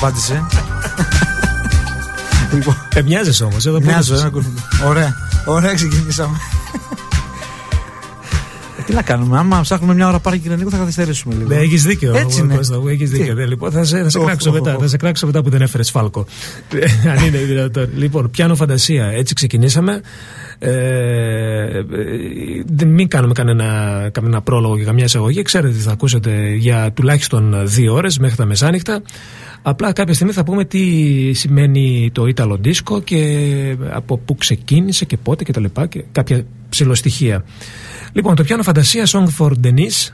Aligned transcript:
Ε, 0.00 0.06
αν 0.06 0.08
περιμένει 0.08 0.08
απάντηση. 0.08 0.44
λοιπόν. 2.54 2.76
Ε, 2.94 3.02
μοιάζεσαι 3.02 3.44
όμως. 3.44 3.64
Μοιάζω, 3.64 4.14
ένα 4.14 4.30
Ωραία. 4.86 5.14
Ωραία, 5.44 5.74
ξεκινήσαμε. 5.74 6.36
Ε, 8.78 8.82
τι 8.82 8.92
να 8.92 9.02
κάνουμε, 9.02 9.38
άμα 9.38 9.60
ψάχνουμε 9.60 9.94
μια 9.94 10.08
ώρα 10.08 10.18
πάρει 10.18 10.38
κοινωνικό 10.38 10.70
θα 10.70 10.76
καθυστερήσουμε 10.76 11.34
λίγο. 11.34 11.48
Ναι, 11.48 11.56
έχεις 11.56 11.82
δίκιο. 11.82 12.14
Έτσι 12.16 12.40
είναι. 12.40 12.58
έχεις 12.90 13.10
δίκιο. 13.10 13.34
Ναι, 13.34 13.46
λοιπόν, 13.46 13.70
θα 13.70 13.84
σε, 13.84 14.02
θα 14.02 14.08
σε 14.08 14.18
κράξω 14.18 14.52
μετά. 14.52 14.76
Θα 14.80 14.88
σε 14.88 14.96
κράξω 14.96 15.26
μετά 15.26 15.42
που 15.42 15.50
δεν 15.50 15.62
έφερες 15.62 15.90
φάλκο. 15.90 16.26
Αν 17.16 17.26
είναι 17.26 17.38
δυνατόν. 17.38 17.88
Λοιπόν, 17.96 18.30
πιάνω 18.30 18.54
φαντασία. 18.54 19.06
Έτσι 19.06 19.34
ξεκινήσαμε. 19.34 20.00
Ε, 20.58 21.82
μην 22.86 23.08
κάνουμε 23.08 23.32
κανένα, 23.32 24.08
κανένα 24.12 24.42
πρόλογο 24.42 24.76
και 24.76 24.84
καμιά 24.84 25.04
εισαγωγή. 25.04 25.42
Ξέρετε 25.42 25.74
τι 25.74 25.80
θα 25.80 25.92
ακούσετε 25.92 26.54
για 26.54 26.92
τουλάχιστον 26.94 27.62
δύο 27.64 27.94
ώρες 27.94 28.18
μέχρι 28.18 28.36
τα 28.36 28.44
μεσάνυχτα. 28.44 29.02
Απλά 29.62 29.92
κάποια 29.92 30.14
στιγμή 30.14 30.32
θα 30.32 30.44
πούμε 30.44 30.64
τι 30.64 31.32
σημαίνει 31.32 32.10
το 32.12 32.26
Ιταλο 32.26 32.60
Disco 32.64 33.04
και 33.04 33.76
από 33.90 34.18
πού 34.18 34.34
ξεκίνησε 34.34 35.04
και 35.04 35.16
πότε 35.16 35.44
και 35.44 35.52
τα 35.52 35.60
λοιπά 35.60 35.86
και 35.86 36.04
κάποια 36.12 36.44
ψηλοστοιχεία. 36.68 37.44
Λοιπόν, 38.12 38.34
το 38.34 38.42
πιάνω 38.42 38.62
φαντασία 38.62 39.06
Song 39.06 39.26
for 39.38 39.52
Denise 39.62 40.12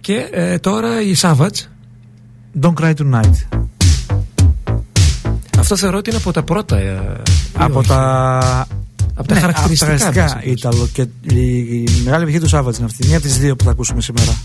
και 0.00 0.28
ε, 0.30 0.58
τώρα 0.58 1.02
η 1.02 1.14
Savage 1.20 1.66
Don't 2.60 2.74
Cry 2.80 2.94
Tonight. 2.94 3.64
Αυτό 5.58 5.76
θεωρώ 5.76 5.98
ότι 5.98 6.10
είναι 6.10 6.18
από 6.18 6.32
τα 6.32 6.42
πρώτα. 6.42 6.78
Ε, 6.78 7.22
από 7.52 7.82
τα. 7.82 8.38
Από 9.14 9.28
τα 9.28 9.34
ναι, 9.34 9.40
χαρακτηριστικά. 9.40 9.94
Από 10.06 10.14
τα 10.14 10.40
Ιταλο 10.44 10.88
και 10.92 11.02
η 11.34 11.88
μεγάλη 12.04 12.22
επιτυχία 12.22 12.40
του 12.40 12.48
Σάββατ 12.48 12.76
είναι 12.76 12.84
αυτή. 12.84 13.06
Μία 13.06 13.16
από 13.16 13.26
τις 13.26 13.38
δύο 13.38 13.56
που 13.56 13.64
θα 13.64 13.70
ακούσουμε 13.70 14.00
σήμερα. 14.00 14.42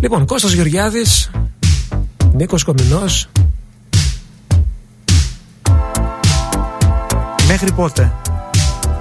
Λοιπόν, 0.00 0.26
Κώστας 0.26 0.52
Γεωργιάδης, 0.52 1.30
Νίκος 2.36 2.64
Κομινός. 2.64 3.28
Μέχρι 7.48 7.72
πότε; 7.72 8.12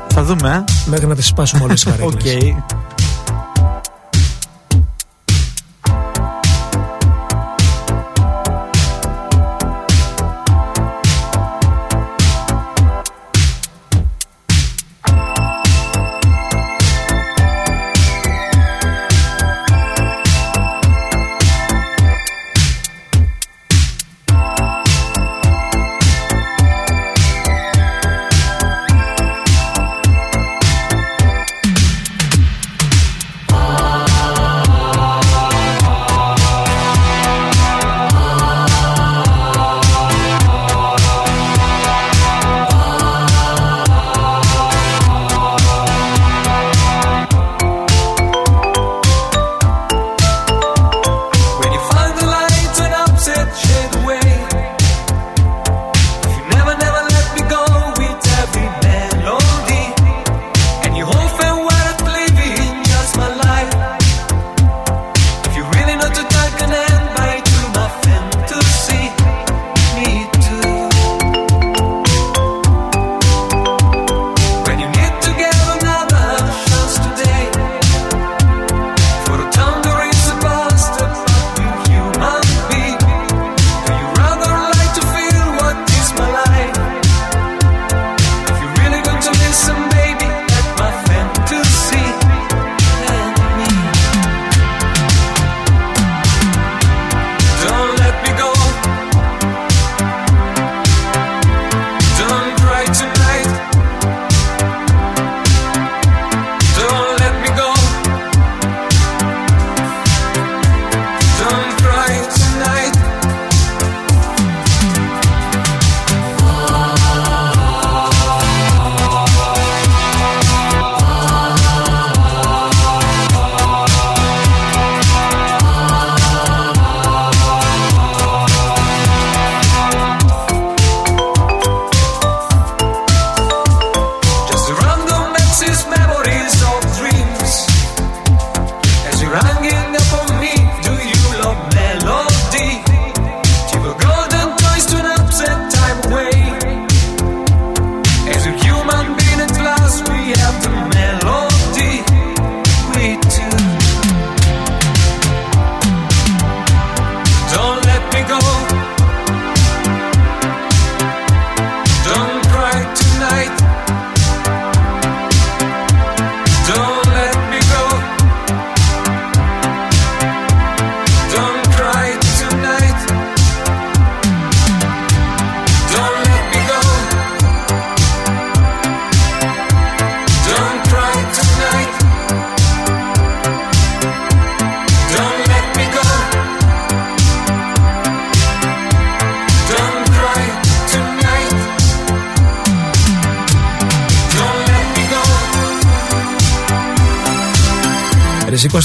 Θα 0.09 0.23
δούμε, 0.23 0.49
ε; 0.49 0.89
Μέχρι 0.89 1.07
να 1.07 1.15
τις 1.15 1.25
σπάσουμε 1.27 1.63
όλες 1.63 1.83
τις 1.83 1.91
καρέκλες. 1.93 2.35
okay. 2.35 2.55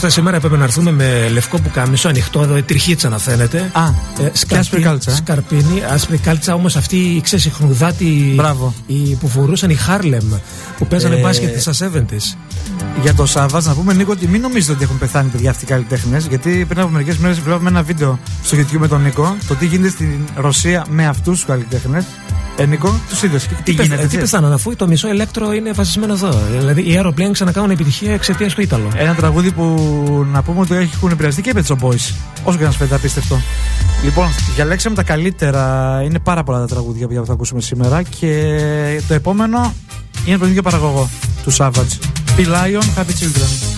Κώστα, 0.00 0.12
σήμερα 0.12 0.36
έπρεπε 0.36 0.56
να 0.56 0.64
έρθουμε 0.64 0.90
με 0.90 1.28
λευκό 1.32 1.60
πουκάμισο, 1.60 2.08
ανοιχτό 2.08 2.40
εδώ, 2.40 2.62
τριχίτσα 2.62 3.08
να 3.08 3.18
φαίνεται. 3.18 3.70
Α, 3.72 3.86
ε, 4.24 4.30
σκαρπίνη, 4.32 4.82
κάλτσα. 4.82 5.14
Σκαρπίνη, 5.14 5.82
άσπρη 5.90 6.18
κάλτσα, 6.18 6.54
όμως 6.54 6.76
αυτή 6.76 6.96
η 6.96 7.20
ξεσυχνουδάτη 7.20 8.32
Μπράβο. 8.36 8.74
Η, 8.86 9.16
που 9.20 9.28
φορούσαν 9.28 9.70
οι 9.70 9.74
Χάρλεμ, 9.74 10.32
που 10.78 10.86
παίζανε 10.86 11.16
ε, 11.16 11.20
μπάσκετ 11.20 11.60
στα 11.60 11.90
70s. 11.92 12.36
Για 13.02 13.14
το 13.14 13.26
Σάββατ, 13.26 13.64
να 13.64 13.74
πούμε 13.74 13.94
Νίκο 13.94 14.12
ότι 14.12 14.28
μην 14.28 14.40
νομίζετε 14.40 14.72
ότι 14.72 14.82
έχουν 14.82 14.98
πεθάνει 14.98 15.28
παιδιά 15.28 15.50
αυτοί 15.50 15.64
οι 15.64 15.66
καλλιτέχνες. 15.66 16.26
Γιατί 16.26 16.64
πριν 16.68 16.80
από 16.80 16.88
μερικές 16.88 17.16
μέρες 17.16 17.40
βλέπαμε 17.40 17.68
ένα 17.68 17.82
βίντεο 17.82 18.18
στο 18.42 18.56
YouTube 18.56 18.78
με 18.78 18.88
τον 18.88 19.02
Νίκο 19.02 19.36
το 19.48 19.54
τι 19.54 19.66
γίνεται 19.66 19.88
στην 19.88 20.18
Ρωσία 20.36 20.86
με 20.88 21.06
αυτούς 21.06 21.34
τους 21.34 21.44
καλλιτέχνες. 21.44 22.04
Ε, 22.56 22.66
Νίκο, 22.66 23.00
τους 23.08 23.22
είδε. 23.22 23.40
Τι, 23.62 23.72
γίνεται. 23.72 24.06
Τι 24.06 24.18
πεθάναν, 24.18 24.52
αφού 24.52 24.76
το 24.76 24.86
μισό 24.86 25.08
ηλέκτρο 25.08 25.52
είναι 25.52 25.72
βασισμένο 25.72 26.12
εδώ. 26.12 26.40
Δηλαδή 26.50 26.80
οι 26.80 27.00
Aeroplane 27.02 27.30
ξανακάνουν 27.32 27.70
επιτυχία 27.70 28.12
εξαιτίας 28.12 28.54
του 28.54 28.60
Ήταλο. 28.60 28.88
Ένα 28.96 29.14
τραγούδι 29.14 29.52
που 29.52 30.26
να 30.32 30.42
πούμε 30.42 30.60
ότι 30.60 30.74
έχουν 30.74 31.10
επηρεαστεί 31.10 31.42
και 31.42 31.52
Pet 31.56 31.72
Boys. 31.72 32.14
Όσο 32.44 32.58
και 32.58 32.64
να 32.64 32.70
σου 32.70 32.76
φαίνεται 32.76 32.94
απίστευτο. 32.94 33.40
Λοιπόν, 34.04 34.28
διαλέξαμε 34.54 34.94
τα 34.94 35.02
καλύτερα. 35.02 36.02
Είναι 36.04 36.18
πάρα 36.18 36.42
πολλά 36.42 36.58
τα 36.58 36.66
τραγούδια 36.66 37.08
που 37.08 37.26
θα 37.26 37.32
ακούσουμε 37.32 37.60
σήμερα. 37.60 38.02
Και 38.02 39.02
το 39.08 39.14
επόμενο 39.14 39.74
είναι 40.24 40.34
από 40.34 40.38
τον 40.38 40.48
ίδιο 40.48 40.62
παραγωγό 40.62 41.08
του 41.44 41.52
Savage. 41.56 42.27
P. 42.38 42.44
Lion, 42.44 42.80
Happy. 42.94 43.77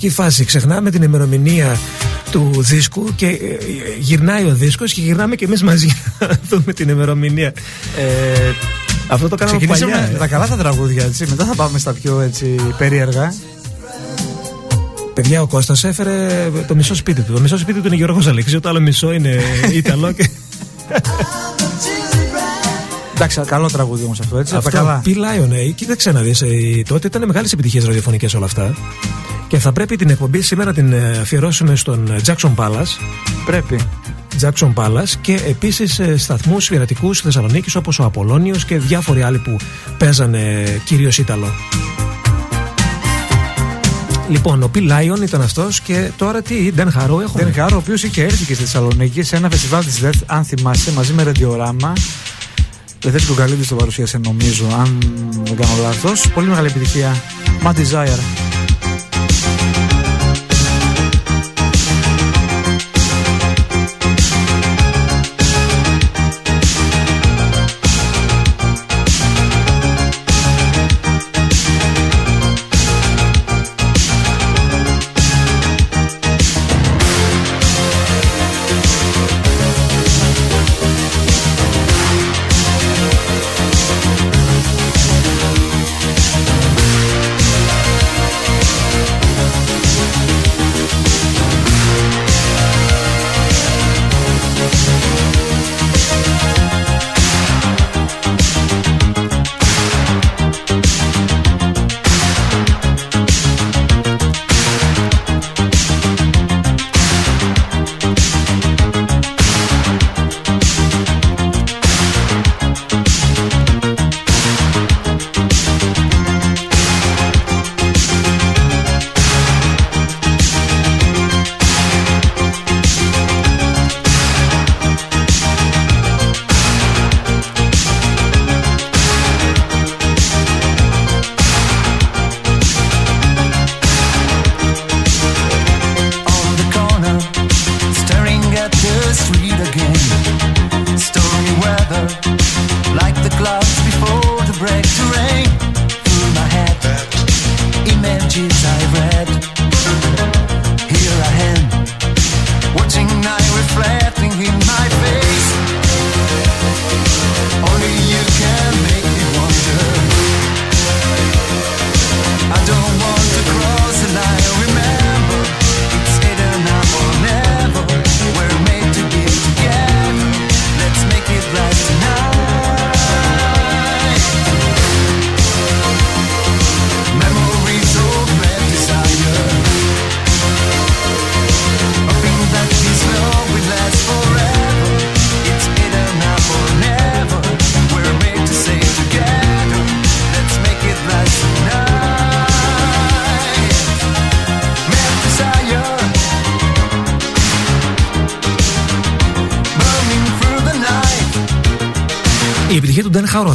Χαρακτηριστική 0.00 0.08
φάση. 0.08 0.44
Ξεχνάμε 0.44 0.90
την 0.90 1.02
ημερομηνία 1.02 1.78
του 2.30 2.50
δίσκου 2.58 3.14
και 3.14 3.26
ε, 3.26 3.38
γυρνάει 3.98 4.44
ο 4.44 4.54
δίσκος 4.54 4.92
και 4.92 5.00
γυρνάμε 5.00 5.34
και 5.34 5.44
εμείς 5.44 5.62
μαζί 5.62 5.88
να 6.18 6.28
δούμε 6.48 6.72
την 6.72 6.88
ημερομηνία. 6.88 7.52
Ε, 7.96 8.52
αυτό 9.08 9.28
το 9.28 9.36
κάναμε 9.36 9.66
παλιά. 9.66 10.08
με 10.12 10.18
τα 10.18 10.26
καλά 10.26 10.46
τα 10.48 10.56
τραγούδια, 10.56 11.04
έτσι. 11.04 11.26
Μετά 11.28 11.44
θα 11.44 11.54
πάμε 11.54 11.78
στα 11.78 11.92
πιο 11.92 12.20
έτσι, 12.20 12.54
περίεργα. 12.78 13.34
Παιδιά, 15.14 15.42
ο 15.42 15.46
Κώστας 15.46 15.84
έφερε 15.84 16.48
το 16.68 16.74
μισό 16.74 16.94
σπίτι 16.94 17.22
του. 17.22 17.32
Το 17.32 17.40
μισό 17.40 17.58
σπίτι 17.58 17.80
του 17.80 17.86
είναι 17.86 17.96
Γιώργος 17.96 18.26
Αλέξης, 18.26 18.60
το 18.60 18.68
άλλο 18.68 18.80
μισό 18.80 19.12
είναι 19.12 19.40
Ιταλό 19.82 20.12
και... 20.12 20.30
Εντάξει, 23.14 23.40
καλό 23.46 23.70
τραγούδι 23.70 24.04
όμως 24.04 24.20
αυτό, 24.20 24.38
έτσι. 24.38 24.56
Αυτό, 24.56 24.70
καλά. 24.70 25.00
Πει 25.04 25.16
Lion, 25.18 25.50
ε, 25.50 25.70
κοίταξε 25.70 26.12
να 26.12 26.20
δεις. 26.20 26.42
Ε, 26.42 26.48
τότε 26.88 27.06
ήταν 27.06 27.26
μεγάλες 27.26 27.52
επιτυχίες 27.52 27.84
ραδιοφωνικές 27.84 28.34
όλα 28.34 28.44
αυτά. 28.44 28.74
Και 29.50 29.58
θα 29.58 29.72
πρέπει 29.72 29.96
την 29.96 30.10
εκπομπή 30.10 30.40
σήμερα 30.40 30.72
την 30.72 30.92
ε, 30.92 31.18
αφιερώσουμε 31.20 31.76
στον 31.76 32.10
ε, 32.10 32.16
Jackson 32.26 32.54
Palace. 32.54 32.98
Πρέπει. 33.46 33.80
Jackson 34.40 34.72
Palace 34.74 35.12
και 35.20 35.40
επίσης 35.48 35.98
ε, 35.98 36.16
σταθμούς 36.16 36.68
πειρατικούς 36.68 37.20
Θεσσαλονίκης 37.20 37.74
όπως 37.74 37.98
ο 37.98 38.04
Απολώνιος 38.04 38.64
και 38.64 38.78
διάφοροι 38.78 39.22
άλλοι 39.22 39.38
που 39.38 39.56
παίζανε 39.98 40.64
κυρίως 40.84 41.18
Ήταλο. 41.18 41.46
Λοιπόν, 44.28 44.62
ο 44.62 44.68
Πι 44.68 44.80
Λάιον 44.80 45.22
ήταν 45.22 45.42
αυτός 45.42 45.80
και 45.80 46.10
τώρα 46.16 46.42
τι, 46.42 46.72
Ντεν 46.72 46.92
Χαρό 46.92 47.20
έχουμε. 47.20 47.42
Ντεν 47.42 47.54
Χαρό, 47.54 47.76
ο 47.76 47.78
οποίος 47.78 48.02
είχε 48.02 48.22
έρθει 48.22 48.44
και 48.44 48.54
στη 48.54 48.62
Θεσσαλονίκη 48.62 49.22
σε 49.22 49.36
ένα 49.36 49.50
φεστιβάλ 49.50 49.84
της 49.84 50.00
ΔΕΘ, 50.00 50.14
αν 50.26 50.44
θυμάσαι, 50.44 50.92
μαζί 50.92 51.12
με 51.12 51.22
Ρεντιοράμα. 51.22 51.92
Δεν 53.00 53.26
τον 53.26 53.36
καλύψει 53.36 53.68
το 53.68 53.74
παρουσίασε, 53.74 54.18
νομίζω, 54.18 54.64
αν 54.78 54.98
δεν 55.44 55.56
κάνω 55.56 55.72
λάθος. 55.82 56.28
Πολύ 56.34 56.46
μεγάλη 56.46 56.66
επιτυχία. 56.66 57.14
My 57.62 57.70
Desire. 57.70 58.49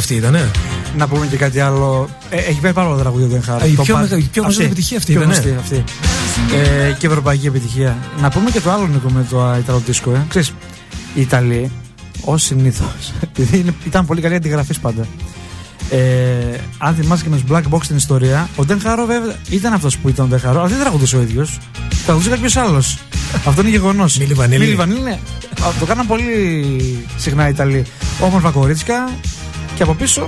Αυτή 0.06 0.18
ήταν, 0.18 0.32
ναι. 0.32 0.50
Να 0.96 1.08
πούμε 1.08 1.26
και 1.26 1.36
κάτι 1.36 1.60
άλλο. 1.60 2.08
Ε, 2.30 2.36
έχει 2.36 2.60
πάει 2.60 2.72
πάρα 2.72 2.88
πολλά 2.88 3.00
τραγούδια 3.00 3.26
ο 3.26 3.28
Ντέν 3.28 3.42
Χάρο. 3.42 3.66
Η 3.66 3.70
πιο, 3.82 3.96
μεγα, 3.96 4.16
πιο 4.32 4.42
γνωστή 4.42 4.64
επιτυχία 4.64 4.96
αυτή 4.96 5.12
ήταν. 5.12 5.28
Ναι. 5.28 5.34
Αυτή. 5.34 5.84
Ε, 6.88 6.92
και 6.92 7.06
ευρωπαϊκή 7.06 7.46
επιτυχία. 7.46 7.96
Να 8.20 8.30
πούμε 8.30 8.50
και 8.50 8.60
το 8.60 8.70
άλλο 8.70 8.86
Νίκο 8.86 9.10
με 9.10 9.26
το 9.30 9.54
Ιταλό 9.58 9.82
Δίσκο. 9.86 10.10
Ε. 10.10 10.24
Ξέρεις, 10.28 10.52
οι 11.14 11.20
Ιταλοί, 11.20 11.70
ως 12.20 12.42
συνήθως, 12.42 13.12
επειδή 13.26 13.64
ήταν 13.86 14.06
πολύ 14.06 14.20
καλή 14.20 14.34
αντιγραφή 14.34 14.80
πάντα. 14.80 15.06
Ε, 15.90 15.98
αν 16.78 16.94
θυμάσαι 16.94 17.22
και 17.22 17.28
με 17.28 17.36
τους 17.36 17.44
Black 17.50 17.74
Box 17.74 17.86
την 17.86 17.96
ιστορία, 17.96 18.48
ο 18.56 18.64
Ντεν 18.64 18.80
Χαρό 18.80 19.06
βέβαια 19.06 19.34
ήταν 19.50 19.72
αυτός 19.72 19.98
που 19.98 20.08
ήταν 20.08 20.24
ο 20.24 20.28
Ντεν 20.28 20.40
Χαρό, 20.40 20.58
αλλά 20.58 20.68
δεν 20.68 20.78
τραγουδούσε 20.78 21.16
ο 21.16 21.20
ίδιος. 21.20 21.58
Τραγουδούσε 22.04 22.30
κάποιος 22.30 22.56
άλλος. 22.56 22.98
αυτό 23.46 23.60
είναι 23.60 23.70
γεγονός. 23.70 24.18
Μίλη 24.18 24.34
Βανίλη. 24.34 24.58
Μίλη 24.64 24.74
Βανίλη, 24.74 25.00
ναι. 25.00 25.18
Το 25.78 25.84
κάναν 25.84 26.06
πολύ 26.06 26.24
συχνά 27.16 27.46
οι 27.46 27.50
Ιταλοί. 27.50 27.84
Όμορφα 28.20 28.50
κορίτσια 28.50 29.08
και 29.76 29.82
από 29.82 29.94
πίσω 29.94 30.26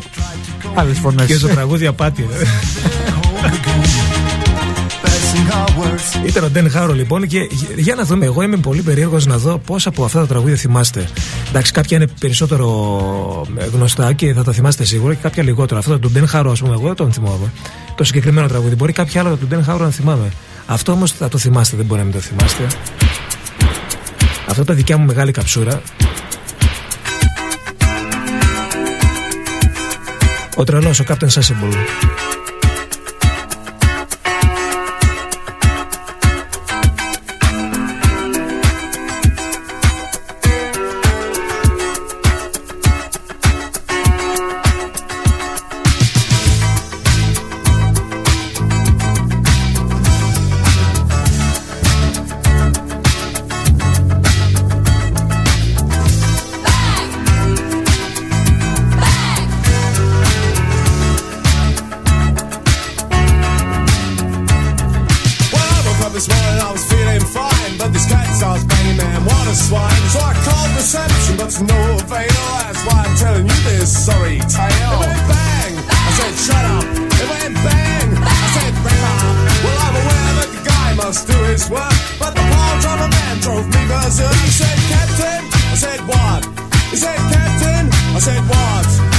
άλλες 0.74 0.98
φωνές. 0.98 1.26
Και 1.26 1.34
στο 1.34 1.48
τραγούδι 1.48 1.86
απάτη. 1.86 2.28
Ήταν 6.26 6.44
ο 6.44 6.48
Ντεν 6.48 6.70
Χάρο 6.70 6.94
λοιπόν 6.94 7.26
και 7.26 7.38
για 7.76 7.94
να 7.94 8.04
δούμε, 8.04 8.24
εγώ 8.24 8.42
είμαι 8.42 8.56
πολύ 8.56 8.82
περίεργος 8.82 9.26
να 9.26 9.38
δω 9.38 9.58
πόσα 9.58 9.88
από 9.88 10.04
αυτά 10.04 10.20
τα 10.20 10.26
τραγούδια 10.26 10.56
θυμάστε. 10.56 11.08
Εντάξει, 11.48 11.72
κάποια 11.72 11.96
είναι 11.96 12.06
περισσότερο 12.20 13.46
ε, 13.56 13.64
γνωστά 13.64 14.12
και 14.12 14.32
θα 14.32 14.44
τα 14.44 14.52
θυμάστε 14.52 14.84
σίγουρα 14.84 15.14
και 15.14 15.20
κάποια 15.22 15.42
λιγότερο. 15.42 15.78
Αυτό 15.78 15.98
το 15.98 16.08
Ντεν 16.08 16.28
Χάρο, 16.28 16.50
ας 16.50 16.60
πούμε, 16.60 16.72
εγώ 16.72 16.86
δεν 16.86 16.94
τον 16.94 17.12
θυμάμαι. 17.12 17.52
Το 17.94 18.04
συγκεκριμένο 18.04 18.48
τραγούδι. 18.48 18.74
Μπορεί 18.74 18.92
κάποια 18.92 19.20
άλλα 19.20 19.36
του 19.36 19.46
Ντεν 19.46 19.64
Χάρο 19.64 19.84
να 19.84 19.90
θυμάμαι. 19.90 20.28
Αυτό 20.66 20.92
όμως 20.92 21.12
θα 21.12 21.28
το 21.28 21.38
θυμάστε, 21.38 21.76
δεν 21.76 21.86
μπορεί 21.86 22.00
να 22.00 22.06
μην 22.06 22.14
το 22.14 22.20
θυμάστε. 22.20 22.66
Αυτό 24.48 24.64
τα 24.64 24.74
δικιά 24.74 24.96
μου 24.96 25.06
μεγάλη 25.06 25.32
καψούρα. 25.32 25.80
Ο 30.58 30.64
τρελός, 30.64 31.00
ο 31.00 31.04
Captain 31.08 31.28
Sensible. 31.28 32.27
And 84.08 84.16
he 84.16 84.48
said, 84.48 84.78
Captain, 84.88 85.44
I 85.52 85.74
said, 85.74 86.00
what? 86.08 86.42
He 86.88 86.96
said, 86.96 87.18
Captain, 87.30 87.92
I 88.16 88.18
said, 88.18 88.40
what? 88.48 89.17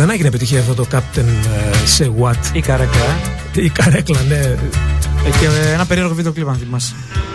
Δεν 0.00 0.10
έγινε 0.10 0.28
επιτυχία 0.28 0.60
αυτό 0.60 0.74
το 0.74 0.86
Captain 0.92 1.18
uh, 1.18 1.76
σε 1.84 2.12
What; 2.20 2.56
Η 2.56 2.60
καρέκλα. 2.60 3.16
Η 3.54 3.68
καρέκλα, 3.68 4.18
ναι. 4.28 4.36
Ε, 4.36 5.30
και 5.40 5.72
ένα 5.72 5.86
περίεργο 5.86 6.14
βίντεο 6.14 6.32
κλίμα, 6.32 6.50
αν 6.50 6.58
θυμάσαι. 6.58 6.94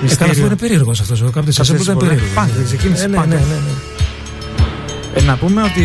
Ε, 0.09 0.15
καλά, 0.15 0.31
αυτό 0.31 0.45
είναι 0.45 0.55
περίεργος 0.55 0.99
αυτός. 0.99 1.21
Ο 1.21 1.31
Captain 1.35 1.47
σε 1.47 1.61
What 1.61 1.81
ήταν 1.81 1.97
περίεργος. 1.97 2.29
Πάντα, 2.35 2.51
ξεκίνησε. 2.65 3.03
Ε, 3.03 3.07
ναι, 3.07 3.17
ναι, 3.17 3.25
ναι, 3.25 3.35
ναι. 3.35 3.71
Ε, 5.13 5.21
να 5.21 5.37
πούμε 5.37 5.63
ότι 5.63 5.81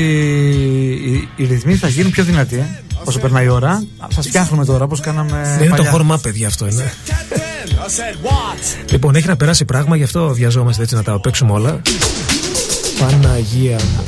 οι, 1.04 1.28
οι 1.36 1.44
ρυθμοί 1.44 1.74
θα 1.74 1.88
γίνουν 1.88 2.10
πιο 2.10 2.24
δυνατοί 2.24 2.56
ε, 2.56 2.66
όσο 3.04 3.18
περνάει 3.18 3.44
η 3.44 3.48
ώρα. 3.48 3.84
Σας 4.08 4.26
φτιάχνουμε 4.26 4.64
τώρα 4.64 4.84
όπως 4.84 5.00
κάναμε. 5.00 5.54
Δεν 5.58 5.66
είναι 5.66 5.76
το 5.76 5.84
χόρμα, 5.84 6.18
παιδιά, 6.18 6.46
αυτό 6.46 6.66
είναι. 6.66 6.92
λοιπόν, 8.90 9.14
έχει 9.14 9.26
να 9.26 9.36
περάσει 9.36 9.64
πράγμα, 9.64 9.96
γι' 9.96 10.02
αυτό 10.04 10.28
βιαζόμαστε 10.34 10.82
έτσι 10.82 10.94
να 10.94 11.02
τα 11.02 11.20
παίξουμε 11.20 11.52
όλα. 11.52 11.80
Παναγία 12.98 13.76
μου. 13.76 14.04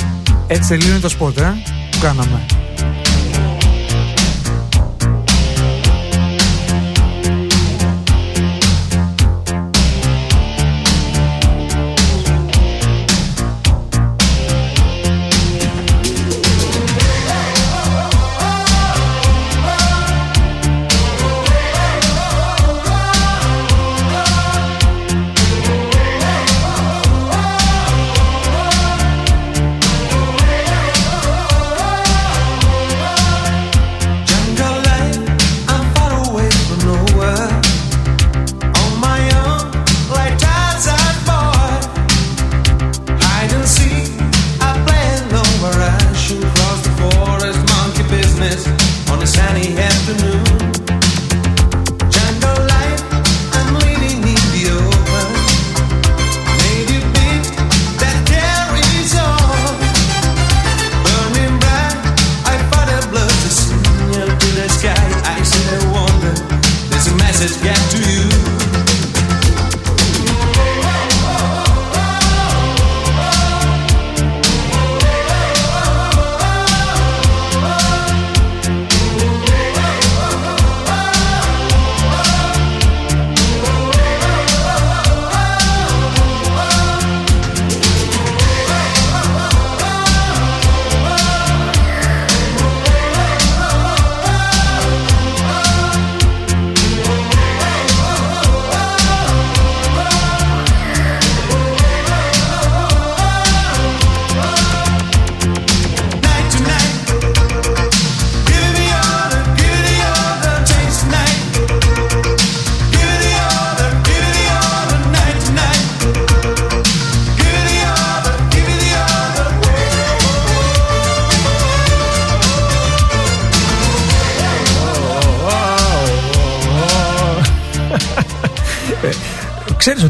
Έτσι 0.46 0.68
τελείωνε 0.68 0.98
το 0.98 1.08
σπορτ, 1.08 1.38
ε, 1.38 1.54
που 1.90 1.98
κάναμε. 2.00 2.46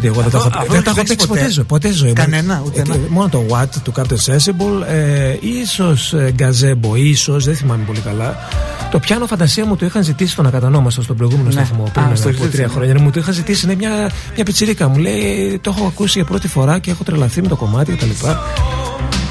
Ότι 0.09 0.19
εγώ 0.19 0.21
δεν 0.23 0.31
το 0.31 0.37
έχω 0.37 0.49
παίξει. 0.51 0.69
Δεν 0.73 0.83
το 0.83 0.91
έχω 0.91 1.03
παίξει 1.07 1.27
ποτέ 1.27 1.51
ζωή. 1.51 1.65
Ποτέ 1.65 1.91
ζωή. 1.93 2.13
Κανένα, 2.13 2.63
ούτε 2.67 2.81
ένα. 2.81 2.97
Μόνο 3.09 3.29
το 3.29 3.45
Watt 3.51 3.69
του 3.83 3.93
Captain 3.97 4.33
Sensible. 4.33 4.87
Ε, 4.89 5.37
ίσως 5.63 6.15
Gazebo, 6.39 6.97
ίσως, 6.97 7.45
δεν 7.45 7.55
θυμάμαι 7.57 7.85
πολύ 7.87 8.01
καλά. 8.01 8.37
Το 8.91 8.99
πιάνο 8.99 9.27
φαντασία 9.27 9.65
μου 9.65 9.77
το 9.77 9.87
είχαν 9.87 10.03
ζητήσει 10.03 10.33
στον 10.33 10.47
Ακατανόμαστο 10.47 11.03
στον 11.03 11.17
προηγούμενο 11.17 11.47
Ναι. 11.49 11.53
σταθμό 11.53 11.91
πριν 11.93 12.05
Α, 12.05 12.07
από 12.07 12.17
στο 12.17 12.29
τρία 12.29 12.43
ζήτησε, 12.43 12.63
ναι. 12.63 12.69
χρόνια. 12.69 13.01
Μου 13.01 13.11
το 13.11 13.21
είχα 13.21 13.33
ζητήσει. 13.33 13.65
Είναι 13.67 13.75
μια, 13.75 14.11
μια 14.35 14.45
πιτσιρίκα 14.45 14.89
μου. 14.89 14.97
Λέει 14.99 15.59
το 15.63 15.75
έχω 15.77 15.87
ακούσει 15.87 16.13
για 16.19 16.25
πρώτη 16.25 16.49
φορά 16.49 16.79
και 16.79 16.91
έχω 16.91 17.05
τρελαθεί 17.05 17.43
με 17.43 17.49
το 17.49 17.57
κομμάτι 17.57 17.93
κτλ. 17.93 18.11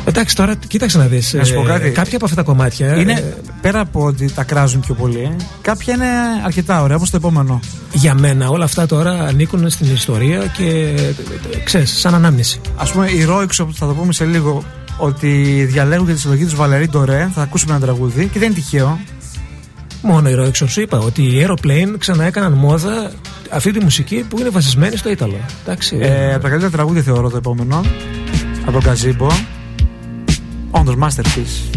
Εντάξει, 0.05 0.35
τώρα 0.35 0.55
κοίταξε 0.67 0.97
να 0.97 1.05
δεις. 1.05 1.33
Να 1.33 1.43
σου 1.43 1.53
πω 1.53 1.61
κάτι. 1.63 1.89
κάποια 1.89 2.15
από 2.15 2.25
αυτά 2.25 2.37
τα 2.37 2.43
κομμάτια. 2.43 2.95
Είναι 2.95 3.11
ε, 3.11 3.23
πέρα 3.61 3.79
από 3.79 4.05
ότι 4.05 4.31
τα 4.31 4.43
κράζουν 4.43 4.79
πιο 4.79 4.93
πολύ, 4.93 5.35
κάποια 5.61 5.93
είναι 5.93 6.07
αρκετά 6.45 6.81
ωραία, 6.81 6.95
όπως 6.95 7.09
το 7.09 7.17
επόμενο. 7.17 7.59
για 7.93 8.13
μένα 8.13 8.49
όλα 8.49 8.63
αυτά 8.63 8.85
τώρα 8.85 9.11
ανήκουν 9.11 9.69
στην 9.69 9.93
ιστορία 9.93 10.45
και 10.45 10.93
ε, 11.53 11.57
ξέρεις, 11.63 11.99
σαν 11.99 12.15
ανάμνηση. 12.15 12.61
Α 12.75 12.85
πούμε, 12.85 13.09
η 13.09 13.23
Ρόιξο 13.23 13.65
που 13.65 13.73
θα 13.73 13.87
το 13.87 13.93
πούμε 13.93 14.13
σε 14.13 14.25
λίγο, 14.25 14.63
ότι 14.97 15.63
διαλέγουν 15.69 16.05
για 16.05 16.13
τη 16.13 16.19
συλλογή 16.19 16.43
τους 16.43 16.55
Βαλερή 16.55 16.87
Ντορέ. 16.87 17.29
Θα 17.33 17.41
ακούσουμε 17.41 17.73
ένα 17.75 17.81
τραγούδι 17.81 18.27
και 18.27 18.39
δεν 18.39 18.47
είναι 18.47 18.57
τυχαίο. 18.59 18.99
Μόνο 20.01 20.29
η 20.29 20.35
Roixo 20.39 20.67
σου 20.67 20.81
είπα 20.81 20.97
ότι 20.97 21.21
οι 21.21 21.45
Aeroplane 21.45 21.95
ξανά 21.97 22.23
έκαναν 22.23 22.53
μόδα 22.53 23.11
αυτή 23.49 23.71
τη 23.71 23.83
μουσική 23.83 24.25
που 24.29 24.39
είναι 24.39 24.49
βασισμένη 24.49 24.97
στο 24.97 25.09
Ήταλο. 25.09 25.37
Εντάξει. 25.63 25.97
Ε, 25.99 26.33
από 26.33 26.43
τα 26.43 26.49
καλύτερα 26.49 26.71
τραγούδια 26.71 27.01
θεωρώ 27.01 27.29
το 27.29 27.37
επόμενο. 27.37 27.81
Από 28.61 28.71
τον 28.71 28.81
Καζίμπο. 28.81 29.27
Όντως, 30.71 30.95
masterpiece. 31.01 31.70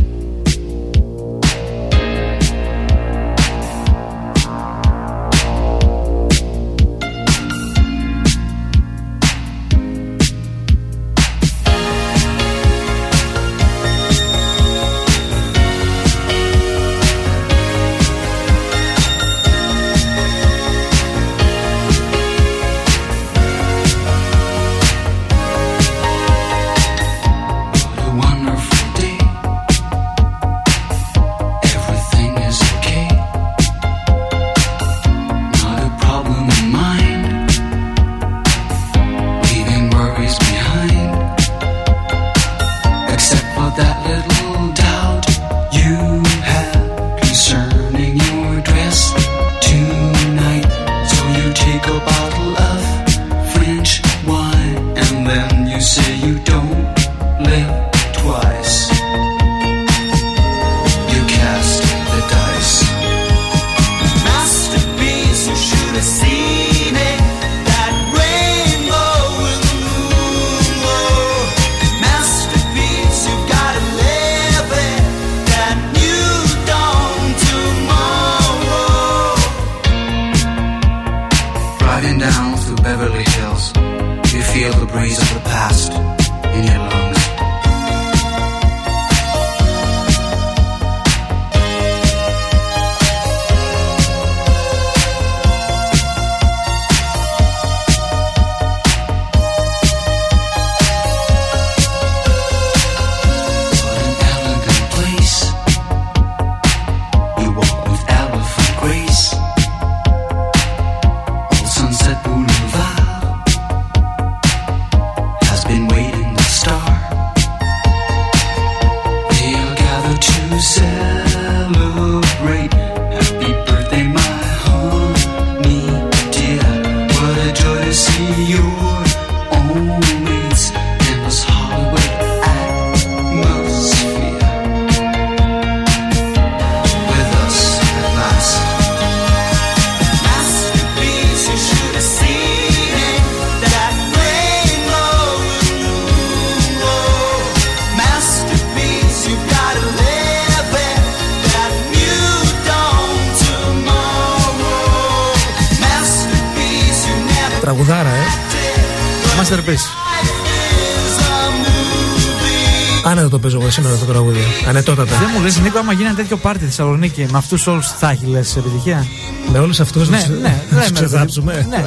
Νίκο, 166.17 166.23
άμα 166.23 166.23
γίνει 166.23 166.23
ένα 166.23 166.23
τέτοιο 166.23 166.37
πάρτι 166.37 166.59
στη 166.59 166.67
Θεσσαλονίκη 166.69 167.27
με 167.31 167.39
αυτούς 167.39 167.67
όλους 167.67 167.89
θα 167.89 168.11
έχει 168.11 168.27
λες 168.27 168.57
επιτυχία; 168.57 169.07
Με 169.53 169.59
όλους 169.59 169.81
αυτούς 169.81 170.09
Ναι, 170.09 170.17
να 170.19 170.27
ναι, 170.49 170.63
τους 170.69 170.77
ναι, 170.79 170.85
ναι, 170.85 170.91
ξεδάψουμε. 170.91 171.67
ναι. 171.69 171.85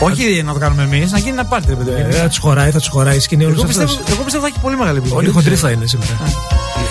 Όχι 0.00 0.42
να 0.42 0.52
το 0.52 0.58
κάνουμε 0.58 0.82
εμείς, 0.82 1.12
να 1.12 1.18
γίνει 1.18 1.30
ένα 1.30 1.44
πάρτι, 1.44 1.66
ρε 1.68 1.74
παιδί. 1.74 1.90
μου. 1.90 1.96
Ε, 1.96 2.10
Θα 2.10 2.28
τους 2.28 2.38
χωράει, 2.38 2.70
θα 2.70 2.78
τους 2.78 2.88
χωράει 2.88 3.16
η 3.16 3.20
σκηνή 3.20 3.44
όλους 3.44 3.56
Εγώ 3.58 3.66
πιστεύω, 3.66 3.92
αυτούς. 3.92 4.12
εγώ 4.14 4.22
πιστεύω 4.22 4.44
θα 4.44 4.50
έχει 4.52 4.60
πολύ 4.60 4.76
μεγάλη 4.76 4.96
επιτυχία. 4.96 5.18
Όλοι 5.22 5.30
χοντροί 5.30 5.54
θα 5.56 5.70
είναι 5.70 5.86
σήμερα. 5.86 6.10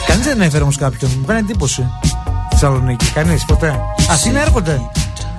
Κανείς 0.07 0.25
δεν 0.25 0.41
έφερε 0.41 0.63
όμως 0.63 0.77
κάποιον. 0.77 1.11
Μου 1.19 1.25
κάνει 1.25 1.39
εντύπωση. 1.39 1.87
Στη 2.03 2.15
Θεσσαλονίκη. 2.49 3.05
Κανείς 3.05 3.45
ποτέ. 3.45 3.67
Α 3.67 4.15
είναι 4.27 4.39
έρχονται. 4.39 4.81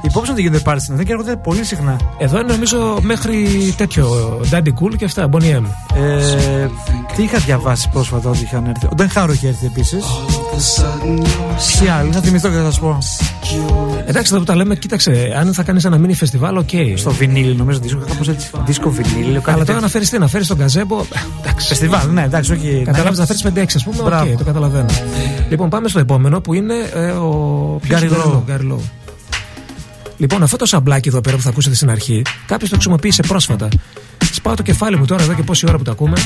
Υπόψη 0.02 0.30
ότι 0.30 0.40
γίνονται 0.40 0.58
πάρτι 0.62 0.80
στην 0.82 0.94
Αθήνα 0.94 1.08
και 1.08 1.12
έρχονται 1.14 1.36
πολύ 1.36 1.64
συχνά. 1.64 1.96
Εδώ 2.18 2.38
είναι 2.38 2.52
νομίζω 2.52 2.98
μέχρι 3.02 3.48
τέτοιο 3.76 4.06
Daddy 4.50 4.68
Cool 4.68 4.96
και 4.96 5.04
αυτά. 5.04 5.28
Bonnie 5.32 5.42
M. 5.56 5.64
Ε, 5.94 6.68
τι 7.16 7.22
είχα 7.22 7.38
διαβάσει 7.38 7.88
πρόσφατα 7.92 8.28
ότι 8.28 8.42
είχαν 8.42 8.66
έρθει. 8.66 8.86
Ο 8.86 8.94
Den 8.94 9.10
Harrow 9.10 9.32
είχε 9.32 9.48
έρθει 9.48 9.66
επίσης. 9.66 10.04
All 10.04 10.33
of 10.54 10.58
a 10.58 10.60
sudden 10.60 11.16
you're 11.24 11.78
Ποιοι 11.78 11.88
άλλοι, 11.88 12.12
θα 12.12 12.20
θυμηθώ 12.20 12.48
και 12.48 12.54
θα 12.56 12.64
σας 12.64 12.78
πω. 12.80 12.98
Εντάξει, 14.06 14.30
εδώ 14.34 14.38
που 14.40 14.46
τα 14.46 14.56
λέμε, 14.56 14.76
κοίταξε, 14.76 15.34
αν 15.38 15.52
θα 15.54 15.62
κάνεις 15.62 15.84
ένα 15.84 15.98
mini 16.00 16.12
φεστιβάλ, 16.14 16.56
οκ. 16.56 16.68
Στο 16.94 17.10
βινίλ, 17.10 17.56
νομίζω 17.56 17.78
δίσκο, 17.78 17.98
κάπως 18.08 18.28
έτσι. 18.28 18.50
Δίσκο 18.66 18.90
βινίλ. 18.90 19.40
Αλλά 19.44 19.64
τώρα 19.64 19.80
να 19.80 19.88
φέρεις 19.88 20.10
τι, 20.10 20.18
να 20.18 20.26
φέρεις 20.26 20.46
τον 20.46 20.58
Gazebo. 20.58 21.00
ε, 21.00 21.04
Εντάξει. 21.42 21.66
Φεστιβάλ, 21.68 22.08
ναι, 22.12 22.22
εντάξει, 22.22 22.52
όχι. 22.52 22.82
Καταλάβεις 22.84 23.18
να 23.18 23.26
φέρεις 23.26 23.42
5-6, 23.42 23.76
ας 23.76 23.84
πούμε. 23.84 23.96
Οκ, 23.98 24.04
Μπράβο. 24.04 24.34
το 24.38 24.44
καταλαβαίνω. 24.44 24.86
Λοιπόν, 25.48 25.68
πάμε 25.68 25.88
στο 25.88 25.98
επόμενο 25.98 26.40
που 26.40 26.54
είναι 26.54 26.74
ε, 26.94 27.10
ο. 27.10 27.78
ποιος 27.82 28.00
Gary 28.00 28.04
είναι, 28.04 28.16
Low. 28.24 28.30
ο 28.32 28.44
Gary 28.48 28.72
Low. 28.72 28.80
Λοιπόν, 30.16 30.42
αυτό 30.42 30.56
το 30.56 30.66
σαμπλάκι 30.66 31.08
εδώ 31.08 31.20
πέρα 31.20 31.36
που 31.36 31.42
θα 31.42 31.48
ακούσετε 31.48 31.74
στην 31.74 31.90
αρχή, 31.90 32.22
κάποιος 32.46 32.68
το 32.70 32.74
χρησιμοποίησε 32.74 33.22
πρόσφατα. 33.22 33.68
Σπάω 34.32 34.54
το 34.54 34.62
κεφάλι 34.62 34.96
μου 34.96 35.04
τώρα 35.04 35.22
εδώ 35.22 35.32
και 35.34 35.42
πόση 35.42 35.66
ώρα 35.68 35.76
που 35.76 35.82
το 35.84 35.90
ακούμε. 35.90 36.16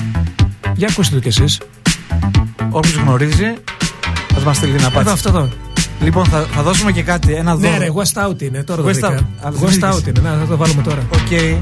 Για 0.76 0.88
ακούστε 0.90 1.14
το 1.14 1.20
κι 1.20 1.28
εσείς. 1.28 1.60
Όποιος 2.70 2.94
γνωρίζει, 2.94 3.44
θα 3.77 3.77
μας 4.48 4.56
στείλει 4.56 4.72
να 4.72 4.78
Εδώ, 4.78 4.90
πάτε. 4.90 5.10
αυτό 5.10 5.28
εδώ. 5.28 5.48
Λοιπόν, 6.00 6.24
θα, 6.24 6.46
θα 6.54 6.62
δώσουμε 6.62 6.92
και 6.92 7.02
κάτι, 7.02 7.32
ένα 7.32 7.56
δώρο. 7.56 7.70
Ναι, 7.72 7.78
ρε, 7.78 7.88
West 7.94 8.26
Out 8.28 8.42
είναι. 8.42 8.62
Τώρα 8.62 8.82
το 8.82 8.88
West 8.88 8.92
βρήκα. 8.92 9.08
Out. 9.08 9.46
Α, 9.46 9.50
το 9.52 9.58
West 9.62 9.68
βρήκες. 9.68 9.94
Out 9.94 10.06
είναι. 10.08 10.20
Να, 10.20 10.38
θα 10.38 10.46
το 10.48 10.56
βάλουμε 10.56 10.82
τώρα. 10.82 11.02
Οκ. 11.12 11.58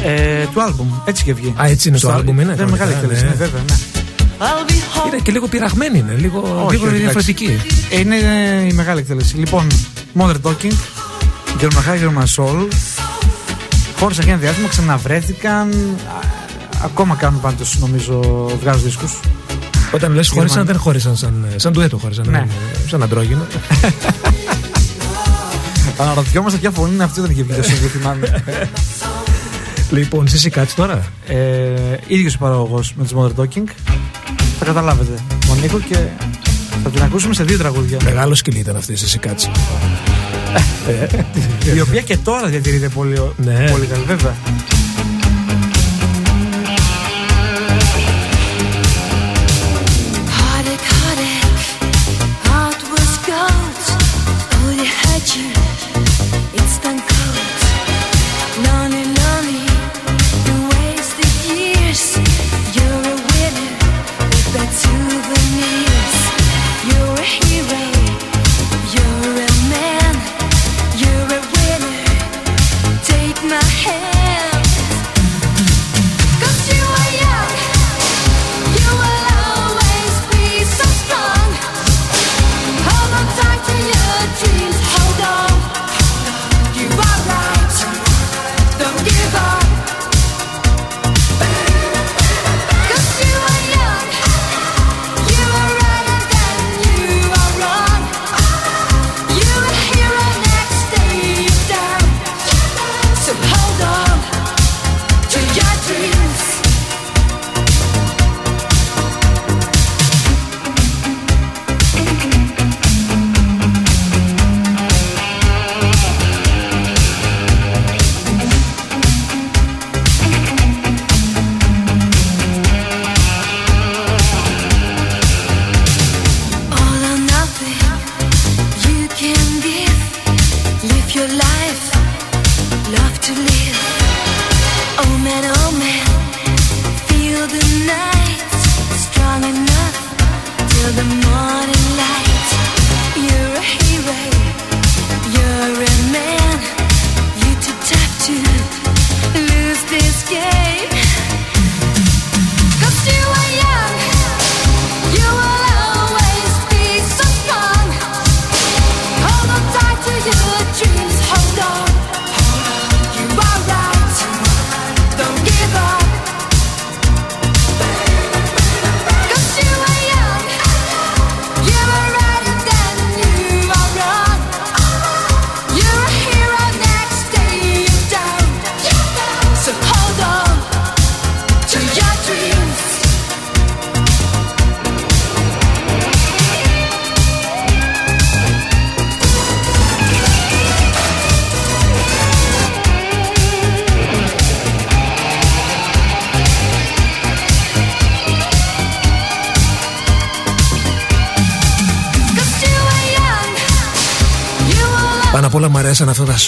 Ε, 0.03 0.45
του 0.53 0.61
άλμπουμ. 0.63 0.87
Έτσι 1.05 1.23
και 1.23 1.33
βγει. 1.33 1.53
Α, 1.61 1.65
έτσι 1.67 1.87
είναι 1.87 1.97
το 1.97 2.07
Στο- 2.07 2.15
άλμπουμ, 2.15 2.39
είναι, 2.39 2.53
Δεν 2.55 2.61
είναι 2.67 2.71
μεγάλη 2.71 2.91
κανονικά, 2.93 3.13
εκτέλεση, 3.15 3.23
ναι. 3.23 3.29
ναι, 3.29 3.35
βέβαια. 3.35 3.61
Ναι. 3.69 3.75
I'll 4.39 4.69
be 4.69 4.73
home. 4.73 5.07
Είναι 5.07 5.21
και 5.23 5.31
λίγο 5.31 5.47
πειραγμένη 5.47 5.97
είναι, 5.97 6.13
λίγο, 6.17 6.39
Όχι, 6.65 6.75
λίγο 6.75 6.87
όχι, 6.87 6.95
διαφορετική. 6.95 7.59
Ε, 7.91 7.99
Είναι 7.99 8.15
η 8.69 8.73
μεγάλη 8.73 8.99
εκτέλεση. 8.99 9.35
Λοιπόν, 9.35 9.67
Modern 10.19 10.35
Talking, 10.43 10.73
Γερμαχά, 11.59 11.95
Γερμασόλ. 11.95 12.67
Χώρισαν 13.99 14.23
για 14.23 14.33
ένα 14.33 14.41
διάστημα, 14.41 14.67
ξαναβρέθηκαν. 14.67 15.69
Α, 15.69 16.45
Ακόμα 16.83 17.15
κάνουν 17.15 17.41
πάντως, 17.41 17.77
νομίζω, 17.79 18.19
βγάζουν 18.61 18.83
δίσκους. 18.83 19.19
Όταν 19.91 20.13
λες 20.13 20.27
χώρισαν, 20.29 20.47
Γερμανοί. 20.47 20.67
δεν 20.71 20.77
χώρισαν 20.79 21.15
σαν, 21.15 21.45
σαν 21.55 21.71
ντουέτο 21.73 21.97
χώρισαν. 21.97 22.25
Ναι. 22.29 22.31
δεν- 22.37 22.49
σαν 22.89 23.03
αντρόγινο. 23.03 23.45
Αναρωτιόμαστε 25.97 26.59
ποια 26.59 26.71
φωνή 26.71 26.93
είναι 26.93 27.03
αυτή 27.03 27.19
όταν 27.19 27.31
είχε 27.31 27.43
βγει 27.43 27.53
το 27.53 27.61
single, 27.67 27.79
δεν 27.81 27.89
θυμάμαι. 27.89 28.43
λοιπόν, 29.91 30.25
εσύ 30.33 30.49
κάτσε 30.49 30.75
τώρα. 30.75 31.05
ε, 31.27 31.35
ίδιος 32.07 32.35
ο 32.35 32.37
παραγωγός 32.37 32.93
με 32.97 33.03
τους 33.03 33.13
Modern 33.17 33.41
Talking. 33.41 33.63
Θα 34.59 34.65
καταλάβετε 34.65 35.11
τον 35.47 35.59
Νίκο 35.59 35.79
και 35.79 35.97
θα 36.83 36.89
την 36.89 37.01
ακούσουμε 37.03 37.33
σε 37.33 37.43
δύο 37.43 37.57
τραγούδια. 37.57 37.97
Μεγάλο 38.03 38.35
σκυλί 38.35 38.59
ήταν 38.59 38.75
αυτή, 38.75 38.93
εσύ 38.93 39.17
κάτσε. 39.17 39.51
η 41.75 41.79
οποία 41.81 42.01
και 42.01 42.17
τώρα 42.17 42.47
διατηρείται 42.47 42.89
πολύ, 42.89 43.31
Ναι. 43.37 43.69
πολύ 43.71 43.85
καλή, 43.85 44.03
βέβαια. 44.03 44.35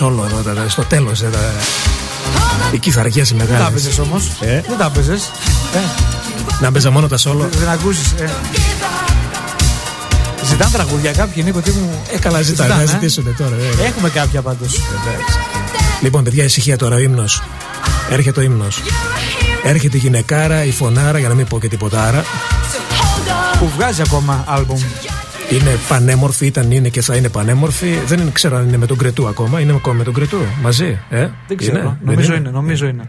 Μου 0.02 0.22
αρέσαν 0.22 0.28
αυτά 0.28 0.30
τα 0.30 0.30
solo 0.30 0.32
εδώ, 0.32 0.42
τα- 0.44 0.54
τα- 0.64 0.70
στο 0.70 0.84
τέλος. 0.84 1.22
Οι 2.72 2.78
κυθαριέ 2.78 3.22
οι 3.22 3.24
Δεν 3.26 3.38
τα 3.38 3.44
μεγάλε. 3.44 3.68
έπαιζες 3.68 4.00
όμως. 4.00 4.32
Ε; 4.40 4.62
Δεν 4.68 4.78
τα 4.78 4.86
έπαιζες. 4.86 5.32
Ε, 5.76 5.80
Να 6.62 6.72
παίζα 6.72 6.92
μόνο 6.92 7.08
τα 7.08 7.18
solo; 7.18 7.48
δεν 7.60 7.70
ακούσεις. 7.70 8.12
Ε. 8.12 8.30
Ζητάνε 10.46 10.72
τραγούδια 10.72 11.12
κάποιοι, 11.12 11.44
Νίκο, 11.46 11.60
τι 11.60 11.72
μου... 11.72 12.04
Ε, 12.14 12.18
καλά, 12.20 12.42
ζητάνε, 12.42 12.70
Ζητάνε, 12.70 12.84
να 12.86 12.92
ε. 12.92 12.94
ζητήσουν 12.94 13.36
τώρα. 13.38 13.56
ε. 13.56 13.86
Έχουμε 13.86 14.10
κάποια 14.10 14.42
πάντως. 14.42 14.82
Λοιπόν, 16.02 16.24
παιδιά, 16.24 16.44
ησυχία 16.44 16.78
τώρα, 16.78 16.96
ο 16.96 17.00
ύμνος. 17.00 17.44
Έρχεται 18.10 18.40
ο 18.40 18.44
ύμνος. 18.44 18.82
Έρχεται 19.64 19.98
η 19.98 20.00
γυναικάρα, 20.00 20.64
η 20.64 20.72
φωνάρα, 20.72 21.20
για 21.20 21.28
να 21.28 21.34
μην 21.34 21.48
πω 21.48 21.60
και 21.60 21.68
τίποτα 21.68 22.04
άρα. 22.04 22.24
Που 23.60 23.70
βγάζει 23.76 24.02
ακόμα 24.02 24.44
άλμπουμ. 24.48 24.80
Είναι 25.52 25.78
πανέμορφη, 25.88 26.46
ήταν, 26.46 26.72
είναι 26.72 26.90
και 26.90 27.02
θα 27.02 27.16
είναι 27.16 27.30
πανέμορφη. 27.30 27.94
Δεν 28.06 28.32
ξέρω 28.32 28.58
αν 28.58 28.68
είναι 28.68 28.78
με 28.78 28.86
τον 28.86 28.98
Κρετού 28.98 29.28
ακόμα. 29.28 29.60
Είναι 29.60 29.74
ακόμα 29.76 29.96
με 29.96 30.04
τον 30.04 30.14
Κρετού 30.14 30.38
μαζί. 30.62 31.00
Ε; 31.10 31.28
Δεν 31.48 31.58
ξέρω. 31.58 31.80
Είναι; 31.80 31.98
Νομίζω 32.04 32.28
Δεν 32.32 32.40
είναι, 32.40 32.50
νομίζω 32.50 32.88
είναι. 32.88 33.06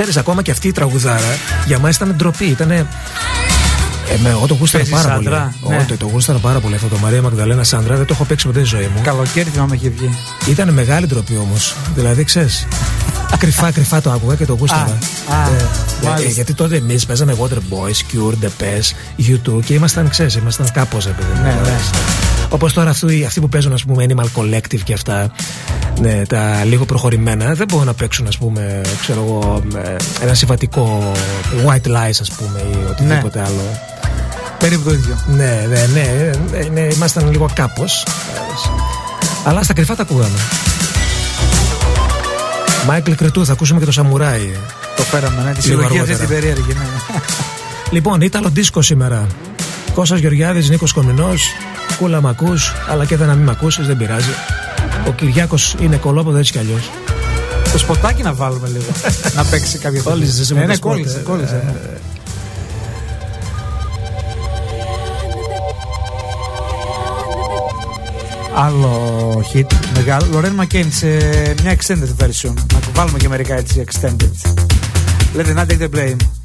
Ξέρεις, 0.00 0.16
ακόμα 0.18 0.42
και 0.42 0.50
αυτή 0.50 0.68
η 0.68 0.72
τραγουδάρα 0.72 1.36
για 1.66 1.78
μας 1.78 1.96
ήταν 1.96 2.14
ντροπή. 2.16 2.44
Ήτανε 2.44 2.86
ε, 4.08 4.16
με, 4.22 4.28
εγώ 4.28 4.46
το 4.46 4.54
γούσταρα 4.54 4.84
Παίζεις 4.84 5.02
πάρα 5.02 5.14
πολύ. 5.16 5.26
άντρα, 5.28 5.54
Ναι. 5.68 5.76
ναι. 5.76 5.84
το, 5.84 5.96
το 5.96 6.06
γούσταρα 6.06 6.38
πάρα 6.38 6.60
πολύ 6.60 6.74
αυτό 6.74 6.86
το 6.86 6.96
Μαρία 6.96 7.22
Μαγδαλένα 7.22 7.64
Σάντρα. 7.64 7.96
Δεν 7.96 8.06
το 8.06 8.12
έχω 8.14 8.24
παίξει 8.24 8.46
ποτέ 8.46 8.58
στη 8.64 8.68
ζωή 8.76 8.90
μου. 8.94 9.00
Καλοκαίρι 9.02 9.50
θυμάμαι 9.50 9.74
είχε 9.74 9.88
βγει. 9.88 10.10
Ήταν 10.48 10.72
μεγάλη 10.72 11.06
ντροπή 11.06 11.36
όμως. 11.36 11.74
Δηλαδή, 11.94 12.24
ξέρεις. 12.24 12.66
κρυφά, 13.38 13.70
κρυφά 13.70 14.00
το 14.00 14.10
άκουγα 14.10 14.34
και 14.34 14.46
το 14.46 14.54
γούσταρα. 14.54 14.98
Α, 15.28 15.34
α, 15.34 15.48
Ε, 15.48 15.52
ε, 15.56 16.06
μάλιστα. 16.06 16.28
ε, 16.28 16.32
γιατί 16.32 16.54
τότε 16.54 16.76
εμείς 16.76 17.06
παίζαμε 17.06 17.36
Water 17.40 17.56
Boys, 17.74 18.14
Cure, 18.14 18.34
The 18.44 18.48
Pes, 18.62 18.92
U2 19.56 19.60
και 19.64 19.74
ήμασταν, 19.74 20.08
ξέρεις, 20.08 20.34
ήμασταν 20.34 20.70
κάπως 20.72 21.06
επειδή. 21.06 21.28
Ναι, 21.42 21.48
ναι. 21.62 21.76
Όπως 22.48 22.72
τώρα 22.72 22.90
αυτοί, 22.90 23.24
αυτοί 23.24 23.40
που 23.40 23.48
παίζουν, 23.48 23.72
ας 23.72 23.84
πούμε, 23.84 24.06
Animal 24.08 24.24
Collective 24.40 24.80
και 24.84 24.92
αυτά, 24.92 25.30
ναι, 26.00 26.22
τα 26.26 26.64
λίγο 26.64 26.84
προχωρημένα, 26.84 27.54
δεν 27.54 27.66
μπορούν 27.70 27.86
να 27.86 27.94
παίξουν, 27.94 28.26
ας 28.26 28.38
πούμε, 28.38 28.80
ξέρω 29.00 29.24
εγώ, 29.26 29.62
ε, 29.76 29.96
ένα 30.22 30.34
συμβατικό 30.34 31.12
white 31.66 31.86
lies, 31.88 32.18
ας 32.20 32.30
πούμε, 32.30 32.60
ή 32.72 32.76
οτιδήποτε 32.90 33.40
άλλο. 33.40 33.80
Περίπου 34.58 34.82
το 34.82 34.90
ίδιο. 34.90 35.16
Ναι, 35.26 35.66
ναι, 35.68 35.86
ναι, 35.92 36.30
ναι, 36.50 36.68
ναι, 36.72 36.80
ήμασταν 36.94 37.30
λίγο 37.30 37.48
κάπως. 37.54 38.06
Αλλά 39.44 39.62
στα 39.62 39.72
κρυφά 39.72 39.96
τα 39.96 40.02
ακούγαμε. 40.02 40.38
Μάικλ 42.86 43.12
Κρετού, 43.12 43.46
θα 43.46 43.52
ακούσουμε 43.52 43.78
και 43.78 43.84
το 43.84 43.92
Σαμουράι. 43.92 44.56
Το 44.96 45.02
φέραμε, 45.02 45.42
ναι. 45.42 45.52
Τη 45.52 45.68
Λίγο 45.68 45.80
συλλογή 45.80 45.98
αυτή 45.98 46.12
αργότερα. 46.12 46.18
την 46.18 46.28
περίεργη. 46.28 46.72
Ναι. 46.72 47.20
Λοιπόν, 47.90 48.20
ήταν 48.20 48.46
δίσκο 48.52 48.82
σήμερα. 48.82 49.26
Κώστας 49.94 50.18
Γεωργιάδης, 50.18 50.68
Νίκος 50.68 50.92
Κομινός, 50.92 51.42
Κούλα 51.98 52.20
μ' 52.20 52.26
ακούς, 52.26 52.72
αλλά 52.88 53.04
και 53.04 53.16
δεν 53.16 53.26
να 53.26 53.34
μην 53.34 53.44
μ' 53.44 53.50
ακούσεις, 53.50 53.86
δεν 53.86 53.96
πειράζει. 53.96 54.30
Ο 55.06 55.12
Κυριάκος 55.12 55.74
είναι 55.80 55.96
κωλόπαιδο 55.96 56.38
έτσι 56.38 56.52
κι 56.52 56.58
αλλιώς. 56.58 56.90
το 57.72 57.78
σποτάκι 57.78 58.22
να 58.22 58.32
βάλουμε 58.32 58.68
λίγο. 58.68 58.84
να 59.36 59.44
παίξει 59.44 59.78
κάποια 59.78 60.00
Κόλλησες 60.02 60.38
εσύ 60.40 60.54
με 60.54 60.60
ναι, 60.60 60.64
το 60.66 60.70
ναι, 60.70 60.76
σποτ, 60.76 60.92
κόλλησε, 60.92 61.18
ε, 61.18 61.22
κόλλησε. 61.22 61.62
ναι. 61.66 61.72
Άλλο 68.54 69.44
hit 69.54 69.66
μεγάλο. 69.96 70.26
Lorraine 70.32 70.52
McKane 70.52 70.92
σε 70.92 71.06
μια 71.62 71.76
extended 71.76 72.24
version. 72.24 72.54
Να 72.72 72.78
βάλουμε 72.94 73.18
και 73.18 73.28
μερικά 73.28 73.54
έτσι 73.56 73.84
extended. 73.86 74.50
Let 75.36 75.46
the 75.46 75.54
night 75.54 75.66
take 75.70 75.78
the 75.78 75.96
blame. 75.96 76.39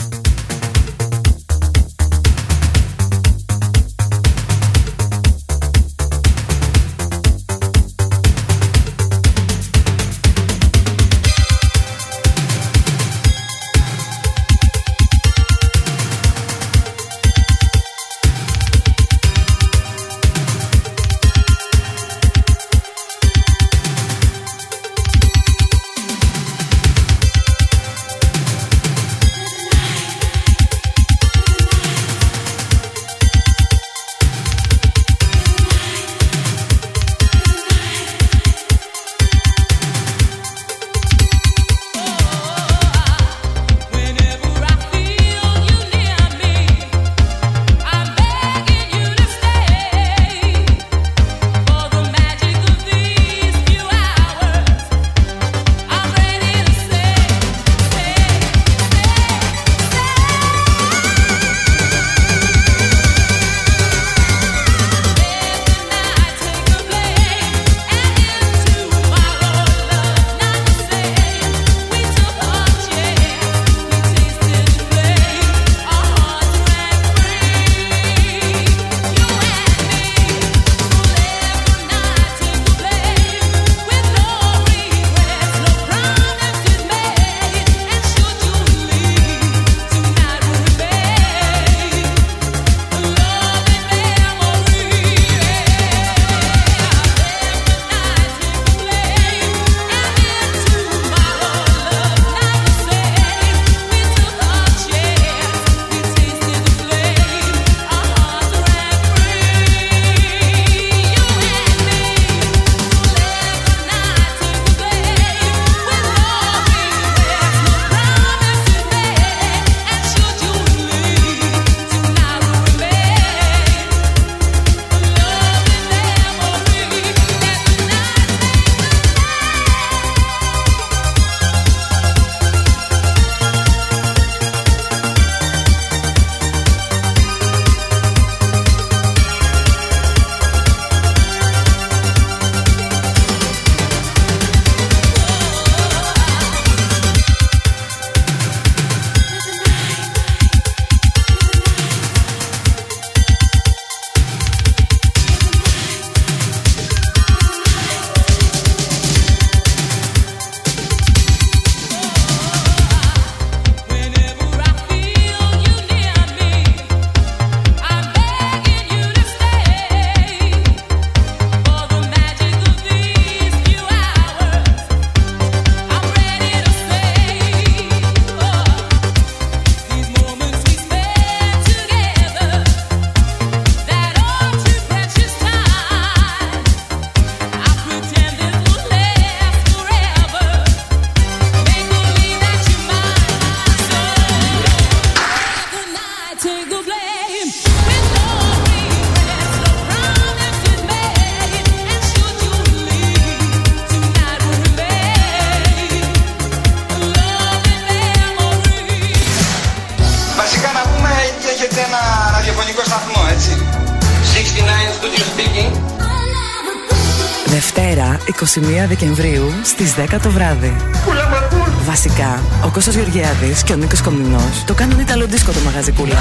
21 218.56 218.88
Δεκεμβρίου 218.88 219.52
στις 219.64 219.94
10 219.96 220.20
το 220.22 220.30
βράδυ. 220.30 220.76
Κούλα 221.06 221.30
μ' 221.30 221.34
ακούς. 221.34 221.86
Βασικά, 221.86 222.44
ο 222.66 222.70
Κώστας 222.70 222.96
Γεωργιάδης 222.96 223.64
και 223.64 223.74
ο 223.74 223.76
Νίκος 223.76 224.02
Κομνηνός 224.02 224.64
το 224.66 224.74
κάνουν 224.74 225.00
Ιταλο 225.00 225.26
δίσκο 225.26 225.52
το 225.52 225.60
μαγαζί 225.60 225.92
κούλα. 225.92 226.18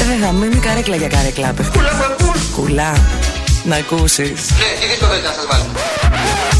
Ε, 0.00 0.04
δεν 0.04 0.18
θα 0.20 0.32
μείνει 0.32 0.56
καρέκλα 0.56 0.96
για 0.96 1.08
καρέκλα, 1.08 1.52
παιδιά. 1.52 1.72
Κούλα 1.72 1.90
παππούλ. 1.90 2.38
Κουλά. 2.56 2.92
Να 3.64 3.76
ακούσεις. 3.76 4.30
Ναι, 4.30 4.80
τι 4.80 4.86
δίσκο 4.90 5.06
θέλετε 5.06 5.28
να 5.28 5.34
σας 5.34 5.46
βάλω. 5.50 6.51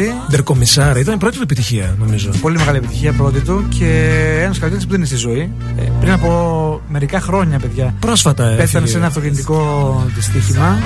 Αυτή. 0.00 0.14
Ντερκομισάρ, 0.30 0.96
ήταν 0.96 1.14
η 1.14 1.18
πρώτη 1.18 1.36
του 1.36 1.42
επιτυχία, 1.42 1.96
νομίζω. 1.98 2.30
Πολύ 2.40 2.58
μεγάλη 2.58 2.76
επιτυχία 2.76 3.12
πρώτη 3.12 3.40
του 3.40 3.66
και 3.78 3.86
ένας 4.42 4.58
καλλιτέχνης 4.58 4.84
που 4.84 4.90
δεν 4.90 4.98
είναι 4.98 5.06
στη 5.06 5.16
ζωή. 5.16 5.50
Ε, 5.78 5.82
πριν 6.00 6.12
από 6.12 6.80
μερικά 6.88 7.20
χρόνια, 7.20 7.58
παιδιά. 7.58 7.94
Πρόσφατα 8.00 8.42
ε, 8.44 8.46
Πέθανε 8.48 8.62
έφυγε. 8.68 8.86
σε 8.86 8.96
ένα 8.96 9.06
αυτοκινητικό 9.06 10.02
δυστύχημα. 10.14 10.78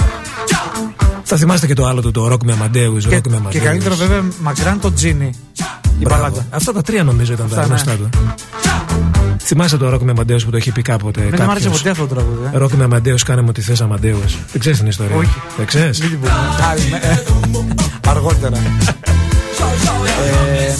Θα 1.23 1.37
θυμάστε 1.37 1.67
και 1.67 1.75
το 1.75 1.87
άλλο 1.87 2.01
του, 2.01 2.11
το 2.11 2.33
Rock 2.33 2.45
με 2.45 2.55
Amadeus. 2.63 2.99
Και, 3.09 3.17
Rock 3.17 3.29
με 3.29 3.41
και 3.49 3.59
Amadeus. 3.59 3.63
καλύτερο 3.65 3.95
βέβαια 3.95 4.23
μακράν 4.43 4.81
το 4.81 4.93
Τζίνι. 4.93 5.31
Η 5.99 6.03
Μπράβο. 6.03 6.23
παλάτα. 6.23 6.47
Αυτά 6.51 6.73
τα 6.73 6.83
τρία 6.83 7.05
νομίζω 7.05 7.33
ήταν 7.33 7.49
τα 7.49 7.55
Αυτά, 7.55 7.61
ναι. 7.61 7.67
γνωστά 7.67 7.93
του. 7.93 8.09
Θυμάστε 9.49 9.77
το 9.77 9.95
Rock 9.95 10.01
με 10.01 10.13
Amadeus 10.17 10.45
που 10.45 10.51
το 10.51 10.57
έχει 10.57 10.73
πει 10.73 10.83
κάποτε. 10.83 11.21
Δεν 11.21 11.31
μου 11.45 11.51
άρεσε 11.51 11.65
κάποιος. 11.65 11.83
ποτέ 11.83 11.91
αυτό 11.91 12.07
το 12.07 12.15
τραγούδι. 12.15 12.51
ε. 12.55 12.59
Rock 12.65 12.71
με 12.89 12.89
Amadeus, 12.91 13.21
κάνε 13.25 13.41
μου 13.41 13.47
ό,τι 13.51 13.61
θες 13.61 13.83
Amadeus. 13.83 14.33
Δεν 14.53 14.61
ξέρεις 14.61 14.79
την 14.79 14.87
ιστορία. 14.87 15.17
Όχι. 15.17 15.41
Δεν 15.57 15.67
ξέρεις; 15.67 16.01
Μην 16.01 16.11
την 16.11 16.19
πούμε. 16.21 16.33
Άλλη, 16.71 16.83
ε, 17.03 17.23
Αργότερα. 18.09 18.57
Ε, 18.57 18.61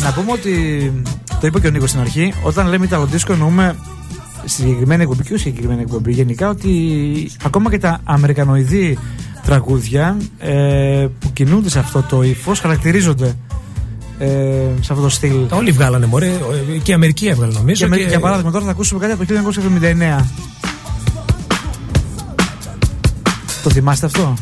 να 0.05 0.13
πούμε 0.13 0.33
ότι 0.33 0.93
το 1.41 1.47
είπε 1.47 1.61
και 1.61 1.67
ο 1.67 1.71
Νίκος 1.71 1.89
στην 1.89 2.01
αρχή. 2.01 2.35
Όταν 2.43 2.67
λέμε 2.67 2.85
Ιταλοντίσκο 2.85 3.33
εννοούμε 3.33 3.77
στη 4.45 4.63
συγκεκριμένη 4.63 5.03
εκπομπή 5.03 5.23
και 5.23 5.33
όχι 5.33 5.43
συγκεκριμένη 5.43 5.81
εκπομπή 5.81 6.13
γενικά 6.13 6.49
ότι 6.49 7.31
ακόμα 7.45 7.71
και 7.71 7.79
τα 7.79 8.01
αμερικανοειδή 8.05 8.99
τραγούδια 9.45 10.17
ε, 10.39 11.07
που 11.19 11.33
κινούνται 11.33 11.71
σε 11.71 11.79
αυτό 11.79 12.03
το 12.09 12.23
ύφος 12.23 12.61
χαρακτηρίζονται 12.61 13.37
ε, 14.19 14.27
σε 14.81 14.93
αυτό 14.93 15.03
το 15.03 15.09
στυλ. 15.09 15.47
Όλοι 15.53 15.71
βγάλανε 15.71 16.07
μωρέ. 16.07 16.27
ε, 16.27 16.79
Και 16.83 16.91
η 16.91 16.95
Αμερική 16.95 17.27
έβγαλε 17.27 17.53
νομίζω. 17.53 17.87
Για, 17.87 17.97
για 17.97 18.21
παράδειγμα, 18.21 18.51
τώρα 18.51 18.65
θα 18.65 18.71
ακούσουμε 18.71 19.01
κάτι 19.07 19.13
από 19.13 19.27
το 19.27 19.53
1979. 20.21 20.25
Το 23.63 23.71
θυμάστε 23.71 24.07
αυτό; 24.07 24.35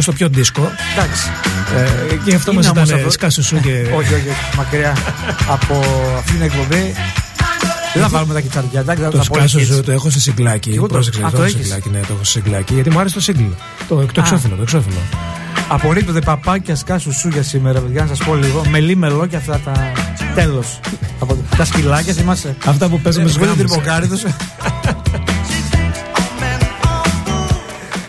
Λίγο 0.00 0.02
στο 0.02 0.12
πιο 0.12 0.28
δίσκο. 0.28 0.70
Εντάξει. 0.96 1.22
Ε, 1.76 2.14
και 2.24 2.34
αυτό 2.34 2.52
μας 2.52 2.64
Είναι 2.64 2.72
όμως 2.76 2.88
ήταν 2.88 2.98
αυτό- 2.98 3.10
σκάσου 3.10 3.42
σου 3.44 3.60
και. 3.60 3.70
όχι, 3.98 4.14
όχι, 4.14 4.28
όχι. 4.28 4.56
Μακριά 4.56 4.96
από 5.48 5.74
αυτήν 6.18 6.34
την 6.34 6.42
εκπομπή. 6.42 6.94
Δεν 7.94 8.02
θα 8.02 8.08
βάλουμε 8.08 8.34
τα 8.34 8.40
κιτσαριά. 8.40 8.80
Εντάξει, 8.80 9.02
θα 9.02 9.10
Το 9.10 9.18
τα 9.18 9.24
πω 9.24 9.34
σκάσο 9.34 9.58
hits. 9.58 9.64
σου 9.64 9.82
το 9.82 9.92
έχω 9.92 10.10
σε 10.10 10.20
συγκλάκι. 10.20 10.70
Εγώ 10.70 10.86
το- 10.86 10.92
Πρόσεξε, 10.92 11.20
Α, 11.24 11.30
το 11.30 11.36
το 11.36 11.42
έχω 11.42 11.50
σε 11.50 11.56
έχεις. 11.56 11.66
συγκλάκι. 11.66 11.88
Ναι, 11.90 11.98
το 12.00 12.12
έχω 12.14 12.24
σε 12.24 12.30
συγκλάκι. 12.30 12.74
Γιατί 12.74 12.90
μου 12.90 12.98
άρεσε 12.98 13.14
το 13.14 13.20
σύγκλι. 13.20 13.54
Το, 13.88 13.94
το 13.94 14.02
Α. 14.02 14.24
εξώφυλλο. 14.24 14.54
Το 14.56 14.62
εξώφυλλο. 14.62 14.98
Απορρίπτονται 15.68 16.20
παπάκια 16.20 16.76
σκάσου 16.76 17.12
σου 17.12 17.28
για 17.28 17.42
σήμερα, 17.42 17.80
παιδιά, 17.80 18.00
να 18.02 18.06
σας 18.08 18.18
πω 18.26 18.34
λίγο. 18.34 18.62
Μελίμελο 18.70 19.26
και 19.26 19.36
αυτά 19.36 19.60
τα. 19.64 19.92
Τέλος. 20.34 20.80
τα 21.56 21.64
σκυλάκια, 21.64 22.12
θυμάσαι; 22.12 22.56
Αυτά 22.64 22.88
που 22.88 23.00
παίζουμε 23.00 23.28
στου 23.28 23.38
Βγάζει 23.38 23.54
γάμους. 23.56 23.72
τρυποκάριδος. 23.72 24.22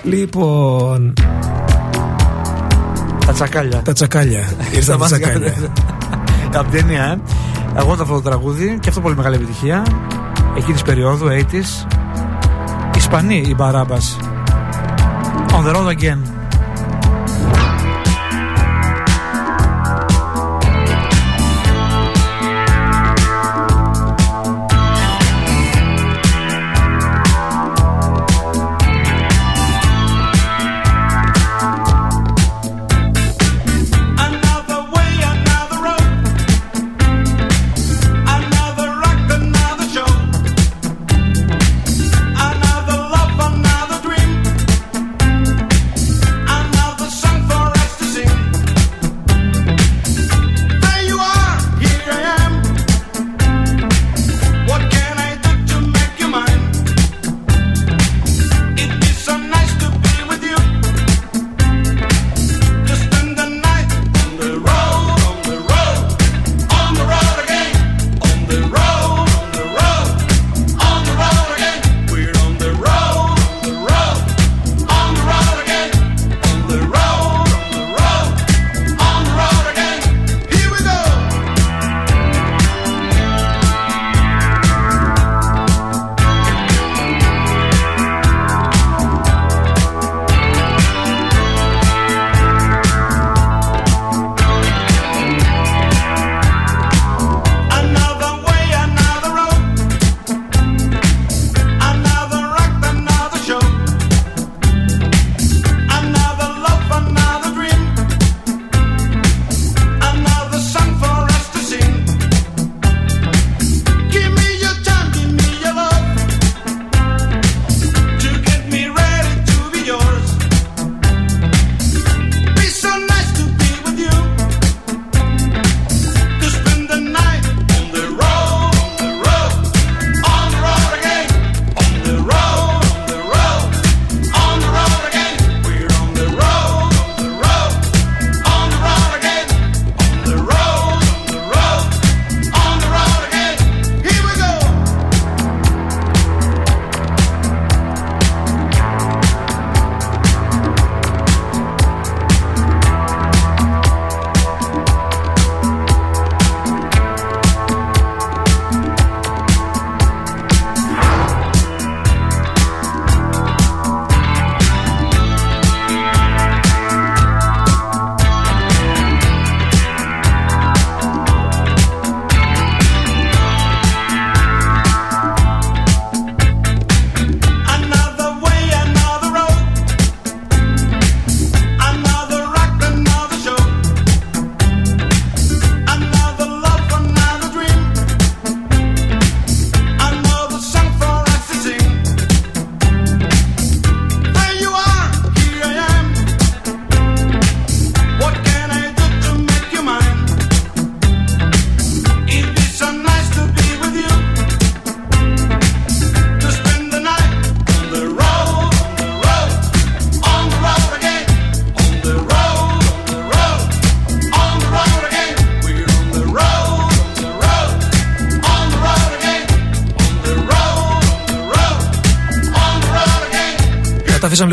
Λοιπόν, 0.04 1.14
Τα 3.32 3.38
τσακάλια. 3.38 3.82
τα 3.82 3.94
τσακάλια. 3.94 4.54
Ήρθαν 4.72 5.00
τα 5.00 5.06
τσακάλια. 5.06 5.54
Από 6.56 6.70
την 6.70 6.80
ταινία, 6.80 7.04
ε. 7.04 7.20
Εγώ 7.80 7.92
αυτό 7.92 8.06
το 8.06 8.22
τραγούδι 8.22 8.78
και 8.82 8.90
αυτό 8.90 9.02
πολύ 9.02 9.16
μεγάλη 9.16 9.36
επιτυχία. 9.36 9.84
Εκείνης 10.58 10.82
τη 10.82 10.86
περίοδου, 10.86 11.28
80s. 11.28 11.88
Ισπανοί, 12.96 13.44
η 13.48 13.54
Μπαράμπας. 13.58 14.18
On 15.52 15.68
the 15.68 15.76
road 15.76 15.88
again. 15.88 16.31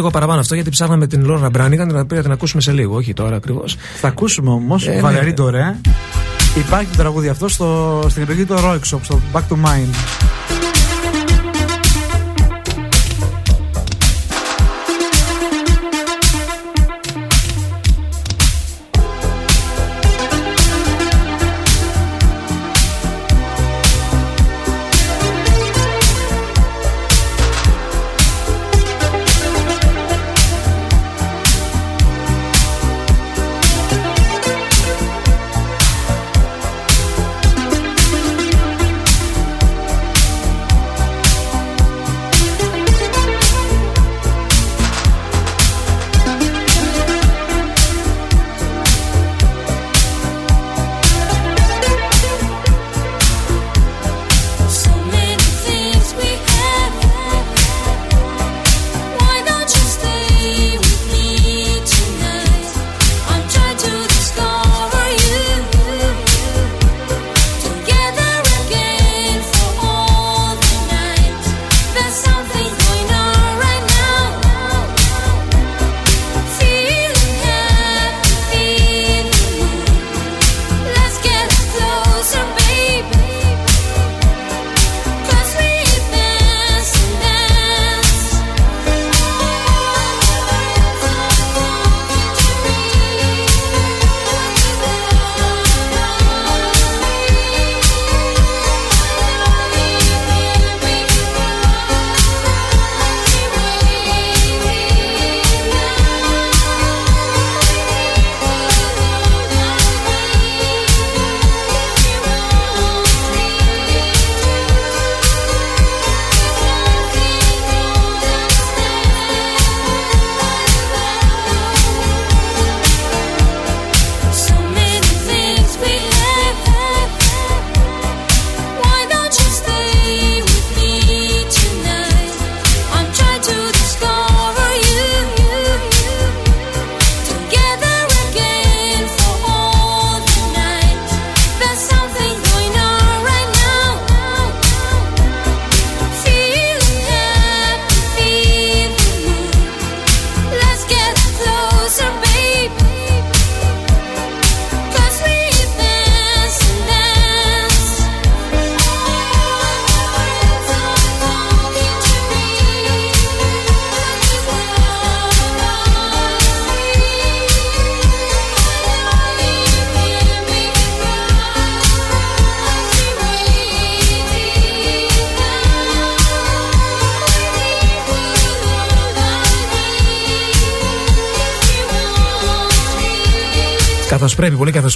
Λίγο 0.08 0.20
παραπάνω 0.20 0.40
αυτό 0.40 0.54
γιατί 0.54 0.70
ψάχναμε 0.70 1.06
την 1.06 1.24
Λόρα 1.24 1.50
Μπράνιγκαν 1.50 1.88
την 1.88 1.98
οποία 1.98 2.22
την 2.22 2.30
ακούσουμε 2.30 2.62
σε 2.62 2.72
λίγο. 2.72 2.96
Όχι 2.96 3.12
τώρα 3.12 3.36
ακριβώς. 3.36 3.76
Θα 4.00 4.08
ακούσουμε 4.08 4.50
όμως. 4.50 4.86
Ε, 4.86 4.94
ναι. 4.94 5.00
Βαλερή 5.00 5.32
Ντορέ. 5.32 5.76
Υπάρχει 6.56 6.90
το 6.90 6.96
τραγούδι 6.96 7.28
αυτό 7.28 7.48
στο, 7.48 8.00
στην 8.08 8.22
επιλογή 8.22 8.44
του 8.44 8.54
Roixop, 8.58 8.98
στο 9.02 9.20
Back 9.32 9.38
to 9.38 9.54
Mine. 9.54 10.27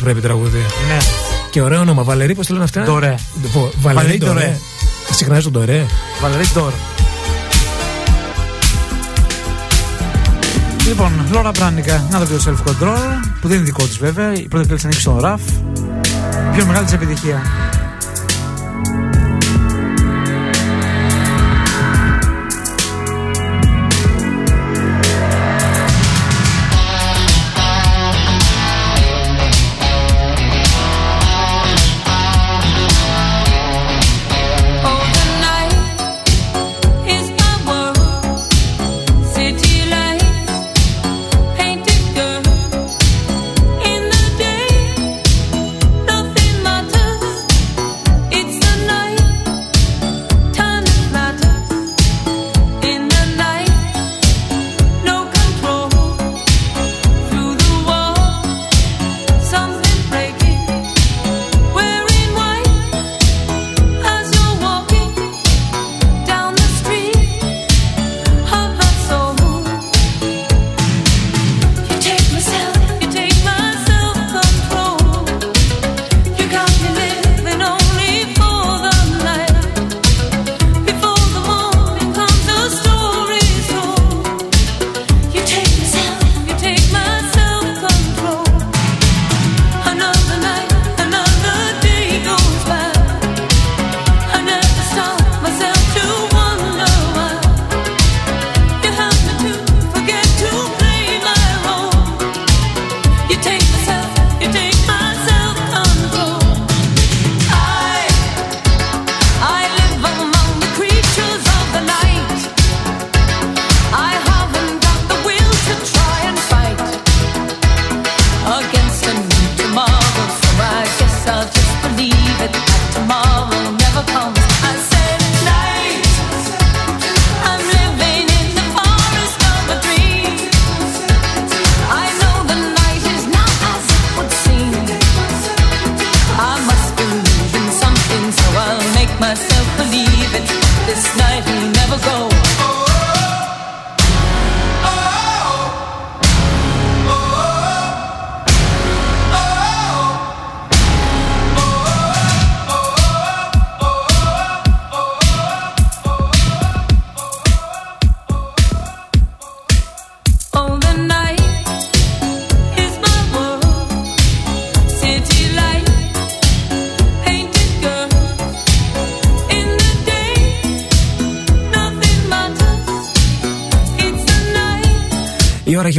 Πρέπει, 0.00 0.20
πολύ 0.20 0.34
καθώ 0.34 0.40
πρέπει 0.50 0.50
τραγούδι. 0.50 0.58
Ναι. 0.88 0.98
Και 1.50 1.62
ωραίο 1.62 1.80
όνομα. 1.80 2.02
Βαλερή, 2.02 2.34
πώς 2.34 2.46
το 2.46 2.52
λένε 2.52 2.64
αυτά; 2.64 2.82
Ντορέ. 2.82 3.14
Βο- 3.52 3.70
Βαλερή 3.80 4.06
Βαλερή 4.06 4.18
Ντορέ. 4.18 4.32
Ντορέ. 4.40 4.56
Συχνάζεις 5.10 5.44
τον 5.44 5.52
Ντορέ. 5.52 5.86
Βαλερή 6.22 6.44
Ντόρ. 6.54 6.72
Λοιπόν, 10.86 11.12
Λόρα 11.32 11.50
Μπράνικα, 11.50 12.06
να 12.10 12.18
το 12.18 12.24
πει 12.24 12.34
το 12.34 12.42
self 12.46 12.68
control, 12.70 12.96
που 13.40 13.48
δεν 13.48 13.56
είναι 13.56 13.64
δικό 13.66 13.84
της 13.86 13.98
βέβαια. 13.98 14.32
Η 14.32 14.48
πρώτη 14.48 14.68
κλίση 14.68 14.82
ανοίξει 14.86 15.00
στον 15.02 15.18
ραφ. 15.20 15.40
Η 16.52 16.54
πιο 16.56 16.66
μεγάλη 16.66 16.84
της 16.84 16.94
επιτυχία. 16.94 17.42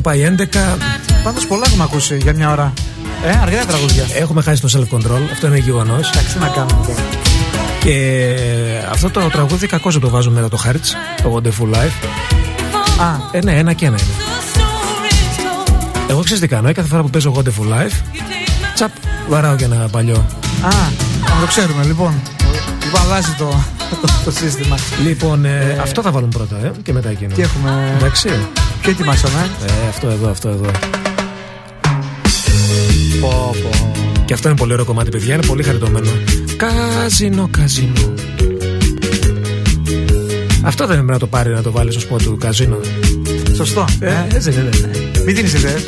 Night. 0.06 0.16
Η 0.16 0.26
ώρα 0.26 0.30
έχει 0.30 0.38
πάει 0.38 0.48
11. 0.76 0.78
Πάντως 1.24 1.48
πολλά 1.48 1.64
έχουμε 1.68 1.84
ακούσει 1.84 2.18
για 2.18 2.34
μια 2.34 2.52
ώρα. 2.52 2.74
Ε, 3.26 3.30
αρκετά 3.42 3.66
τραγούδια. 3.66 4.04
Έχουμε 4.14 4.42
χάσει 4.42 4.62
το 4.62 4.70
self 4.74 4.96
control. 4.98 5.22
Αυτό 5.32 5.48
είναι 5.48 5.58
γεγονός. 5.58 6.10
Εντάξει, 6.10 6.34
τι 6.34 6.40
να 6.40 6.48
κάνουμε 6.48 6.86
τώρα. 6.88 7.00
Και 7.80 8.36
αυτό 8.92 9.10
το 9.10 9.20
τραγούδι 9.30 9.68
κακό 9.68 9.92
δεν 9.92 10.02
το 10.02 10.10
βάζουμε 10.10 10.36
μετά 10.42 10.50
το 10.50 10.60
Hearts. 10.66 11.22
Το 11.24 11.36
Wonderful 11.44 11.76
Life. 11.76 12.08
Α, 13.02 13.16
Ε, 13.32 13.40
ναι, 13.44 13.52
ένα 13.58 13.74
και 13.74 13.86
ένα 13.86 13.98
είναι. 14.02 14.12
The 14.18 14.58
story's 14.60 15.70
told. 15.72 16.10
Εγώ 16.10 16.22
ξέρω 16.24 16.40
τι 16.40 16.48
κάνω. 16.48 16.68
ε, 16.68 16.74
Κάθε 16.74 16.88
φορά 16.88 17.02
που 17.02 17.10
παίζω 17.10 17.34
Wonderful 17.38 17.70
Life, 17.74 17.92
You 18.14 18.18
take 18.18 18.50
my 18.64 18.74
τσαπ, 18.74 18.92
βαράω 19.30 19.56
και 19.56 19.64
ένα 19.64 19.88
παλιό. 19.92 20.26
α, 20.62 20.70
να 21.36 21.40
το 21.42 21.46
ξέρουμε 21.48 21.84
λοιπόν. 21.84 22.14
Λοιπόν, 22.84 23.02
αλλάζει 23.02 23.32
το, 23.38 23.64
το, 24.02 24.08
το 24.26 24.32
σύστημα. 24.32 24.78
Λοιπόν, 25.04 25.46
ε, 25.46 25.78
αυτό 25.82 26.02
θα 26.02 26.12
βάλουμε 26.12 26.32
πρώτα, 26.32 26.56
ε, 26.64 26.72
και 26.84 26.94
μετά 26.94 27.10
εκείνο. 27.10 27.34
Τι 27.36 27.42
έχουμε; 27.42 27.94
Εντάξει. 27.98 28.30
Ποιο 28.84 28.92
ετοιμάσαμε. 28.92 29.50
Ε, 29.66 29.88
αυτό 29.90 30.08
εδώ, 30.08 30.30
αυτό 30.30 30.50
εδώ. 30.50 30.72
Πω, 33.22 33.56
πω. 33.64 33.92
Και 34.26 34.34
αυτό 34.34 34.48
είναι 34.48 34.58
πολύ 34.58 34.74
ωραίο 34.74 34.86
κομμάτι, 34.86 35.10
παιδιά. 35.10 35.34
Είναι 35.34 35.46
πολύ 35.46 35.64
χαριτωμένο. 35.64 36.10
Καζίνο, 36.58 37.48
καζίνο. 37.52 38.14
Αυτό 40.62 40.88
δεν 40.88 41.00
είναι 41.00 41.12
να 41.12 41.20
το 41.20 41.28
πάρει 41.28 41.50
να 41.50 41.62
το 41.62 41.72
βάλεις 41.72 41.94
στο 41.94 42.02
σποτ 42.02 42.22
του 42.24 42.38
καζίνο. 42.38 42.80
Σωστό. 43.56 43.86
Ε, 44.00 44.08
Ε, 44.08 44.28
έτσι 44.36 44.52
δεν 44.52 44.66
είναι. 44.66 44.92
μην 45.26 45.36
δίνεις 45.36 45.54
ιδέες. 45.54 45.84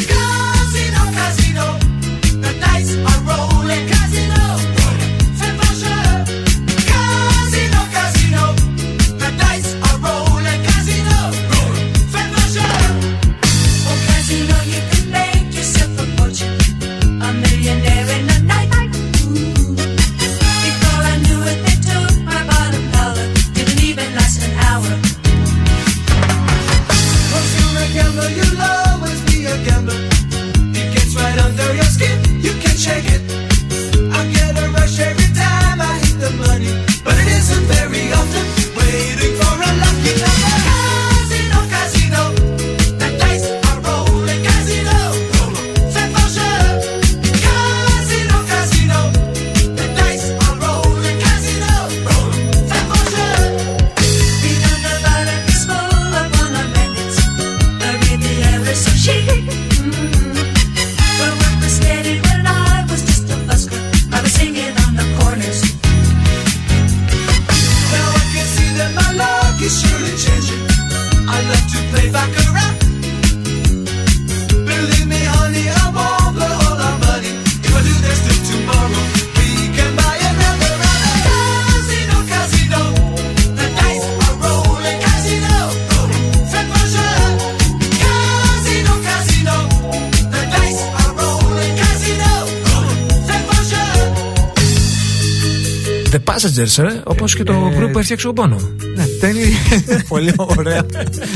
Και 97.25 97.43
το 97.43 97.53
Ε, 97.53 97.77
group 97.79 97.91
που 97.91 97.99
έφτιαξε 97.99 98.27
ο 98.27 98.31
Μπόνο. 98.31 98.59
Ναι, 98.95 99.05
τέλει. 99.19 99.41
Πολύ 100.07 100.33
ωραία. 100.37 100.85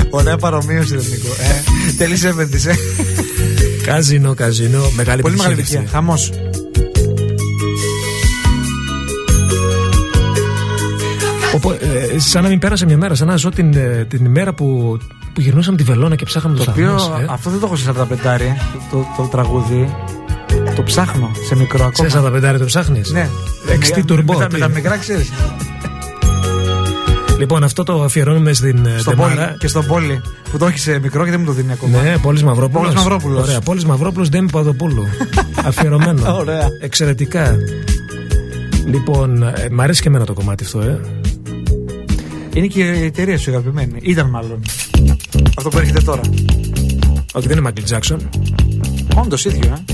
Ωραία 0.10 0.38
παρομοίωση, 0.38 0.96
δεν 0.96 1.06
Νίκο. 1.10 1.28
Ε, 1.88 1.92
τέλει 1.98 2.28
έπενδυσε. 2.28 2.76
Καζίνο, 3.84 4.34
καζίνο, 4.34 4.80
μεγάλη 4.96 5.22
Πολύ 5.22 5.36
μεγάλη 5.36 5.54
επιτυχία. 5.54 5.80
επιτυχία. 5.80 6.00
Χαμός. 6.00 6.32
Οπό- 11.56 11.72
ε, 11.82 12.20
σαν 12.20 12.44
να 12.44 12.50
μην 12.50 12.60
πέρασε 12.60 12.86
μια 12.86 12.98
μέρα, 12.98 13.16
σαν 13.16 13.28
να 13.28 13.36
ζω 13.36 13.50
την, 13.50 13.74
ε, 13.74 14.06
την 14.10 14.26
ημέρα 14.26 14.54
που, 14.54 14.98
που 15.34 15.42
γυρνούσαμε 15.42 15.78
τη 15.78 15.84
βελόνα 15.84 16.16
και 16.16 16.26
ψάχναμε 16.26 16.58
το 16.58 16.64
Το 16.64 16.72
οποίο 16.72 16.98
σταθμό. 16.98 17.18
Ε. 17.22 17.26
αυτό 17.30 17.50
δεν 17.50 17.60
το 17.60 17.66
έχω 17.66 17.76
σε 17.76 17.92
45 17.98 18.56
το, 18.92 19.08
το, 19.18 19.24
τραγούδι. 19.24 19.96
Το 20.76 20.84
ψάχνω 20.84 21.32
σε 21.48 21.56
μικρό 21.56 21.86
ακόμα. 21.86 22.10
Σε 22.10 22.18
45 22.20 22.56
το 22.60 22.66
ψάχνεις; 22.66 23.12
Ναι. 23.12 23.30
XT 23.68 23.96
Με- 23.96 24.04
Turbo. 24.10 24.24
Με, 24.26 24.36
τα- 24.36 24.48
τι 24.48 24.54
με 24.54 24.60
τα 24.60 24.66
είναι. 24.66 24.68
μικρά 24.74 24.98
ξέρεις. 24.98 25.30
Λοιπόν, 27.40 27.64
αυτό 27.64 27.84
το 27.84 28.04
αφιερώνουμε 28.04 28.54
στην 28.54 28.86
ε, 28.86 28.98
Στον 28.98 29.16
Ντεμάρα. 29.16 29.46
πόλη, 29.46 29.58
και 29.58 29.68
στον 29.68 29.86
πόλη 29.86 30.22
που 30.52 30.58
το 30.58 30.66
έχει 30.66 30.80
σε 30.80 31.00
μικρό 31.00 31.24
και 31.24 31.30
δεν 31.30 31.40
μου 31.40 31.46
το 31.46 31.52
δίνει 31.52 31.72
ακόμα. 31.72 32.02
Ναι, 32.02 32.18
Πόλης 32.18 32.44
Μαυρόπουλος. 32.44 32.82
Πόλης 32.84 32.96
Μαυρόπουλος. 33.04 33.48
Ωραία, 33.48 33.60
Πόλης 33.62 33.86
Μαυρόπουλος, 33.86 34.30
Ντέμι 34.30 34.50
Παδοπούλου. 34.52 35.04
Αφιερωμένο. 35.68 36.36
Ωραία. 36.38 36.68
Εξαιρετικά. 36.82 37.56
Λοιπόν, 38.86 39.44
ε, 39.44 39.68
μ' 39.72 39.82
αρέσει 39.82 40.02
και 40.02 40.08
εμένα 40.08 40.26
το 40.26 40.34
κομμάτι 40.34 40.64
αυτό, 40.64 40.80
ε. 40.82 41.00
Είναι 42.54 42.68
και 42.68 42.80
η 42.84 43.04
εταιρεία 43.06 43.38
σου 43.38 43.52
αγαπημένη. 43.52 44.00
Ήταν 44.02 44.30
μάλλον. 44.30 44.60
Αυτό 45.58 45.70
που 45.70 45.78
έρχεται 45.78 46.02
τώρα. 46.02 46.22
Όχι, 47.34 47.48
δεν 47.48 47.52
είναι 47.52 47.62
Μάικλ 47.62 47.84
Τζάξον. 47.84 48.30
Όντως 49.16 49.46
ίδιο, 49.46 49.74
ε. 49.74 49.94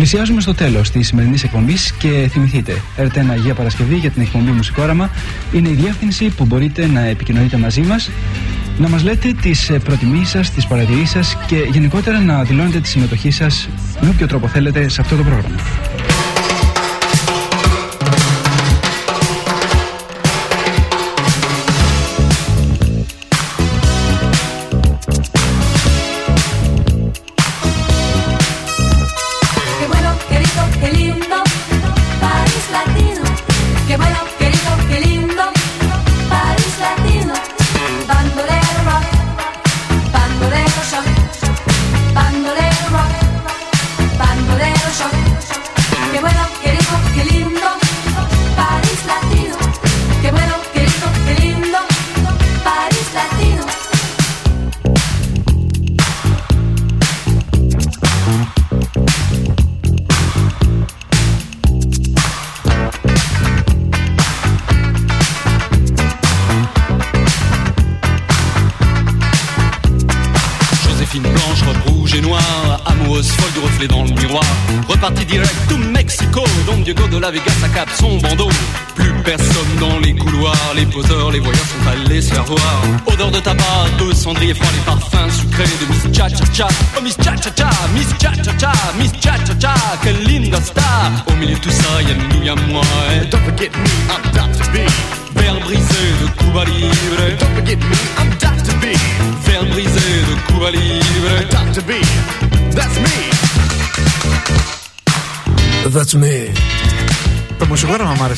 Πλησιάζουμε 0.00 0.40
στο 0.40 0.54
τέλος 0.54 0.90
της 0.90 1.06
σημερινής 1.06 1.42
εκπομπής 1.42 1.92
και 1.92 2.28
θυμηθείτε, 2.30 2.82
έρετε 2.96 3.20
ένα 3.20 3.32
Αγία 3.32 3.54
Παρασκευή 3.54 3.94
για 3.94 4.10
την 4.10 4.22
εκπομπή 4.22 4.50
Μουσικόραμα. 4.50 5.10
Είναι 5.52 5.68
η 5.68 5.72
διεύθυνση 5.72 6.28
που 6.28 6.44
μπορείτε 6.44 6.86
να 6.86 7.00
επικοινωνείτε 7.00 7.56
μαζί 7.56 7.80
μας, 7.80 8.10
να 8.78 8.88
μας 8.88 9.02
λέτε 9.02 9.32
τις 9.42 9.70
προτιμήσεις 9.84 10.28
σας, 10.28 10.50
τις 10.50 10.66
παρατηρήσεις 10.66 11.10
σας 11.10 11.36
και 11.46 11.56
γενικότερα 11.72 12.20
να 12.20 12.44
δηλώνετε 12.44 12.80
τη 12.80 12.88
συμμετοχή 12.88 13.30
σας 13.30 13.68
με 14.00 14.08
όποιο 14.08 14.26
τρόπο 14.26 14.48
θέλετε 14.48 14.88
σε 14.88 15.00
αυτό 15.00 15.16
το 15.16 15.22
πρόγραμμα. 15.22 15.56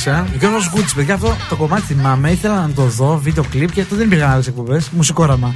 Μουσικόραμα 0.03 0.11
μου 0.11 0.11
άρεσε. 0.11 0.11
Ε. 0.11 0.39
Γιώργος 0.39 0.71
Γκούτση, 0.75 0.95
παιδιά, 0.95 1.15
αυτό 1.15 1.37
το 1.49 1.57
κομμάτι 1.57 1.83
θυμάμαι. 1.83 2.31
Ήθελα 2.31 2.67
να 2.67 2.73
το 2.75 2.83
δω, 2.83 3.19
βίντεο 3.19 3.45
κλειπ 3.51 3.73
και 3.73 3.83
τότε 3.83 3.97
δεν 3.97 4.07
υπήρχαν 4.07 4.31
άλλες 4.31 4.47
εκπομπές. 4.47 4.91
Μουσικόραμα. 4.91 5.55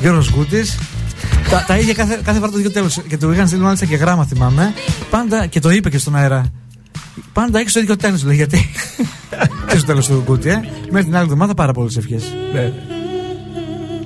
Γιώργος 0.00 0.32
Γκούτση. 0.34 0.78
τα, 1.50 1.64
τα 1.66 1.78
ίδια 1.78 1.94
κάθε, 1.94 2.20
κάθε 2.24 2.38
φορά 2.38 2.50
το 2.50 2.58
ίδιο 2.58 2.70
τέλος. 2.70 3.00
Και 3.08 3.18
του 3.18 3.32
είχαν 3.32 3.46
στείλει 3.46 3.62
μάλιστα 3.62 3.86
και 3.86 3.96
γράμμα, 3.96 4.24
θυμάμαι. 4.24 4.74
Πάντα 5.10 5.46
και 5.46 5.60
το 5.60 5.70
είπε 5.70 5.90
και 5.90 5.98
στον 5.98 6.16
αέρα. 6.16 6.44
Πάντα 7.32 7.58
έχει 7.58 7.72
το 7.72 7.80
ίδιο 7.80 7.96
τέλος, 7.96 8.24
λέει. 8.24 8.36
Γιατί. 8.36 8.70
και 9.68 9.76
στο 9.76 9.86
τέλος 9.86 10.06
του 10.06 10.22
Γκούτση, 10.26 10.48
ε. 10.48 10.60
Μέχρι 10.90 11.04
την 11.04 11.14
άλλη 11.14 11.24
εβδομάδα 11.24 11.54
πάρα 11.54 11.72
πολλές 11.72 11.96
ευχές. 11.96 12.22
Ναι. 12.52 12.72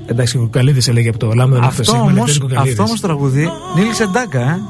Εντάξει, 0.07 0.37
ο 0.37 0.41
Κουκαλίδης 0.41 0.89
έλεγε 0.89 1.09
από 1.09 1.19
το 1.19 1.33
Λάμπερ 1.35 1.65
Αυτό 1.65 1.93
όμω 1.93 2.25
αυτό 2.57 2.83
όμως 2.83 3.01
το 3.01 3.07
τραγούδι 3.07 3.49
Νίλη 3.77 3.95
Σεντάκα, 3.95 4.41
ε. 4.41 4.61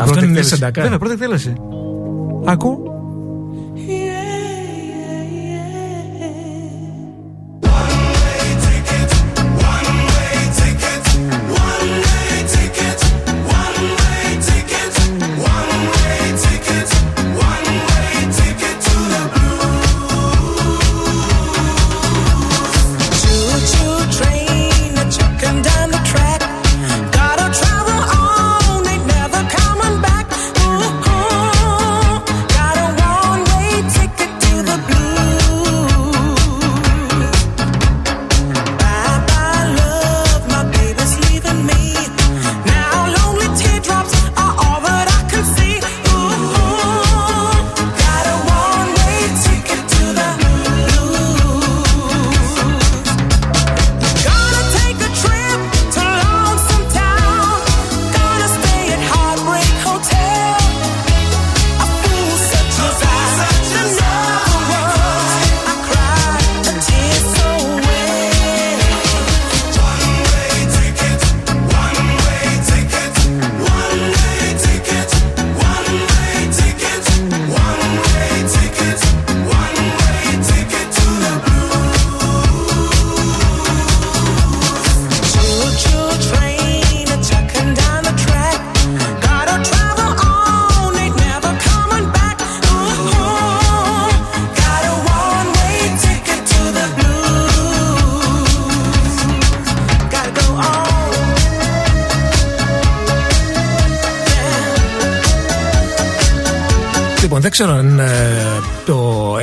Αυτό 0.00 0.12
Πρώτη 0.12 0.18
είναι 0.18 0.26
Νίλη 0.26 0.38
εκτέλεση. 0.38 0.48
Σεντάκα. 0.48 0.82
Βέβαια, 0.82 0.98
πρώτη 0.98 1.14
εκτέλεση. 1.14 1.52
Ακού. 2.44 2.97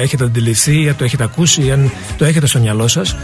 Έχετε 0.06 0.24
αντιληφθεί, 0.24 0.82
ή 0.84 0.90
αν 0.90 0.96
το 0.96 1.04
έχετε 1.04 1.24
ακούσει, 1.24 1.66
ή 1.66 1.72
αν 1.72 1.92
το 2.18 2.26
έχετε 2.26 2.48
στο 2.48 2.60
μυαλό 2.60 2.88
σας. 2.88 3.16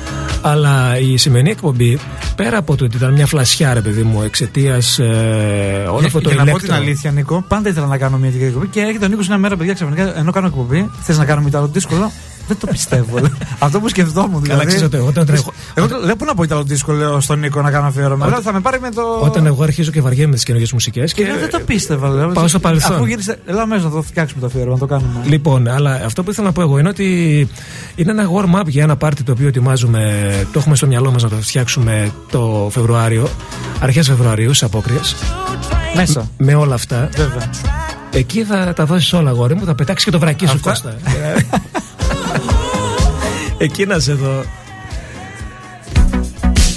Αλλά 0.42 1.00
η 1.00 1.18
σημερινή 1.18 1.50
εκπομπή, 1.50 2.00
πέρα 2.36 2.58
από 2.58 2.76
το 2.76 2.84
ότι 2.86 2.98
ήταν 2.98 3.14
μια 3.14 3.26
φλασιά, 3.26 3.74
ρε 3.74 3.82
παιδί 3.82 4.04
μου, 4.04 4.22
εξαιτίας 4.22 5.00
ε, 5.00 5.86
όλο 5.92 6.06
αυτό 6.06 6.22
το 6.22 6.30
Για 6.30 6.38
να 6.38 6.44
πω 6.44 6.50
ηλέκτρο- 6.50 6.62
την 6.62 6.74
αλήθεια, 6.74 7.12
Νίκο, 7.12 7.44
πάντα 7.48 7.70
ήθελα 7.70 7.86
να 7.86 7.98
κάνω 7.98 8.18
μια 8.18 8.32
τέτοια 8.32 8.48
εκπομπή 8.48 8.68
και 8.68 8.80
έρχεται 8.80 9.06
ο 9.06 9.08
Νίκο 9.08 9.22
μια 9.28 9.38
μέρα, 9.38 9.58
παιδιά, 9.58 9.74
ξαφνικά 9.74 10.18
ενώ 10.18 10.32
κάνω 10.32 10.48
εκπομπή, 10.48 10.90
θες 11.02 11.18
να 11.18 11.26
κάνουμε 11.26 11.48
Ιταλό 11.50 11.68
δύσκολο. 11.68 12.12
Δεν 12.48 12.58
το 12.60 12.68
πιστεύω. 12.68 13.20
Αυτό 13.66 13.80
που 13.80 13.90
σκεφτόμουν. 13.90 14.32
Καλά, 14.32 14.42
Δηλαδή, 14.42 14.66
ξέρεις 14.66 14.84
ότι 14.86 14.98
εγώ 14.98 15.08
όταν 15.08 15.26
τρέχω- 15.26 15.54
Εγώ 15.74 15.88
το- 15.88 16.02
δεν 16.06 16.18
πού 16.18 16.26
να 16.26 16.34
πω 16.36 16.44
Ιταλό 16.44 16.64
δύσκολο, 16.64 16.98
λέω 16.98 17.20
στον 17.20 17.40
Νίκο 17.40 17.62
να 17.62 17.72
κάνω 17.72 17.88
αφιέρωμα. 17.88 18.28
Λέω 18.28 18.42
θα 18.42 18.54
με 18.54 18.60
πάρει 18.60 18.80
με 18.80 18.90
το. 18.92 19.02
Όταν 19.22 19.46
εγώ 19.46 19.64
αρχίζω 19.64 19.92
και 19.92 20.02
βαριέμαι 20.02 20.34
τις 20.34 20.44
καινούργιες 20.44 20.72
μουσικές. 20.74 21.14
Και 21.14 21.24
λέω, 21.26 21.38
δεν 21.38 21.50
το 21.50 21.60
πίστευα, 21.60 22.10
λέω. 22.10 22.28
Πάω 22.30 22.48
στο 22.48 22.60
παρελθόν. 22.60 22.96
Αφού 22.96 23.06
γύρισε. 23.06 23.40
Έλα 23.46 23.66
μέσα 23.66 23.84
να 23.84 23.90
το 23.90 24.02
φτιάξουμε 24.02 24.42
το 24.42 24.48
αφιέρωμα, 24.48 24.74
να 24.74 24.80
το 24.80 24.86
κάνουμε. 24.86 25.10
Λοιπόν, 25.26 25.68
αλλά 25.68 26.02
αυτό 26.06 26.24
που 26.24 26.32
ήθελα 26.32 26.48
να 26.48 26.54
πω 26.54 26.62
εγώ 26.62 26.80
είναι 26.80 26.90
ότι 26.90 27.06
είναι 27.96 28.12
ένα 28.12 28.24
warm-up 28.36 28.66
για 28.68 28.84
ένα 28.84 28.96
πάρτι 28.96 29.24
το 29.24 29.32
οποίο 29.32 29.48
ετοιμάζουμε, 29.48 30.32
το 30.54 30.60
έχουμε 30.60 30.76
στο 30.76 30.88
μυαλό 30.88 31.12
μας 31.12 31.24
να 31.24 31.30
το 31.30 31.36
φτιάξουμε 31.36 32.12
το 32.32 32.70
Φεβρουάριο, 32.72 33.28
αρχές 33.80 34.08
Φεβρουαρίου, 34.08 34.54
στις 34.54 34.64
απόκριες. 34.64 35.16
Μέσα. 35.96 36.30
Με 36.38 36.54
όλα 36.56 36.74
αυτά. 36.74 37.10
Βέβαια. 37.16 37.50
Εκεί 38.14 38.44
θα 38.44 38.74
τα 38.76 38.86
δώσεις 38.86 39.14
όλα, 39.14 39.30
αγόρι 39.30 39.56
μου, 39.56 39.66
θα 39.66 39.76
πετάξεις 39.76 40.06
και 40.06 40.12
το 40.12 40.20
βρακί 40.20 40.46
σου, 40.46 40.52
Αυτά- 40.54 40.70
Κώστα. 40.70 40.96
Εκεί 43.62 43.86
να 43.86 44.00
σε 44.00 44.14
δω. 44.14 44.44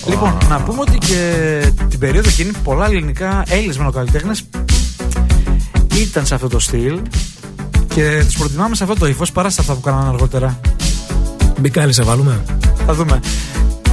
Λοιπόν, 0.08 0.38
να 0.48 0.62
πούμε 0.62 0.80
ότι 0.80 0.98
και 0.98 1.72
την 1.88 1.98
περίοδο 1.98 2.28
εκείνη 2.28 2.50
πολλά 2.64 2.86
ελληνικά 2.86 3.42
Έλληνες 3.48 3.78
μονοκαλλιτέχνε 3.78 4.32
ήταν 5.94 6.26
σε 6.26 6.34
αυτό 6.34 6.48
το 6.48 6.58
στυλ 6.58 7.00
και 7.88 8.22
τους 8.24 8.36
προτιμάμε 8.36 8.74
σε 8.74 8.82
αυτό 8.82 8.94
το 8.94 9.06
ύφος 9.06 9.32
παρά 9.32 9.50
σε 9.50 9.60
αυτά 9.60 9.74
που 9.74 9.80
κάνανε 9.80 10.08
αργότερα. 10.08 10.60
Μπικάλι 11.60 11.92
σε 11.92 12.02
βάλουμε. 12.02 12.44
Θα 12.86 12.94
δούμε. 12.94 13.20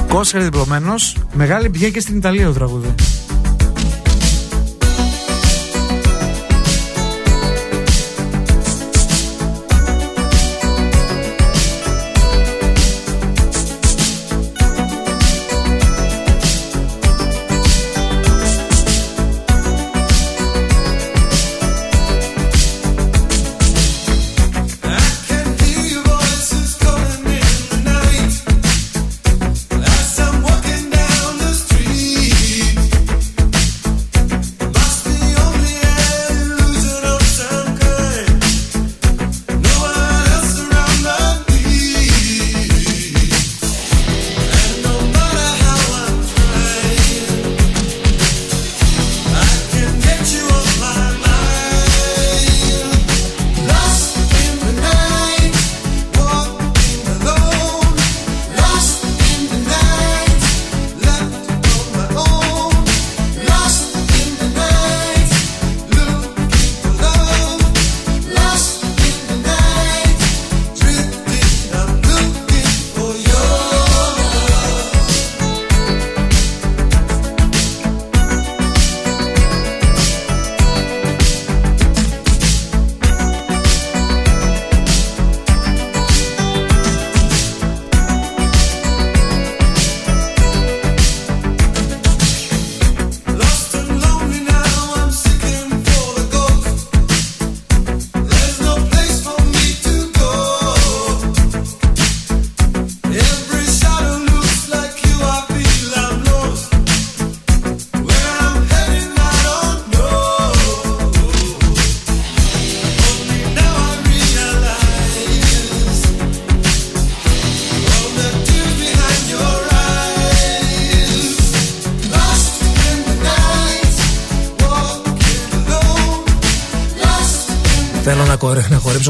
Κόσχαρη 0.08 0.44
διπλωμένος, 0.44 1.16
μεγάλη 1.32 1.70
πηγαίνει 1.70 1.92
και 1.92 2.00
στην 2.00 2.16
Ιταλία 2.16 2.46
το 2.46 2.52
τραγούδι. 2.52 2.94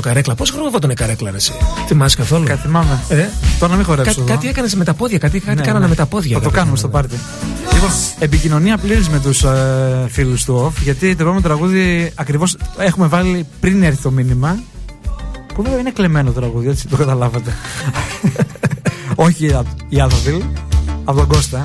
Καρέκλα. 0.03 0.35
Πόσο 0.35 0.53
χρόνο 0.53 0.71
βότανε 0.71 0.95
καρέκλα, 0.95 1.31
ρε, 1.31 1.37
εσύ; 1.37 1.53
Θυμάσαι 1.87 2.17
καθόλου; 2.17 2.45
Κα- 2.45 2.57
θυμάμαι. 2.57 3.01
Ε; 3.09 3.27
Τώρα 3.59 3.71
να 3.73 3.77
μην 3.79 3.87
χορέψω. 3.87 4.11
Κάτι, 4.11 4.21
εδώ. 4.23 4.33
κάτι 4.35 4.49
έκανες 4.49 4.75
με 4.75 4.85
τα 4.85 4.95
πόδια, 4.95 5.19
κάτι, 5.19 5.41
κάτι 5.41 5.57
Ναι, 5.57 5.63
κάνανε 5.63 5.85
ναι. 5.85 5.91
με 5.91 5.95
τα 5.97 6.07
πόδια. 6.07 6.37
Θα 6.37 6.43
το 6.43 6.49
ρε, 6.51 6.55
κάνουμε 6.57 6.77
παιδί 6.77 6.79
στο 6.79 6.87
μου. 6.87 6.93
πάρτι. 6.93 7.17
Λοιπόν, 7.75 7.91
επικοινωνία 8.19 8.77
πλήρης 8.79 9.09
με 9.09 9.19
τους 9.21 9.43
ε, 9.43 10.07
φίλους 10.09 10.45
του 10.45 10.67
Off, 10.77 10.83
γιατί 10.83 11.15
το 11.17 11.23
επόμενο 11.23 11.41
τραγούδι 11.41 12.13
ακριβώς 12.15 12.57
έχουμε 12.79 13.07
βάλει 13.07 13.47
πριν 13.61 13.83
έρθει 13.83 14.03
το 14.03 14.11
μήνυμα. 14.11 14.59
Που 15.55 15.63
βέβαια 15.63 15.79
είναι 15.79 15.91
κλεμμένο 15.91 16.31
το 16.33 16.41
τραγούδι, 16.41 16.69
έτσι 16.69 16.89
το 16.89 16.97
καταλάβατε. 16.97 17.53
Όχι 19.15 19.55
απ- 19.55 19.67
η 19.89 20.01
Άδοβιλ, 20.01 20.43
από 21.05 21.19
τον 21.19 21.27
Κώστα. 21.29 21.63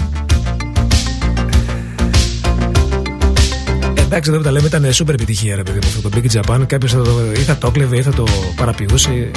Εντάξει, 4.07 4.29
εδώ 4.29 4.39
που 4.39 4.45
τα 4.45 4.51
λέμε 4.51 4.67
ήταν 4.67 4.93
σούπερ 4.93 5.13
επιτυχία, 5.13 5.55
ρε 5.55 5.63
παιδί 5.63 5.79
μου, 5.81 5.88
αυτό 5.88 6.09
το 6.09 6.09
Big 6.15 6.39
Japan. 6.39 6.67
Κάποιος 6.67 6.91
θα 6.91 7.01
το, 7.01 7.11
ή 7.34 7.39
θα 7.39 7.57
το 7.57 7.71
κλέβε 7.71 7.97
ή 7.97 8.01
θα 8.01 8.11
το 8.11 8.25
παραποιούσε. 8.55 9.31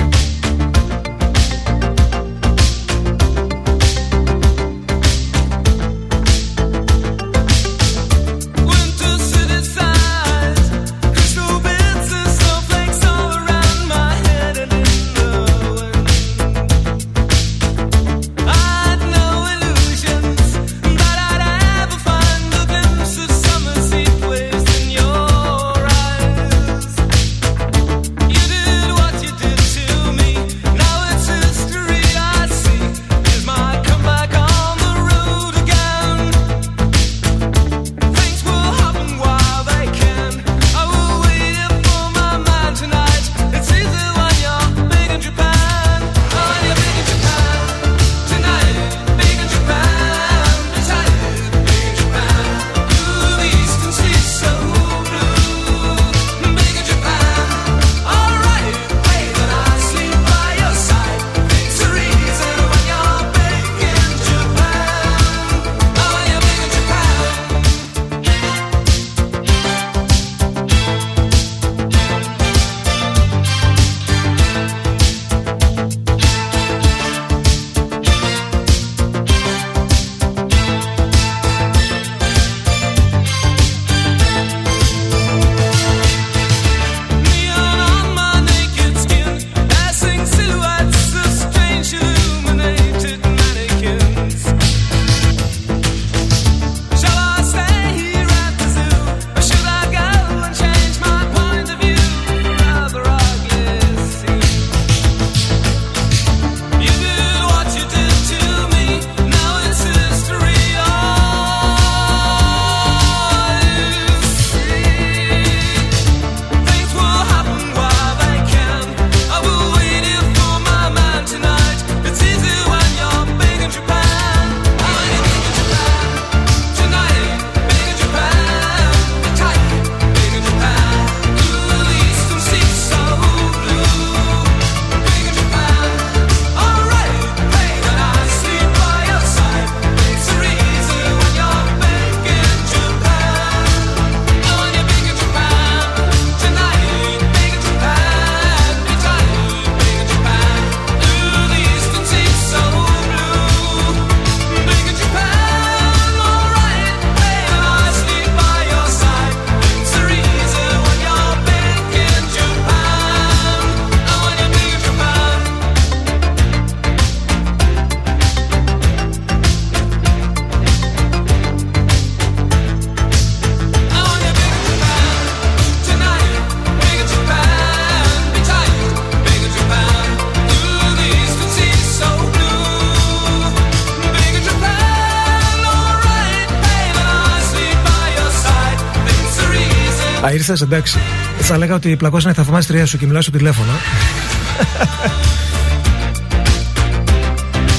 Α, 190.50 190.52
ήρθε, 190.52 190.64
εντάξει. 190.64 190.98
Θα 191.38 191.58
λέγα 191.58 191.74
ότι 191.74 191.96
πλακώσανε 191.96 192.32
η 192.32 192.36
θαυμάστρια 192.42 192.86
σου 192.86 192.98
και 192.98 193.06
μιλάω 193.06 193.22
στο 193.22 193.30
τηλέφωνο. 193.30 193.72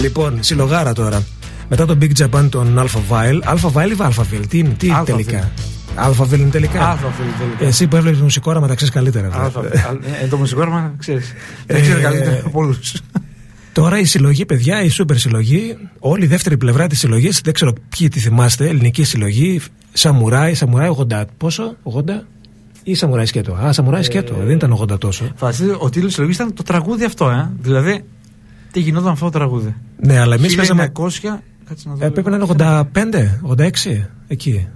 λοιπόν, 0.02 0.38
συλλογάρα 0.39 0.93
τώρα. 0.93 1.23
Μετά 1.69 1.85
το 1.85 1.98
Big 2.02 2.11
Japan 2.23 2.48
των 2.49 2.80
Alpha 2.80 2.99
Vile. 3.10 3.53
Alpha 3.53 3.72
Vile 3.73 3.89
ή 3.91 3.95
Alpha 3.99 4.22
Vile, 4.22 4.48
τι 4.49 4.57
είναι, 4.57 4.69
τι 4.77 4.88
είναι 4.88 4.98
Alphaville. 4.99 5.06
τελικά. 5.06 5.52
Alpha 5.98 6.23
Vile 6.34 6.39
είναι 6.39 6.49
τελικά; 6.49 6.98
Alphaville 6.98 7.38
τελικά. 7.39 7.65
Εσύ 7.65 7.88
που 7.88 7.95
έβλεπες 7.95 8.19
μουσικόραμα 8.19 8.68
τα 8.68 8.76
ξέρεις 8.76 8.93
καλύτερα. 8.93 9.30
Αλφα- 9.34 9.61
ε, 10.23 10.27
το 10.30 10.38
μουσικόρμα, 10.38 10.93
ξέρεις. 10.98 11.30
Ε, 11.65 11.73
Δεν 11.73 11.81
ξέρει 11.81 12.02
καλύτερα 12.02 12.41
από 12.45 12.60
όλους. 12.60 12.93
Τώρα 13.73 13.99
η 13.99 14.06
συλλογή, 14.06 14.45
παιδιά, 14.45 14.84
η 14.84 14.89
σούπερ 14.89 15.18
συλλογή, 15.18 15.77
όλη 15.99 16.23
η 16.23 16.27
δεύτερη 16.27 16.57
πλευρά 16.57 16.88
της 16.88 16.99
συλλογής, 16.99 17.41
δεν 17.43 17.53
ξέρω 17.53 17.73
ποιοι 17.98 18.07
τη 18.07 18.19
θυμάστε, 18.19 18.68
ελληνική 18.68 19.03
συλλογή, 19.03 19.61
Σαμουράι, 19.93 20.53
Σαμουράι 20.53 20.89
80. 21.10 21.23
Πόσο, 21.38 21.76
80 21.84 22.26
ή 22.84 22.94
Σαμουράι 22.94 23.26
σκέτο. 23.26 23.53
Α, 23.53 23.72
Σαμουράι 23.74 24.03
σκέτο, 24.03 24.36
δεν 24.45 24.56
ήταν 24.56 24.78
80 24.91 24.99
τόσο. 24.99 25.32
Φανταστείτε, 25.36 25.76
ο 25.80 25.90
τίτλο 25.90 26.08
τη 26.08 26.14
συλλογή 26.14 26.34
ήταν 26.34 26.53
το 26.53 26.64
τραγούδι 26.64 27.03
αυτό, 27.03 27.30
ε. 27.30 27.49
Δηλαδή, 27.62 28.03
τι 28.72 28.80
γινόταν 28.80 29.12
αυτό 29.12 29.26
το 29.26 29.32
τραγούδι; 29.32 29.76
Ναι, 29.99 30.20
αλλά 30.20 30.36
εμείς 30.36 30.53
1900, 30.53 30.56
παίζαμε. 30.58 30.91
κάτσε 31.68 31.90
να 31.90 31.95
δω. 31.95 32.06
Ε, 32.06 32.10
πρέπει 32.10 32.30
να 32.30 32.36
είναι 32.36 32.45
85, 32.58 33.40
86, 33.98 34.08
εκεί. 34.28 34.68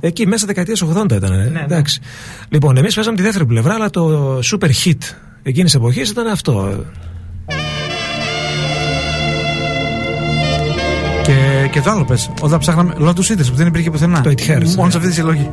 Εκεί, 0.00 0.26
μέσα 0.26 0.46
δεκαετίας 0.46 0.82
80 0.82 1.12
ήταν. 1.12 1.32
Ε. 1.32 1.48
ναι. 1.48 1.60
Εντάξει. 1.64 2.00
Λοιπόν, 2.48 2.76
εμείς 2.76 2.94
παίζαμε 2.94 3.16
τη 3.16 3.22
δεύτερη 3.22 3.46
πλευρά, 3.46 3.74
αλλά 3.74 3.90
το 3.90 4.36
super 4.38 4.68
hit 4.84 4.98
εκείνης 5.42 5.70
της 5.72 5.74
εποχής 5.74 6.10
ήταν 6.10 6.26
αυτό. 6.26 6.84
Και, 11.22 11.68
και 11.70 11.80
το 11.80 11.90
άλλο 11.90 12.04
πες. 12.04 12.30
Όταν 12.40 12.58
ψάχναμε. 12.58 12.94
Lotus 12.98 13.32
Eaters 13.32 13.46
που 13.50 13.54
δεν 13.54 13.66
υπήρχε 13.66 13.90
πουθενά. 13.90 14.20
Το 14.20 14.30
It 14.30 14.40
Hurts, 14.40 14.74
Μόνος 14.76 14.76
ναι. 14.76 14.90
σε 14.90 14.96
αυτής 14.96 15.00
της 15.00 15.14
συλλογής. 15.14 15.46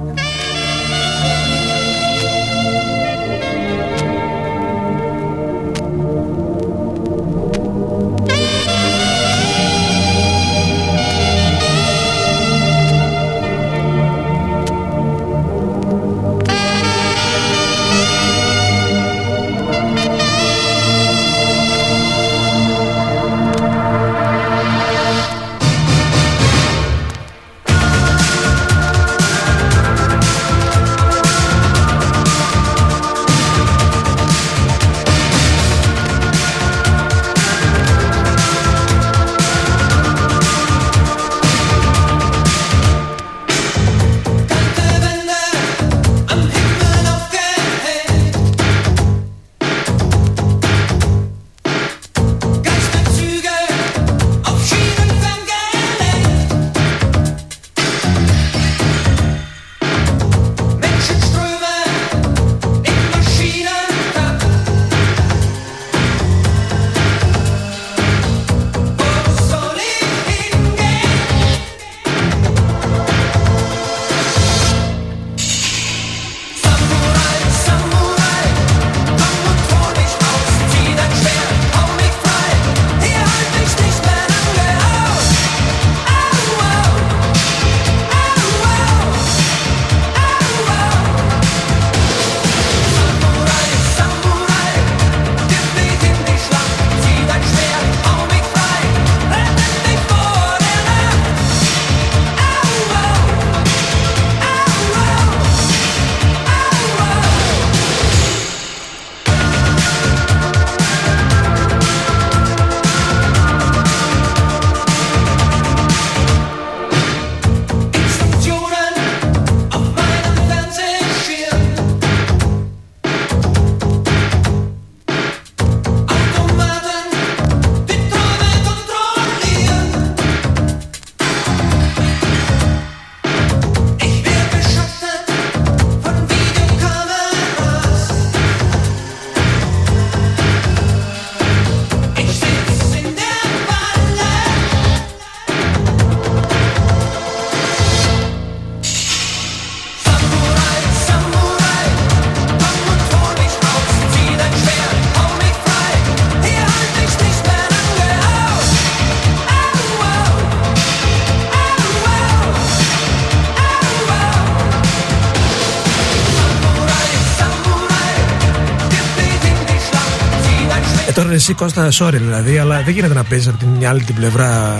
Ε, 171.51 171.53
τώρα 171.53 171.87
εσύ 171.87 171.91
Κώστα, 171.91 172.07
sorry 172.07 172.19
δηλαδή, 172.21 172.57
αλλά 172.57 172.81
δεν 172.81 172.93
γίνεται 172.93 173.13
να 173.13 173.23
παίζεις 173.23 173.47
από 173.47 173.57
την 173.57 173.87
άλλη 173.87 174.01
την 174.03 174.15
πλευρά 174.15 174.79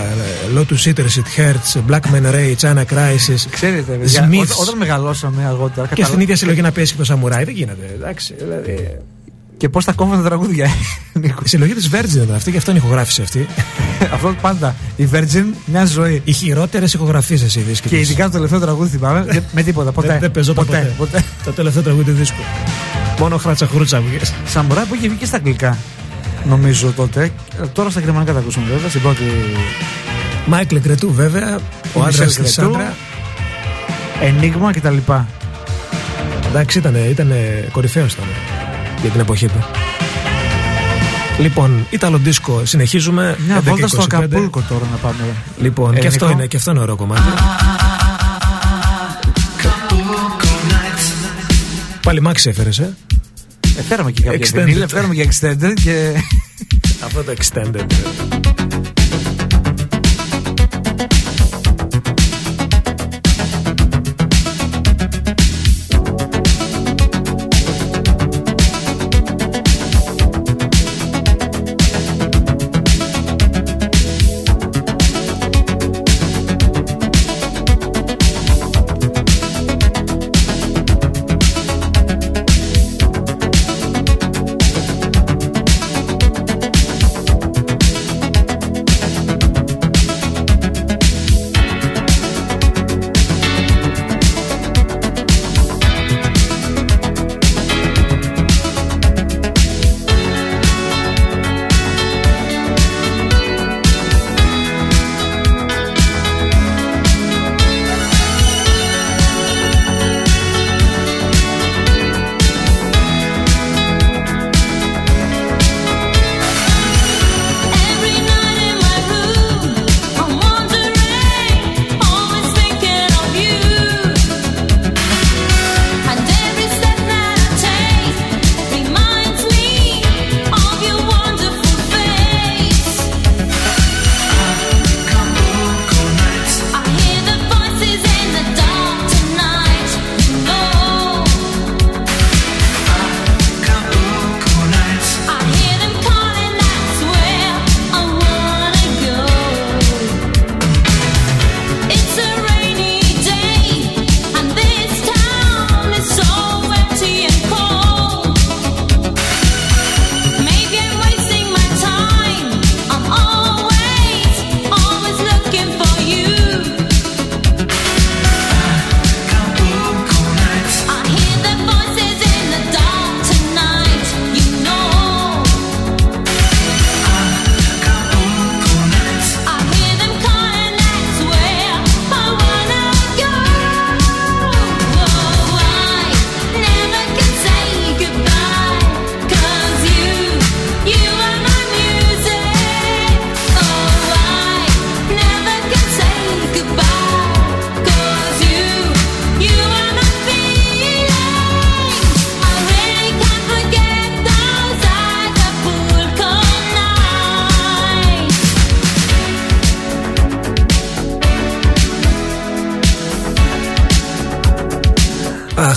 ε, 0.54 0.58
Lotus 0.58 0.88
Eaters, 0.88 1.00
It 1.00 1.40
Hurts, 1.40 1.80
Black 1.90 2.00
Men 2.00 2.34
Ray, 2.34 2.54
China 2.60 2.80
Crisis. 2.80 3.46
Ξέρετε, 3.50 3.92
παιδιά, 3.92 4.28
Smiths. 4.28 4.40
όταν, 4.40 4.56
όταν 4.60 4.76
μεγαλώσαμε 4.76 5.44
αργότερα. 5.46 5.82
Και 5.82 5.88
καταλα- 5.88 6.06
στην 6.06 6.20
ίδια 6.20 6.36
συλλογή 6.36 6.60
να 6.60 6.72
παίζει 6.72 6.92
και 6.92 6.98
το 6.98 7.04
Σαμουράι, 7.04 7.44
δεν 7.44 7.54
γίνεται. 7.54 7.90
Εντάξει, 7.94 8.34
δηλαδή. 8.38 8.98
Και 9.56 9.68
πώς 9.68 9.84
τα 9.84 9.92
κόβουν 9.92 10.16
τα 10.16 10.22
τραγούδια. 10.28 10.66
Η 11.44 11.48
συλλογή 11.48 11.74
της 11.74 11.90
Virgin 11.92 12.14
ήταν 12.22 12.34
αυτή 12.34 12.50
και 12.50 12.56
αυτό 12.56 12.70
είναι 12.70 12.80
ηχογράφηση 12.80 13.22
αυτή. 13.22 13.46
Αυτό 14.14 14.34
πάντα. 14.40 14.74
Η 14.96 15.08
Virgin 15.12 15.44
μια 15.66 15.84
ζωή. 15.84 16.22
Οι 16.24 16.32
χειρότερες 16.32 16.94
ηχογραφήσεις 16.94 17.42
εσύ 17.46 17.60
δίσκοι. 17.60 17.88
Και 17.88 17.96
της. 17.96 18.08
ειδικά 18.08 18.24
το 18.24 18.30
τελευταίο 18.30 18.60
τραγούδι 18.60 18.90
θυμάμαι. 18.96 19.22
δεν- 19.32 19.42
με 19.52 19.62
τίποτα, 19.62 19.92
ποτέ. 19.92 20.06
Δεν, 20.08 20.20
δεν 20.20 20.30
πεζόταν 20.30 20.64
ποτέ. 20.66 20.78
ποτέ. 20.78 21.10
ποτέ. 21.12 21.24
Το 21.44 21.52
τελευταίο 21.52 21.82
τραγούδι 21.82 22.10
του 22.10 22.16
δίσκου. 22.16 22.40
Μόνο 23.18 23.36
χράτσα 23.36 23.66
χρούτσα 23.66 24.00
βγες. 24.00 24.32
Σαμουράι 24.46 24.84
που 24.84 24.94
είχε 24.94 25.08
βγει 25.08 25.16
και 25.16 25.26
στα 25.26 25.36
αγγλικά. 25.36 25.78
Νομίζω 26.48 26.92
τότε. 26.96 27.30
Ε, 27.62 27.66
Τώρα 27.66 27.90
στα 27.90 28.00
γερμανικά 28.00 28.32
τα 28.32 28.38
ακούσαμε 28.38 28.66
βέβαια. 28.70 28.88
Στην 28.88 29.00
πρώτη. 29.00 29.22
Μάικλ 30.46 30.76
Γκρετού 30.76 31.12
βέβαια, 31.12 31.58
ο 31.94 32.00
Η 32.00 32.02
άντρας 32.06 32.38
Michelle 32.38 32.42
της 32.44 32.58
Cretu. 32.60 32.64
άντρα. 32.64 32.94
Ενίγμα 34.22 34.72
κτλ. 34.72 34.96
Εντάξει, 36.48 36.78
ήταν 36.78 36.94
ήτανε, 37.10 37.68
κορυφαίος 37.72 38.12
ήταν 38.12 38.24
για 39.00 39.10
την 39.10 39.20
εποχή 39.20 39.46
του. 39.46 39.64
Λοιπόν, 41.38 41.86
Ιταλο 41.90 42.16
δίσκο, 42.18 42.60
συνεχίζουμε. 42.64 43.36
Μια 43.46 43.56
11 43.58 43.62
βόλτα 43.62 43.86
στο 43.88 44.02
25. 44.02 44.04
Ακαπούλκο 44.14 44.62
τώρα 44.68 44.84
να 44.90 44.96
πάμε. 44.96 45.24
Λοιπόν, 45.60 45.94
και 45.94 46.04
Ε, 46.04 46.06
αυτό, 46.06 46.24
Νικό. 46.26 46.38
είναι, 46.38 46.46
και 46.46 46.56
αυτό 46.56 46.70
είναι 46.70 46.80
ωραίο 46.80 46.96
κομμάτι. 46.96 47.22
Πάλι 52.02 52.20
μάξι 52.20 52.48
έφερες, 52.48 52.78
ε. 52.78 52.94
Ε, 53.76 53.82
φέραμε 53.82 54.10
και 54.12 54.22
κάποια 54.22 54.46
Extended. 54.46 54.64
βινίλια, 54.64 54.88
φέραμε 54.88 55.14
και 55.14 55.28
extended 55.30 55.72
και. 55.84 56.12
Αυτό 57.04 57.22
το 57.24 57.32
extended. 57.38 57.86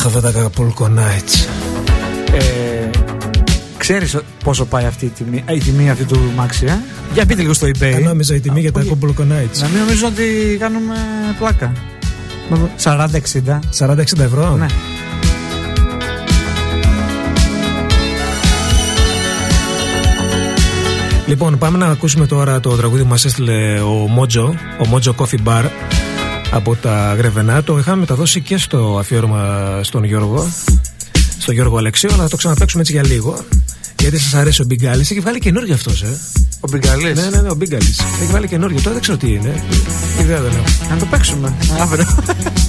Αχ, 0.05 0.15
αυτά 0.15 0.31
τα 0.31 0.31
Acapulco 0.31 0.83
Nights. 0.83 1.47
Ε, 2.33 2.89
ξέρεις 3.77 4.17
πόσο 4.43 4.65
πάει 4.65 4.85
αυτή 4.85 5.05
η 5.05 5.09
τιμή, 5.09 5.43
ε, 5.45 5.53
η 5.53 5.59
τιμή 5.59 5.89
αυτή 5.89 6.03
του 6.03 6.19
Μάξι, 6.35 6.65
ε; 6.65 6.79
Για 7.13 7.25
πείτε 7.25 7.41
λίγο 7.41 7.53
στο 7.53 7.67
eBay. 7.67 7.81
Ε, 7.81 7.99
νόμιζα 7.99 8.35
η 8.35 8.39
τιμή 8.39 8.59
για 8.59 8.71
τα 8.71 8.79
όχι. 8.79 8.97
Acapulco 9.01 9.21
Nights. 9.21 9.59
Να 9.61 9.67
μην 9.67 9.79
νομίζω 9.79 10.07
ότι 10.07 10.57
κάνουμε 10.59 10.95
πλάκα. 11.39 11.71
40-60. 12.83 13.59
40-60 13.77 14.19
ευρώ. 14.19 14.55
Ναι. 14.55 14.65
Λοιπόν, 21.27 21.57
πάμε 21.57 21.77
να 21.77 21.85
ακούσουμε 21.85 22.25
τώρα 22.25 22.59
το 22.59 22.69
τραγούδι 22.69 23.01
που 23.01 23.09
μας 23.09 23.25
έστειλε 23.25 23.79
ο 23.79 23.91
Μότζο, 23.91 24.55
ο 24.79 24.87
Μότζο 24.87 25.15
Coffee 25.17 25.47
Bar 25.47 25.63
από 26.55 26.75
τα 26.75 27.15
Γρεβενά. 27.17 27.63
Το 27.63 27.77
είχαμε 27.77 27.99
μεταδώσει 27.99 28.41
και 28.41 28.57
στο 28.57 28.97
αφιέρωμα 28.99 29.79
στον 29.83 30.03
Γιώργο, 30.03 30.51
στον 31.37 31.53
Γιώργο 31.53 31.77
Αλεξίου, 31.77 32.13
αλλά 32.13 32.23
θα 32.23 32.29
το 32.29 32.37
ξαναπαίξουμε 32.37 32.81
έτσι 32.81 32.93
για 32.93 33.05
λίγο. 33.05 33.45
Γιατί 33.99 34.19
σας 34.19 34.33
αρέσει 34.33 34.61
ο 34.61 34.65
Μπιγκάλης, 34.65 35.11
έχει 35.11 35.19
βάλει 35.19 35.39
καινούργιο 35.39 35.73
αυτός, 35.73 36.01
ε. 36.01 36.19
Ο 36.59 36.67
Μπιγκαλής. 36.71 37.19
Ναι, 37.19 37.29
ναι, 37.29 37.41
ναι, 37.41 37.49
ο 37.49 37.55
Μπιγκάλης. 37.55 37.99
Έχει 38.21 38.31
βάλει 38.31 38.47
καινούργιο. 38.47 38.79
Τώρα 38.79 38.91
δεν 38.91 39.01
ξέρω 39.01 39.17
τι 39.17 39.27
είναι. 39.33 39.63
Ιδέα 40.19 40.41
δεν 40.41 40.51
έχω. 40.51 40.93
Να 40.93 40.97
το 40.97 41.05
παίξουμε. 41.05 41.53
Αύριο. 41.79 42.05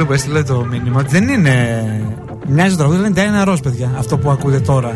φίλο 0.00 0.12
που 0.12 0.12
έστειλε 0.12 0.42
το 0.42 0.64
μήνυμα 0.70 1.00
ότι 1.00 1.10
δεν 1.10 1.28
είναι. 1.28 1.54
Μοιάζει 2.48 2.70
το 2.70 2.76
τραγούδι, 2.76 3.00
δεν 3.12 3.26
είναι 3.26 3.44
Diana 3.44 3.48
Ross, 3.48 3.62
παιδιά. 3.62 3.90
Αυτό 3.98 4.18
που 4.18 4.30
ακούτε 4.30 4.60
τώρα. 4.60 4.92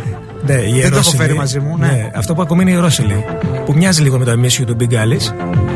Ναι, 0.47 0.53
η 0.53 0.57
Δεν 0.57 0.63
το 0.65 0.71
έχω 0.71 0.77
Ιερόσιλη. 0.77 1.17
φέρει 1.17 1.35
μαζί 1.35 1.61
μου, 1.61 1.77
ναι. 1.79 2.11
Αυτό 2.15 2.35
που 2.35 2.43
ακούμε 2.43 2.63
είναι 2.63 2.71
η 2.71 2.75
Ιερόσιλη. 2.75 3.25
Που 3.65 3.73
μοιάζει 3.77 4.03
λίγο 4.03 4.19
με 4.19 4.25
το 4.25 4.31
αμίσιο 4.31 4.65
του 4.65 4.75
Μπιγκάλη. 4.75 5.21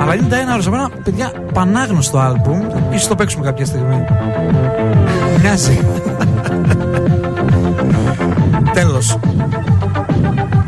Αλλά 0.00 0.14
είναι 0.14 0.26
Diana 0.30 0.60
Ross. 0.60 0.66
Εμένα, 0.66 0.90
παιδιά, 1.04 1.32
πανάγνωστο 1.52 2.18
άλμπουμ. 2.18 2.60
σω 2.98 3.08
το 3.08 3.14
παίξουμε 3.14 3.44
κάποια 3.44 3.64
στιγμή. 3.64 4.04
Μοιάζει. 5.40 5.78
Τέλος. 8.74 9.18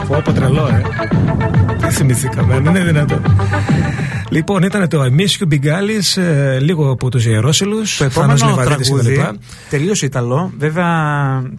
Πω, 0.09 0.21
πω 0.25 0.33
τρελό, 0.33 0.67
ε. 0.67 0.83
Δεν 1.91 1.99
θυμηθήκαμε, 1.99 2.61
δεν 2.61 2.75
είναι 2.75 2.85
δυνατόν. 2.85 3.23
Λοιπόν, 4.31 4.63
ήταν 4.63 4.89
το 4.89 5.01
Αμίσιο 5.01 5.47
Μπιγκάλη, 5.47 6.03
λίγο 6.61 6.91
από 6.91 7.11
τους 7.11 7.25
Ιερόσιλους. 7.27 7.97
Το 7.97 8.05
επόμενο 8.05 8.57
τραγούδι 8.65 9.31
τελείως 9.71 10.03
Ιταλό. 10.03 10.53
Βέβαια 10.59 10.87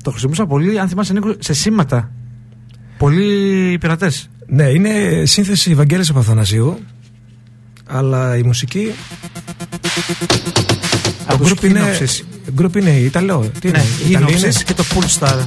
το 0.03 0.09
χρησιμοποιούσα 0.09 0.45
πολύ, 0.45 0.79
αν 0.79 0.87
θυμάσαι, 0.87 1.13
Νίκο, 1.13 1.35
σε 1.39 1.53
σήματα. 1.53 2.11
Πολλοί 2.97 3.77
πειρατές. 3.79 4.29
Ναι, 4.47 4.63
είναι 4.63 5.23
σύνθεση 5.25 5.71
Ευαγγέλης 5.71 6.07
Παπαθανασίου. 6.07 6.79
Αλλά 7.87 8.37
η 8.37 8.43
μουσική. 8.43 8.91
Το 11.27 11.33
Από 11.33 11.43
τους 11.43 11.51
group 11.51 11.63
είναι, 11.63 11.81
Kinoxis. 11.99 12.61
group 12.61 12.75
είναι 12.75 12.89
Ιταλό. 12.89 13.51
Τι 13.59 13.69
Ναι, 13.71 13.79
είναι, 14.07 14.17
Ιταλοί 14.17 14.37
είναι; 14.37 14.49
Inoxis 14.49 14.63
και 14.63 14.73
το 14.73 14.83
Pulstar. 14.83 15.37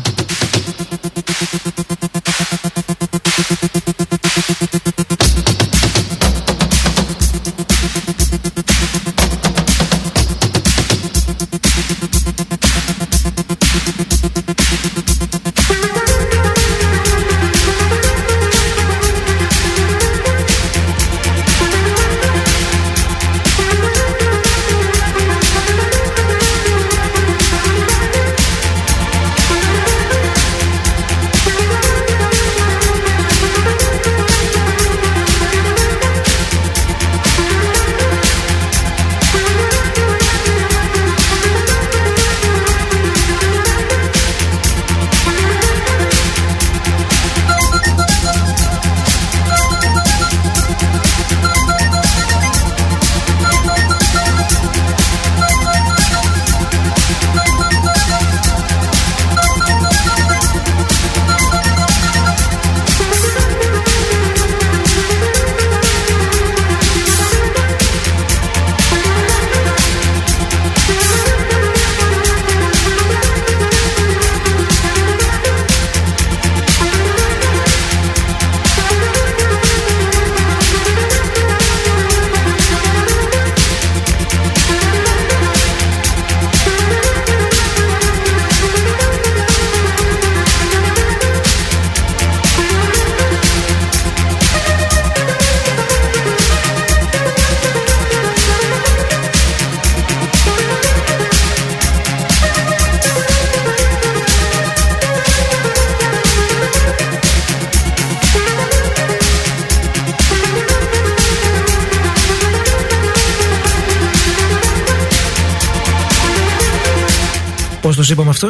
Πώ 118.05 118.11
του 118.11 118.17
είπαμε 118.21 118.31
αυτού, 118.31 118.49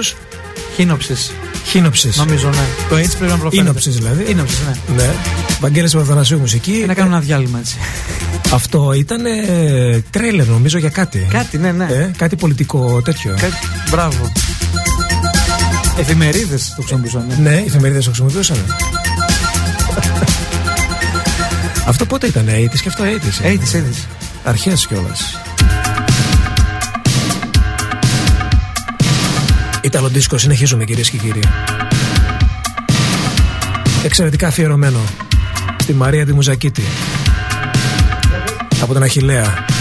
Χίνοψης. 0.76 1.32
Χίνοψης. 1.66 2.16
Νομίζω, 2.16 2.48
ναι. 2.48 2.66
Το 2.88 2.96
έτσι 2.96 3.16
πρέπει 3.16 3.32
να 3.32 3.38
προφέρεται. 3.38 3.68
Ήνοψη 3.68 3.90
δηλαδή. 3.90 4.30
Ήνοψη, 4.30 4.56
ναι. 4.66 5.02
Ναι. 5.02 5.14
Βαγγέλης 5.60 5.92
Παπαθανασίου 5.92 6.38
μουσική. 6.38 6.80
Ε, 6.82 6.86
Να 6.86 6.94
κάνουμε 6.94 7.16
ένα 7.16 7.24
διάλειμμα 7.24 7.58
έτσι. 7.58 7.76
Αυτό 8.52 8.92
ήταν 8.92 9.26
ε, 9.26 10.02
τρέλερ 10.10 10.46
νομίζω 10.46 10.78
για 10.78 10.88
κάτι. 10.88 11.26
Κάτι, 11.30 11.58
ναι, 11.58 11.72
ναι. 11.72 11.84
Ε, 11.84 12.10
κάτι 12.16 12.36
πολιτικό 12.36 13.02
τέτοιο. 13.02 13.34
Κάτι... 13.40 13.54
Μπράβο. 13.90 14.32
Εφημερίδες 15.98 16.72
το 16.76 16.82
χρησιμοποιούσαν. 16.82 17.26
Ναι. 17.28 17.50
Ναι, 17.50 17.56
οι 17.56 17.64
εφημερίδες 17.66 18.04
το 18.04 18.10
χρησιμοποιούσαν. 18.10 18.56
αυτό 21.86 22.06
πότε 22.06 22.26
ήταν, 22.26 22.46
80's 22.48 22.78
και 22.82 22.88
αυτό 22.88 23.04
80's. 23.04 23.44
Έτσι, 23.44 23.76
έτσι. 23.76 24.02
Αρχές 24.44 24.86
κιόλας. 24.86 25.38
Ιταλο 29.94 30.08
δίσκο, 30.08 30.38
συνεχίζουμε 30.38 30.84
κυρίες 30.84 31.10
και 31.10 31.16
κύριοι. 31.16 31.40
Εξαιρετικά 34.04 34.46
αφιερωμένο 34.46 34.98
στη 35.82 35.92
Μαρία 35.92 36.26
τη 36.26 36.32
Μουζακίτη. 36.32 36.82
Από 38.82 38.92
τον 38.92 39.02
Αχιλέα. 39.02 39.73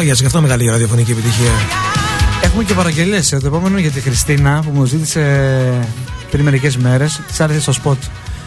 Voyage 0.00 0.14
Voyage, 0.14 0.28
κι 0.28 0.36
αυτό 0.36 0.40
μεγάλη 0.40 0.70
ραδιοφωνική 0.70 1.10
επιτυχία. 1.10 1.50
Έχουμε 2.42 2.64
και 2.64 2.74
παραγγελίες. 2.74 3.28
Το 3.28 3.46
επόμενο 3.46 3.78
για 3.78 3.90
τη 3.90 4.00
Χριστίνα 4.00 4.62
που 4.64 4.70
μου 4.70 4.84
ζήτησε 4.84 5.88
πριν 6.30 6.44
μερικές 6.44 6.76
μέρες. 6.76 7.20
Της 7.26 7.40
άρεσε 7.40 7.60
στο 7.60 7.72
σποτ. 7.72 7.98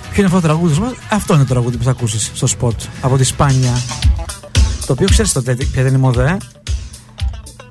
Ποιο 0.02 0.16
είναι 0.16 0.26
αυτό 0.26 0.40
το 0.40 0.48
τραγούδι 0.48 0.80
μα, 0.80 0.94
Αυτό 1.10 1.34
είναι 1.34 1.44
το 1.44 1.50
τραγούδι 1.50 1.78
που 1.78 1.84
θα 1.84 1.90
ακούσεις 1.90 2.32
στο 2.34 2.48
σποτ 2.48 2.82
από 3.02 3.18
τη 3.18 3.24
Spagna. 3.24 3.82
Το 4.86 4.94
οποίο 4.94 5.08
ξέρεις 5.10 5.32
τότε 5.32 5.56
ποια 5.56 5.82
ήταν 5.82 5.94
η 5.94 5.98
μόδα, 5.98 6.30
ε; 6.30 6.38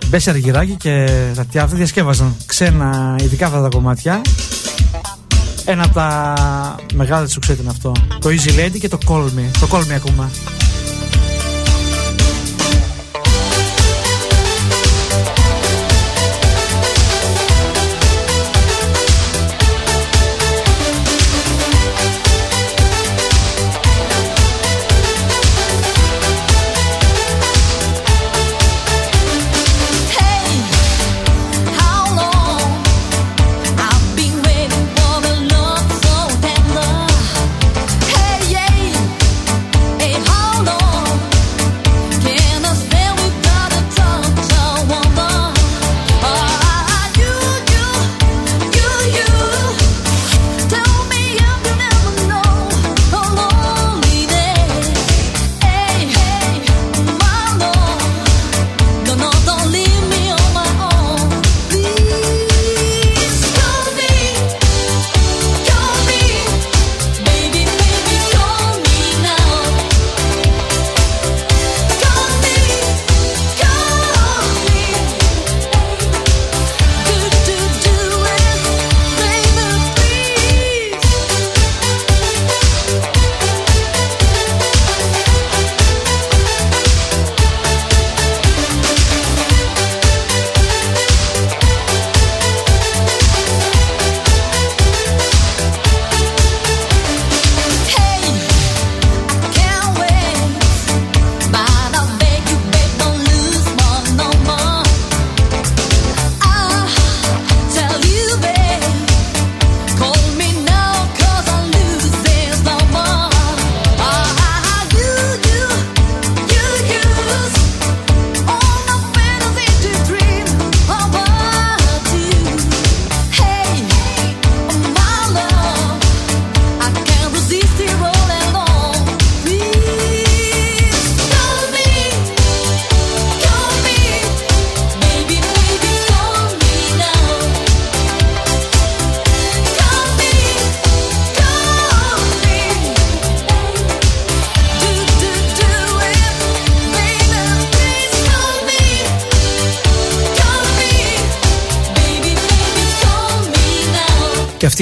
Μπέσσυ 0.07 0.31
Αργυράκη 0.31 0.75
και 0.75 1.07
τέτοια 1.35 1.63
αυτά 1.63 1.77
διασκεύαζαν 1.77 2.37
ξένα, 2.47 3.17
ειδικά 3.23 3.47
αυτά 3.47 3.63
τα 3.63 3.69
κομμάτια. 3.69 4.21
Ένα 5.65 5.85
από 5.85 5.95
τα 5.95 6.35
μεγάλα 6.95 7.25
της 7.25 7.33
σουξέ 7.33 7.53
ήταν 7.53 7.69
αυτό. 7.69 7.93
Το 8.19 8.29
Easy 8.29 8.51
Lady 8.51 8.79
και 8.81 8.89
το 8.89 8.99
Call 9.07 9.25
Me. 9.25 9.45
Το 9.61 9.69
Call 9.71 9.81
Me 9.81 9.93
ακούμε. 9.95 10.31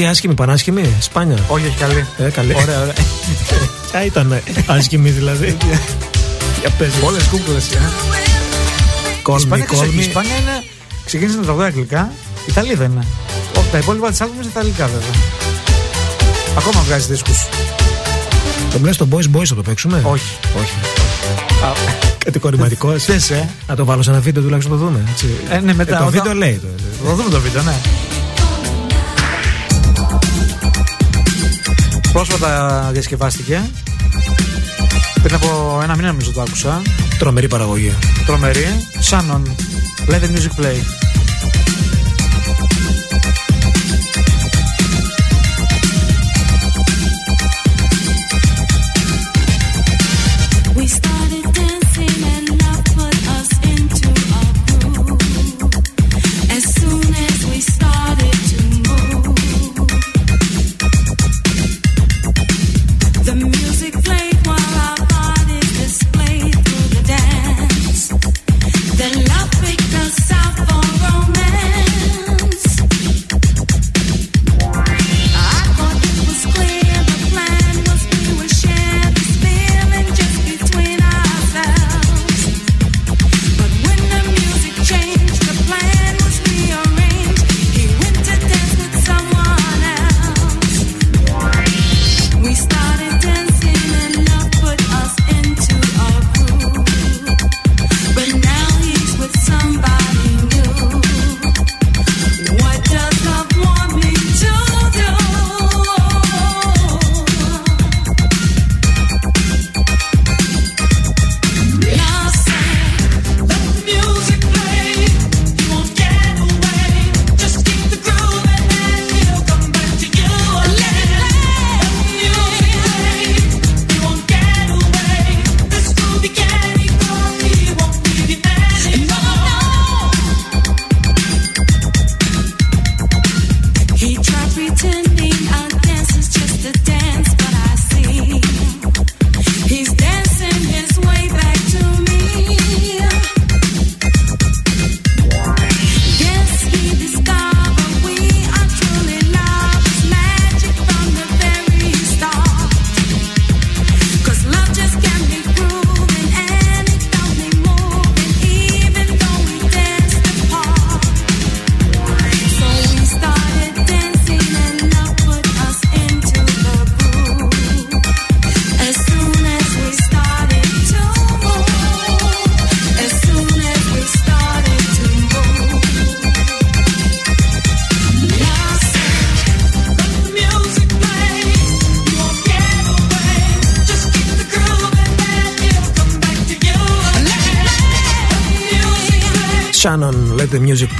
Και 0.00 0.06
αυτή 0.06 0.22
η 0.24 0.26
άσχημη, 0.26 0.34
πανάσχημη, 0.34 0.94
σπάνια. 1.00 1.38
Όχι, 1.48 1.66
όχι, 1.66 1.76
καλή. 1.78 2.06
Ε, 2.18 2.28
καλή. 2.30 2.54
Ωραία, 2.56 2.80
ωραία. 2.80 2.92
Ποια 3.90 4.04
ήταν 4.04 4.40
άσχημη 4.66 5.10
δηλαδή. 5.10 5.56
Για 6.60 6.70
πες. 6.78 6.88
Όλες 7.04 7.24
κούκλε. 7.24 7.56
Η 7.58 7.62
Call 9.26 9.32
me, 9.32 9.36
Ισπανία, 9.36 9.66
call 9.70 9.84
η 9.84 9.90
me. 9.96 9.98
Ισπανία 9.98 10.36
είναι. 10.36 10.62
Ξεκίνησε 11.04 11.36
να 11.36 11.42
τραγουδάει 11.42 11.66
αγγλικά. 11.68 12.12
Ιταλία 12.46 12.74
δεν 12.76 12.90
είναι. 12.90 13.06
Όχι, 13.58 13.68
τα 13.72 13.78
υπόλοιπα 13.78 14.10
της 14.10 14.20
άλμπου 14.20 14.34
είναι 14.36 14.46
ιταλικά 14.50 14.86
βέβαια. 14.86 15.14
Ακόμα 16.58 16.80
βγάζει 16.86 17.06
δίσκους. 17.06 17.46
Το 18.72 18.78
μιλάς 18.78 18.94
στο 18.94 19.08
Boys 19.12 19.36
Boys 19.36 19.44
θα 19.46 19.54
το 19.54 19.62
παίξουμε; 19.62 20.02
Όχι. 20.04 20.24
Όχι. 20.60 20.74
Κατηγορηματικός. 22.24 23.04
Θες, 23.04 23.30
ε. 23.30 23.48
Να 23.66 23.74
το 23.76 23.84
βάλω 23.84 24.02
σε 24.02 24.10
ένα 24.10 24.20
βίντεο 24.20 24.42
τουλάχιστον 24.42 24.72
να 24.72 24.78
το 24.80 24.84
δούμε. 24.84 25.04
Έτσι. 25.10 25.26
Ε, 25.50 25.58
ναι, 25.60 25.74
μετά, 25.74 25.94
Ε, 25.94 25.98
το 25.98 26.04
όταν- 26.06 26.10
βίντεο 26.10 26.34
λέει. 26.34 26.60
το- 26.62 27.08
Θα 27.08 27.14
δούμε 27.14 27.30
το 27.30 27.40
βίντεο, 27.40 27.62
ναι. 27.62 27.74
Πρόσφατα 32.12 32.90
διασκευάστηκε. 32.92 33.70
Πριν 35.22 35.34
από 35.34 35.80
ένα 35.82 35.96
μήνα 35.96 36.08
νομίζω 36.08 36.32
το 36.32 36.40
άκουσα. 36.40 36.82
Τρομερή 37.18 37.48
παραγωγή. 37.48 37.94
Τρομερή. 38.26 38.66
Shannon. 39.10 39.42
Let 40.08 40.20
the 40.20 40.28
music 40.28 40.64
play. 40.64 40.99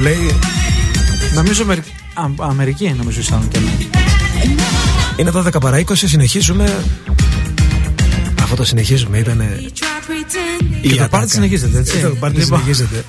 Play. 0.02 0.35
Νομίζω 1.35 1.62
Αμερι... 1.62 1.81
Α, 2.14 2.24
Αμερική 2.39 2.94
νομίζω 2.98 3.22
σαν 3.22 3.48
και 3.48 3.59
ναι. 3.59 3.70
Είναι 5.16 5.31
12 5.35 5.60
παρά 5.60 5.81
20, 5.85 5.93
συνεχίζουμε. 5.94 6.85
Αυτό 8.43 8.55
το 8.56 8.64
συνεχίζουμε, 8.64 9.18
ήταν. 9.18 9.40
He 9.40 9.62
tried 9.62 10.10
pretending. 10.10 10.89
Και 10.89 10.94
το 10.94 11.09
πάρτι 11.10 11.31
συνεχίζεται, 11.31 11.78
έτσι. 11.78 11.98
Το 11.98 12.09
πάρτι 12.09 12.39
Λοιπόν. 12.39 12.59
συνεχίζεται. 12.59 13.05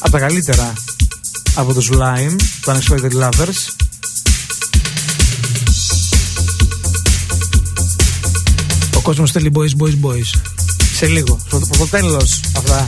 Από 0.00 0.10
τα 0.10 0.18
καλύτερα 0.18 0.72
από 1.54 1.74
τους 1.74 1.88
Lime, 1.92 2.36
τους 2.60 2.88
Unexpected 2.88 3.22
Lovers. 3.22 3.74
Ο 8.96 9.00
κόσμος 9.00 9.30
θέλει 9.30 9.52
boys, 9.54 9.82
boys, 9.82 10.06
boys. 10.06 10.40
Σε 10.94 11.06
λίγο, 11.06 11.40
στο, 11.46 11.60
στο 11.74 11.86
τέλος 11.86 12.40
αυτά. 12.56 12.86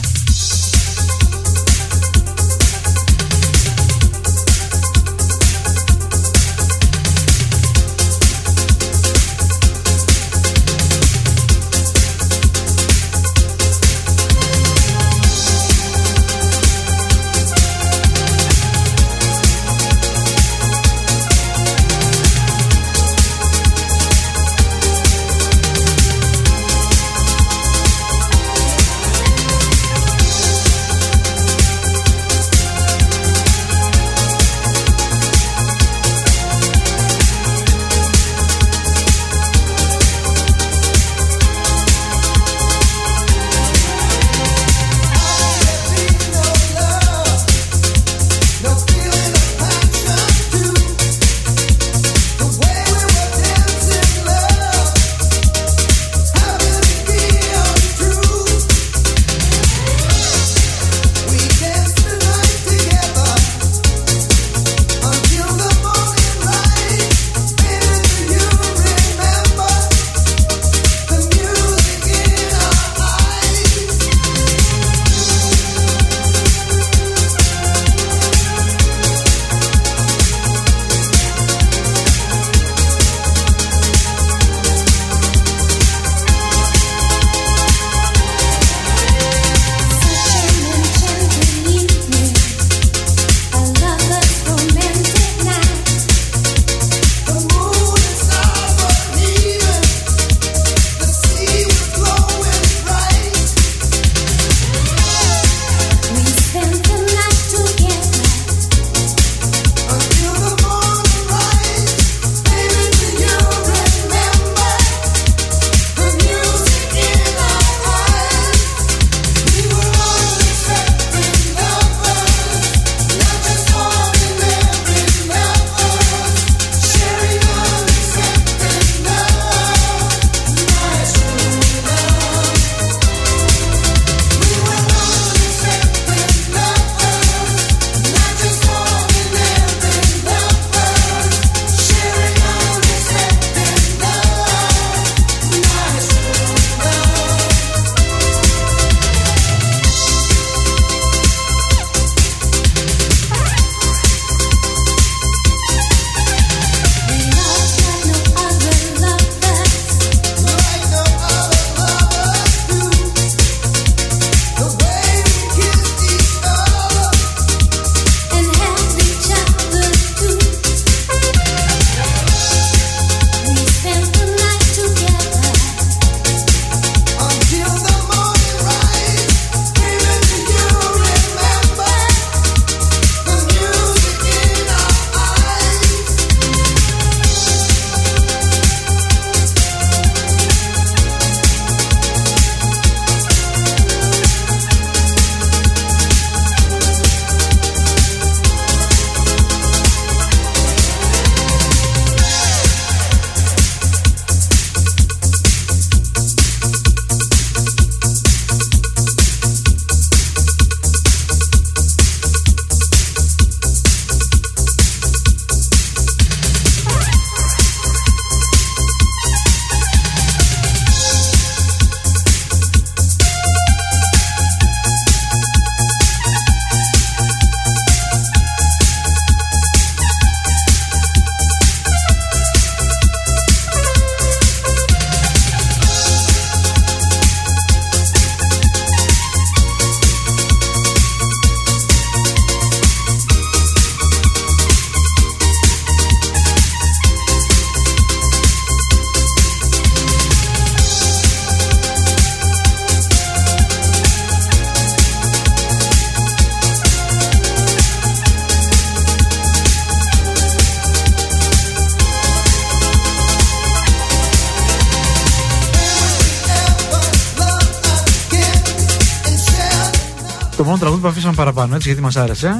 που 271.03 271.09
αφήσαμε 271.09 271.33
παραπάνω 271.33 271.75
έτσι 271.75 271.87
γιατί 271.87 272.03
μας 272.03 272.15
άρεσε. 272.15 272.59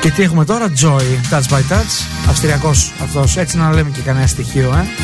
Και 0.00 0.10
τι 0.10 0.22
έχουμε 0.22 0.44
τώρα; 0.44 0.72
Joy 0.80 1.30
Touch 1.30 1.48
by 1.54 1.58
Touch. 1.58 2.28
Αυστριακός 2.28 2.92
αυτός. 3.02 3.36
Έτσι 3.36 3.56
να 3.56 3.72
λέμε 3.72 3.90
και 3.90 4.00
κανένα 4.00 4.26
στοιχείο 4.26 4.74
ε. 4.74 5.03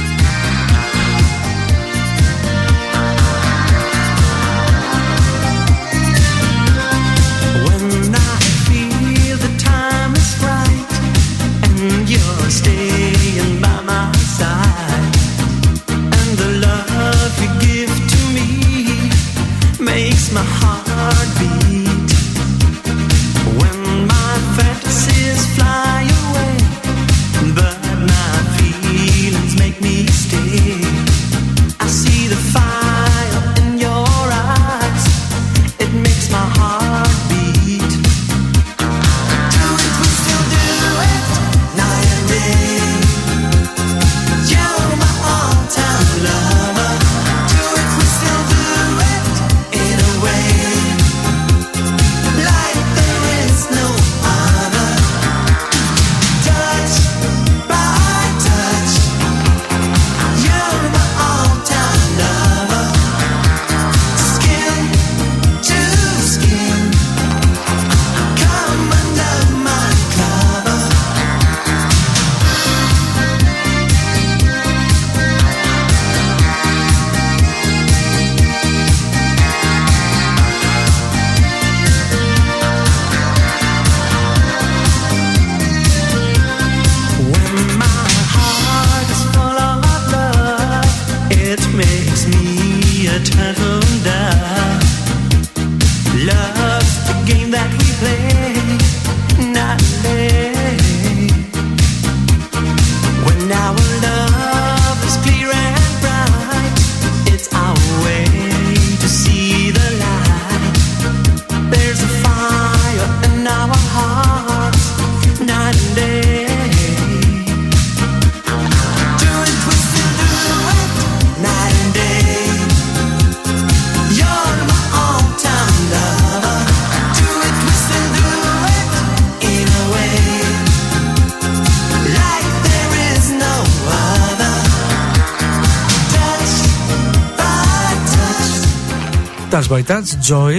Boy 139.81 139.91
Touch, 139.91 140.31
Joy. 140.31 140.55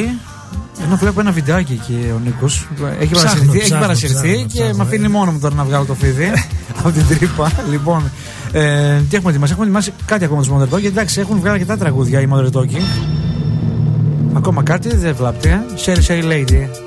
Ενώ 0.86 0.96
βλέπω 0.96 1.20
ένα 1.20 1.32
βιντεάκι 1.32 1.74
εκεί 1.74 2.12
ο 2.16 2.20
Νίκος. 2.24 2.68
Έχει 3.00 3.14
παρασυρθεί, 3.14 3.60
έχει 3.60 3.78
παρασυρθεί 3.80 4.46
και 4.54 4.72
με 4.74 4.84
αφήνει 4.84 5.08
μόνο 5.08 5.32
μου 5.32 5.40
τώρα 5.40 5.56
να 5.56 5.64
βγάλω 5.64 5.86
το 5.86 5.94
φίδι 5.94 6.32
από 6.80 6.92
την 6.92 7.08
τρύπα. 7.08 7.52
Λοιπόν, 7.70 8.12
ε, 8.52 9.00
τι 9.10 9.16
έχουμε 9.16 9.32
ετοιμάσει, 9.32 9.52
έχουμε 9.52 9.66
ετοιμάσει 9.66 9.94
κάτι 10.06 10.26
ακόμα 10.26 10.44
του 10.44 10.58
Modern 10.58 10.76
Talking. 10.76 10.86
Εντάξει, 10.86 11.20
έχουν 11.20 11.38
βγάλει 11.40 11.54
αρκετά 11.54 11.78
τραγούδια 11.78 12.22
οι 12.22 12.28
Modern 12.32 12.52
Talking. 12.52 12.84
Ακόμα 14.34 14.64
κάτι, 14.64 14.96
δεν 14.96 15.16
βλάπτει. 15.16 15.50
Ε. 15.50 15.62
Sherry 15.86 16.08
Sherry 16.08 16.24
Lady. 16.24 16.81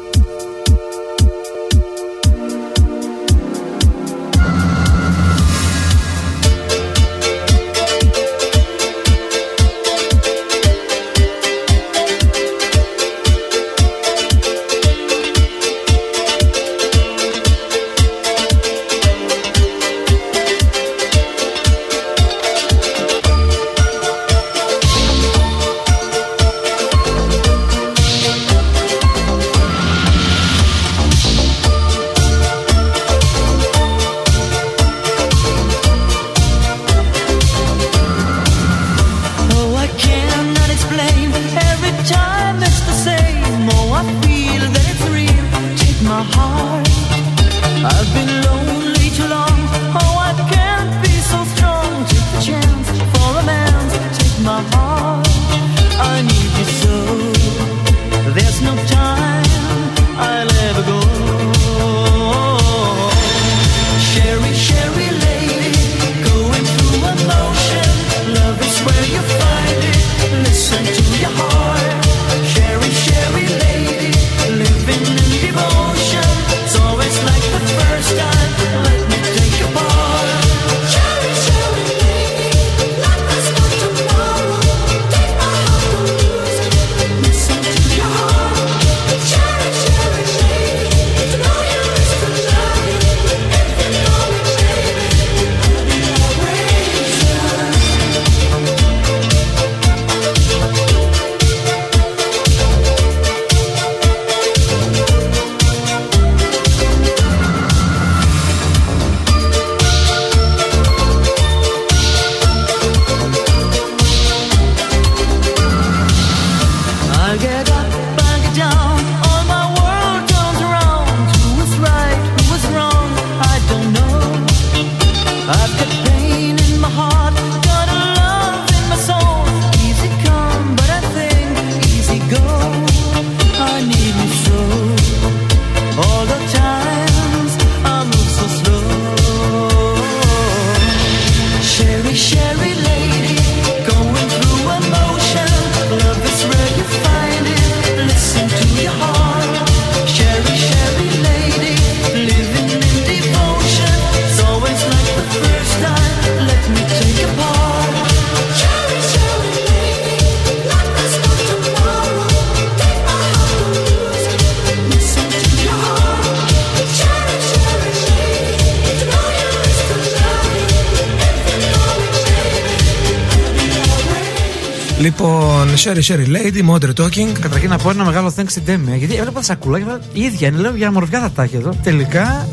Sherry 175.84 176.02
Sherry 176.08 176.26
Lady, 176.36 176.70
Modern 176.70 177.04
Talking. 177.04 177.38
Καταρχήν 177.40 177.68
να 177.70 177.78
πω 177.78 177.90
ένα 177.90 178.04
μεγάλο 178.04 178.32
thanks 178.36 178.44
στην 178.48 178.64
Τέμι. 178.64 178.96
Γιατί 178.96 179.14
έβλεπα 179.14 179.38
τα 179.38 179.42
σακούλα 179.44 179.78
και 179.78 179.84
είπα, 179.84 180.00
η 180.12 180.20
ίδια 180.22 180.48
είναι. 180.48 180.58
Λέω 180.58 180.74
για 180.76 180.92
μορφιά 180.92 181.20
θα 181.20 181.30
τα 181.30 181.42
έχει 181.42 181.56
εδώ. 181.56 181.70
Τελικά 181.82 182.48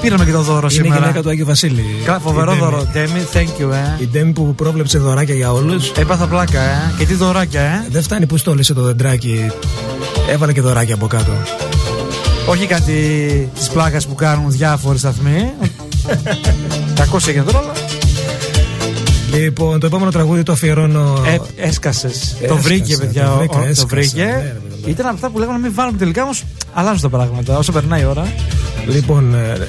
πήραμε 0.00 0.24
και 0.24 0.30
το 0.32 0.40
δώρο 0.42 0.58
Είναι 0.58 0.66
η 0.72 0.82
σήμερα. 0.82 0.98
γυναίκα 1.00 1.22
του 1.22 1.28
Άγιου 1.28 1.46
Βασίλη. 1.46 1.84
Κα- 2.04 2.18
Φοβερό 2.22 2.52
Η 2.52 2.54
Ντέμι. 2.54 2.70
δώρο. 2.70 2.86
Τέμι, 2.92 3.26
thank 3.32 3.62
you, 3.62 3.70
ε. 3.72 4.02
Η 4.02 4.06
Ντέμι 4.12 4.32
που 4.32 4.54
πρόβλεψε 4.54 4.98
δωράκια 4.98 5.34
για 5.34 5.52
όλους. 5.52 5.90
Έπαθα 5.90 6.26
πλάκα, 6.26 6.60
ε. 6.60 6.92
Και 6.98 7.04
τι 7.06 7.14
δωράκια, 7.14 7.60
ε. 7.60 7.86
Δεν 7.90 8.02
φτάνει 8.02 8.26
που 8.26 8.36
στόλισε 8.36 8.74
το 8.74 8.82
δεντράκι. 8.82 9.50
Έβαλε 10.30 10.52
και 10.52 10.60
δωράκια 10.60 10.94
από 10.94 11.06
κάτω. 11.06 11.32
Όχι 12.46 12.66
κάτι 12.66 12.92
της 13.54 13.68
πλάκας 13.68 14.06
που 14.06 14.14
κάνουν 14.14 14.50
διάφοροι 14.50 14.98
σταθμοί. 14.98 15.52
Κακό 16.94 17.16
έγινε 17.28 17.42
τώρα, 17.44 17.58
αλλά. 17.58 17.72
Λοιπόν, 19.32 19.80
το 19.80 19.86
επόμενο 19.86 20.10
τραγούδι 20.10 20.42
το 20.42 20.52
αφιερώνω. 20.52 21.22
Ε, 21.26 21.38
Έσκασες. 21.68 22.36
Το 22.38 22.44
Έσκασε, 22.44 22.60
βρήκε, 22.62 22.96
παιδιά. 22.96 23.24
το 23.24 23.32
ο- 23.32 23.36
βρήκα, 23.38 23.56
ο- 23.58 23.60
Το 23.60 23.66
έσκασε, 23.68 23.86
βρήκε. 23.86 24.22
ναι, 24.24 24.30
ρε, 24.32 24.56
παιδί. 24.70 24.90
Ήταν 24.90 25.06
από 25.06 25.14
αυτά 25.14 25.30
που 25.30 25.38
λέγαμε 25.38 25.58
να 25.58 25.64
μην 25.64 25.74
βάλουμε 25.74 25.98
τελικά, 25.98 26.22
όμως 26.22 26.44
αλλάζουν 26.72 27.00
τα 27.00 27.08
πράγματα 27.08 27.58
όσο 27.58 27.72
περνάει 27.72 28.00
η 28.02 28.04
ώρα. 28.04 28.32
Λοιπόν, 28.86 29.34
ε, 29.34 29.68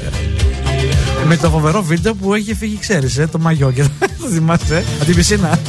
Με 1.28 1.38
το 1.38 1.50
φοβερό 1.50 1.82
βίντεο 1.84 2.14
που 2.14 2.34
έχει 2.34 2.54
φύγει, 2.54 2.78
ξέρεις, 2.80 3.18
ε, 3.18 3.28
το 3.28 3.40
μαγιό 3.40 3.72
και 3.72 3.84
το 4.22 4.28
θυμάσαι, 4.34 4.76
ε, 4.76 4.84
από 4.96 5.06
την 5.06 5.16
πισίνα. 5.16 5.60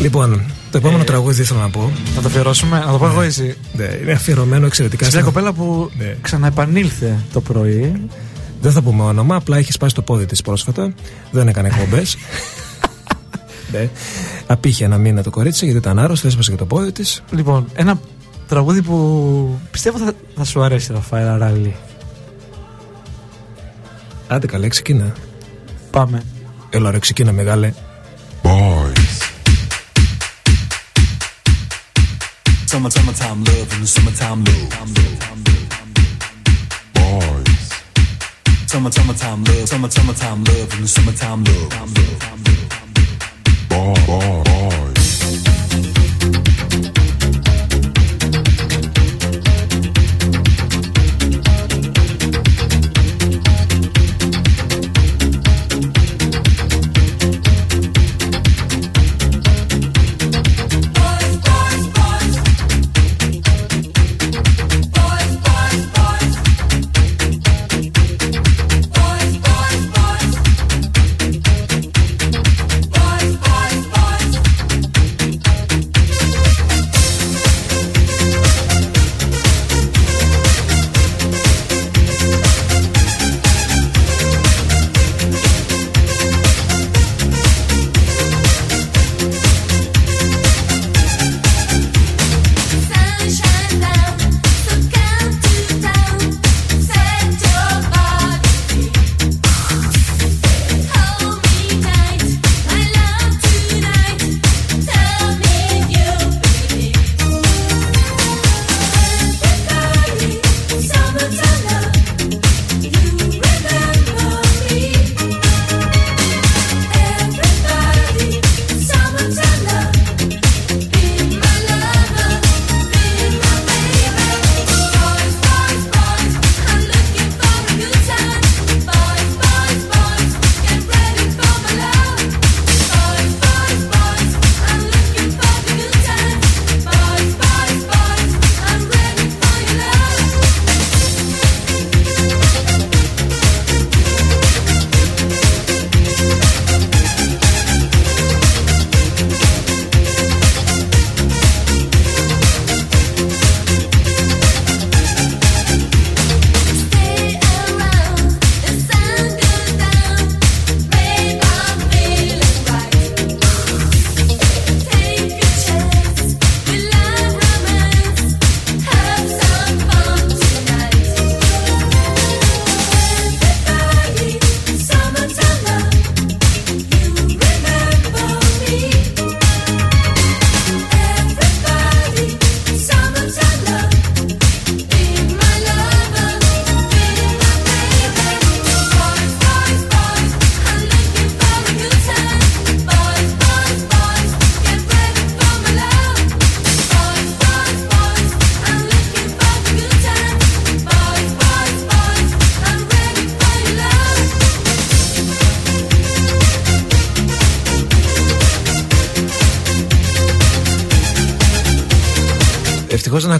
λοιπόν, 0.00 0.42
το 0.72 0.78
επόμενο 0.78 1.04
τραγούδι 1.04 1.42
ήθελα 1.42 1.60
να 1.60 1.70
πω. 1.70 1.90
Να 2.16 2.22
το 2.22 2.28
αφιερώσουμε, 2.28 2.78
να 2.78 2.92
το 2.92 2.98
πω 2.98 3.06
εγώ 3.06 3.20
εσύ. 3.20 3.56
Ναι, 3.72 3.84
είναι 4.02 4.12
αφιερωμένο 4.12 4.66
εξαιρετικά. 4.66 5.04
Σε 5.04 5.10
μια 5.10 5.20
στην- 5.20 5.32
κοπέλα 5.34 5.52
που 5.52 5.90
Ναι. 5.98 6.16
ξαναεπανήλθε 6.20 7.18
το 7.32 7.40
πρωί. 7.40 8.06
Δεν 8.60 8.72
θα 8.72 8.82
πούμε 8.82 9.02
όνομα, 9.02 9.36
απλά 9.36 9.56
έχει 9.56 9.72
σπάσει 9.72 9.94
το 9.94 10.02
πόδι 10.02 10.26
της 10.26 10.42
πρόσφατα. 10.42 10.92
Δεν 11.30 11.48
έκανε 11.48 11.68
εκπομπέ. 11.68 12.02
ναι. 13.72 13.88
Απήχε 14.46 14.84
ένα 14.84 14.98
μήνα 14.98 15.22
το 15.22 15.30
κορίτσι 15.30 15.64
γιατί 15.64 15.78
ήταν 15.80 15.98
άρρωστο, 15.98 16.26
έσπασε 16.26 16.50
και 16.50 16.56
το 16.56 16.66
πόδι 16.66 16.92
της. 16.92 17.22
Λοιπόν, 17.30 17.66
ένα 17.74 18.00
τραγούδι 18.48 18.82
που 18.82 19.58
πιστεύω 19.70 19.98
θα, 19.98 20.12
θα 20.36 20.44
σου 20.44 20.62
αρέσει, 20.62 20.92
Ραφαέλ 20.92 21.26
Αράλη. 21.28 21.74
Άντε 24.28 24.46
καλέ, 24.46 24.68
ξεκίνα. 24.68 25.12
Πάμε. 25.90 26.22
Έλα 26.70 26.90
ρε, 26.90 26.98
ξεκίνα 26.98 27.32
μεγάλε. 27.32 27.72
Summer, 32.72 32.88
summertime 32.88 33.44
love 33.44 33.70
and 33.74 33.82
the 33.82 33.86
summertime 33.86 34.44
love. 34.44 34.94
Boys. 36.94 37.70
Summer, 38.66 38.90
summertime 38.90 39.44
love, 39.44 39.68
summer, 39.68 39.90
summertime 39.90 40.42
love 40.44 40.72
and 40.72 40.84
the 40.84 40.88
summertime 40.88 41.44
love. 41.44 41.92
Boys. 43.68 44.51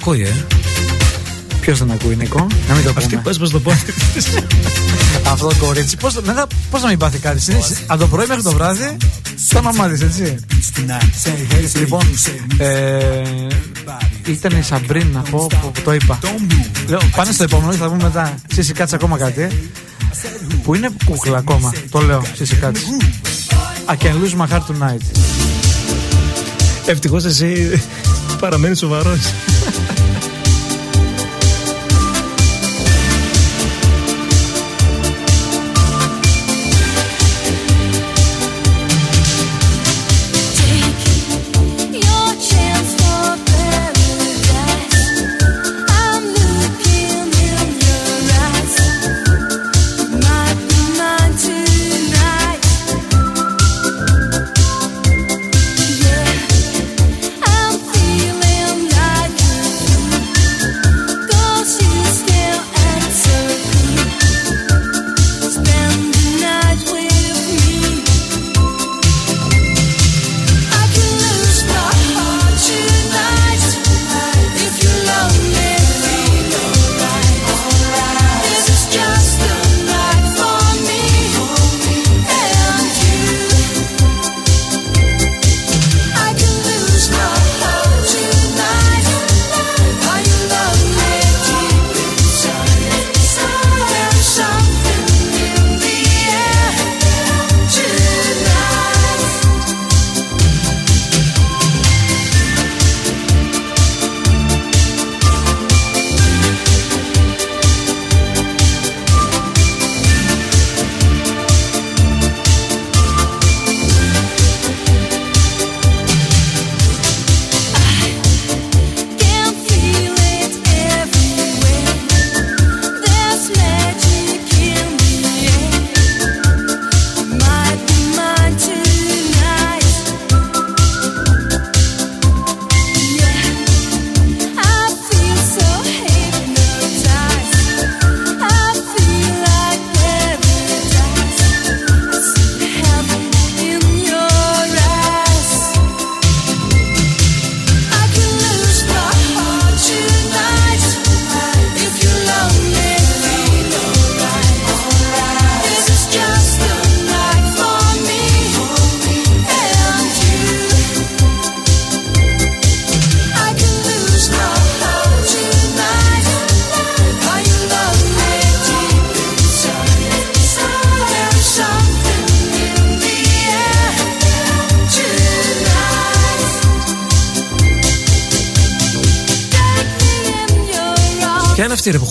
Ακούει, 0.02 0.22
ε. 0.22 0.44
Ποιος 1.60 1.78
δεν 1.78 1.90
ακούει, 1.90 2.16
Νικό, 2.16 2.46
να 2.68 2.74
μην 2.74 2.84
το 2.84 2.92
Αυτή 2.96 3.08
πούμε. 3.08 3.22
πες 3.22 3.38
πως 3.38 3.50
το 3.50 3.60
πόδι 3.60 3.92
της. 4.14 4.26
Αυτό 5.32 5.46
το 5.46 5.54
κορίτσι, 5.54 5.96
πώς 5.96 6.20
πώς 6.70 6.82
να 6.82 6.88
μην 6.88 6.98
πάθει 6.98 7.18
κάτι; 7.18 7.40
Συνήθως, 7.40 7.72
Από 7.86 8.00
το 8.00 8.06
πρωί 8.06 8.26
μέχρι 8.26 8.42
το 8.42 8.52
βράδυ, 8.52 8.96
το 9.48 9.58
όνομά 9.58 9.88
τη, 9.88 10.04
έτσι. 10.04 10.36
Λοιπόν, 11.78 12.00
ε, 12.58 13.12
ήταν 14.26 14.58
η 14.58 14.62
Σαμπρίν 14.62 15.06
να 15.12 15.20
πω 15.20 15.46
που, 15.60 15.70
που 15.72 15.80
το 15.84 15.92
είπα. 15.92 16.18
Λέω, 16.88 17.00
πάνε 17.16 17.32
στο 17.32 17.42
επόμενο 17.42 17.72
και 17.72 17.78
θα 17.78 17.88
πούμε 17.88 18.02
μετά. 18.02 18.34
Σύση 18.52 18.72
κάτσε 18.72 18.94
ακόμα 18.94 19.18
κάτι. 19.18 19.70
Που 20.62 20.74
είναι 20.74 20.88
κούκλα 21.04 21.38
ακόμα. 21.38 21.72
Το 21.90 22.00
λέω, 22.00 22.22
σύση 22.34 22.54
κάτσε. 22.54 22.82
I 23.88 23.92
can 23.92 24.12
lose 24.12 24.36
my 24.40 24.54
heart 24.54 24.64
tonight. 24.66 25.02
Ευτυχώς 26.86 27.24
εσύ 27.24 27.80
παραμένεις 28.40 28.78
σοβαρός. 28.78 29.20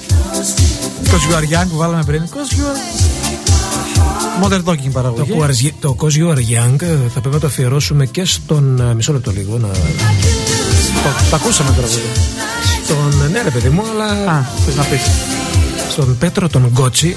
Cause 1.05 1.33
you 1.33 1.37
are 1.37 1.63
young 1.63 1.67
που 1.71 1.77
βάλαμε 1.77 2.03
πριν. 2.05 2.23
Cause 2.31 2.53
you 2.55 2.63
are... 2.63 2.79
Modern 4.49 4.65
talking 4.65 4.83
Το, 4.85 4.91
παραγωγή. 4.93 5.33
Cause 5.39 5.65
You 5.65 5.67
Are- 5.69 5.73
το 5.81 5.97
Cause 6.01 6.05
You 6.19 6.29
Are 6.35 6.39
Young 6.39 6.83
ε, 6.83 6.87
θα 7.15 7.21
πρέπει 7.21 7.35
να 7.35 7.39
το 7.41 7.47
αφιερώσουμε 7.47 8.07
και 8.07 8.25
στον. 8.25 8.81
ε, 8.91 8.95
Μισό 8.95 9.13
λεπτό 9.13 9.31
λίγο. 9.31 9.59
Να... 9.59 9.69
Το, 9.69 9.79
το 11.31 11.37
ακούσαμε 11.37 11.71
τώρα. 11.77 11.87
βέβαια. 11.87 12.03
Στον. 12.85 13.31
Ναι, 13.31 13.43
ρε 13.43 13.51
παιδί 13.51 13.69
μου, 13.69 13.83
αλλά. 13.93 14.33
Α, 14.33 14.43
θες 14.67 14.75
να 14.75 14.83
πεις. 14.83 15.01
Στον 15.91 16.17
Πέτρο 16.19 16.49
τον 16.49 16.67
Γκότσι, 16.73 17.17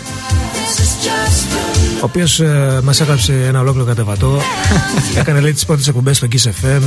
ο 1.95 1.99
οποίος 2.01 2.39
ε, 2.39 2.79
μας 2.83 2.99
έγραψε 3.01 3.33
ένα 3.47 3.59
ολόκληρο 3.59 3.85
κατεβατό. 3.85 4.41
έκανε 5.19 5.39
λέει 5.39 5.53
τις 5.53 5.65
πρώτες 5.65 5.87
εκπομπές 5.87 6.17
στο 6.17 6.27
Kiss 6.31 6.45
FM. 6.65 6.81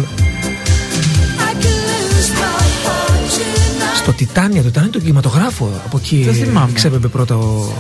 Τιτάνια, 4.27 4.63
το 4.63 4.69
Τιτάνια 4.69 4.91
του 4.91 4.99
κινηματογράφο. 5.01 5.71
Από 5.85 5.97
εκεί 5.97 6.23
Δεν 6.25 6.35
θυμάμαι. 6.35 6.73
ξέπεμπε 6.73 7.09
πρώτα 7.09 7.37
ο, 7.37 7.73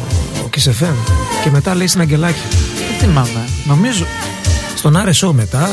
ο 0.45 0.49
Kiss 0.57 0.69
FM. 0.69 0.95
Και 1.45 1.51
μετά 1.51 1.75
λέει 1.75 1.87
στην 1.87 2.01
Αγγελάκη. 2.01 2.39
Δεν 2.89 3.09
θυμάμαι. 3.09 3.45
Νομίζω. 3.65 4.05
Στον 4.77 4.97
RSO 4.97 5.31
μετά. 5.33 5.69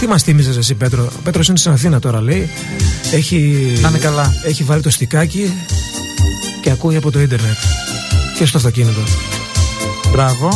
Τι 0.00 0.06
μας 0.06 0.22
θύμιζες 0.22 0.56
εσύ, 0.56 0.74
Πέτρο; 0.74 1.04
Ο 1.18 1.20
Πέτρος 1.24 1.48
είναι 1.48 1.56
στην 1.58 1.72
Αθήνα 1.72 1.98
τώρα, 1.98 2.20
λέει. 2.22 2.50
Έχει, 3.12 3.72
Να 3.80 3.88
είναι 3.88 3.98
καλά. 3.98 4.34
έχει 4.44 4.62
βάλει 4.62 4.82
το 4.82 4.90
στικάκι 4.90 5.52
και 6.62 6.70
ακούει 6.70 6.96
από 6.96 7.10
το 7.10 7.20
ίντερνετ. 7.20 7.56
Και 8.38 8.44
στο 8.46 8.56
αυτοκίνητο. 8.56 9.00
Μπράβο. 10.12 10.48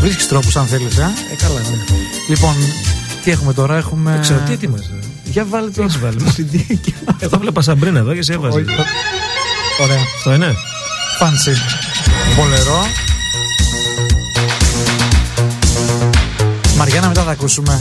Βρίσκεις 0.00 0.28
τρόπους 0.28 0.56
αν 0.56 0.66
θέλεις, 0.66 0.96
ε. 0.98 1.02
Ε, 1.32 1.34
καλά, 1.42 1.60
ναι. 1.60 1.96
Λοιπόν, 2.28 2.54
τι 3.24 3.30
έχουμε 3.30 3.52
τώρα, 3.54 3.76
έχουμε. 3.76 4.10
Δεν 4.10 4.20
ξέρω 4.20 4.38
τι 4.46 4.52
ετοίμαζες. 4.52 4.90
Για 5.24 5.44
βάλε 5.44 5.70
το. 5.70 5.82
έχεις 5.82 5.98
βάλει; 5.98 6.16
Το 7.20 7.26
CD. 7.26 7.32
Εγώ 7.32 7.38
βλέπα 7.38 7.62
σαμπρίνα 7.62 7.98
εδώ 7.98 8.14
και 8.14 8.22
σε 8.22 8.32
έβαζε. 8.32 8.56
Όχι, 8.58 8.66
το- 8.66 8.72
Ωραία. 9.82 9.98
Αυτό 10.16 10.34
είναι; 10.34 10.54
Fancy. 11.20 11.54
Μπολερό. 12.36 12.86
Μαριάννα, 16.76 17.08
μετά 17.08 17.22
θα 17.22 17.30
ακούσουμε. 17.30 17.80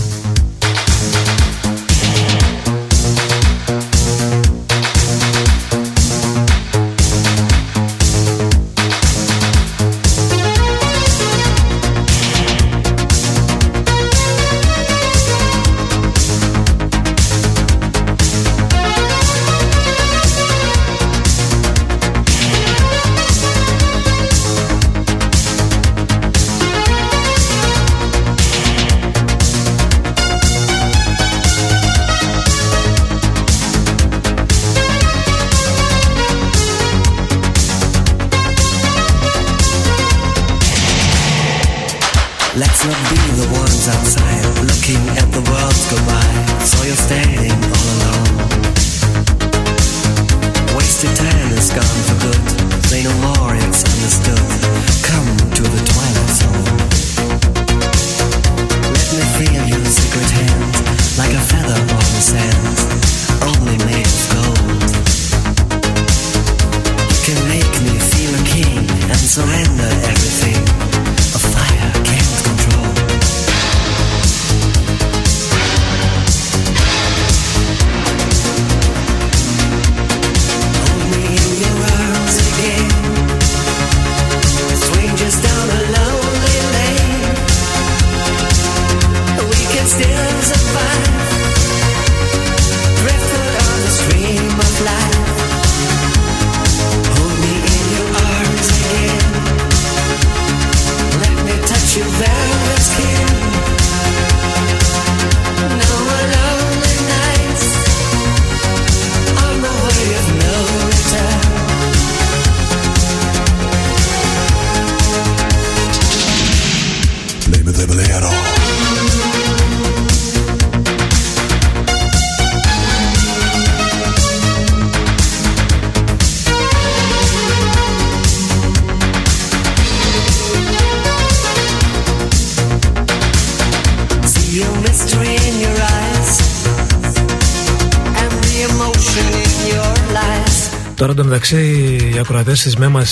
Ακροατές 142.30 142.62
της 142.62 142.76
ΜΕΜΑ 142.76 143.06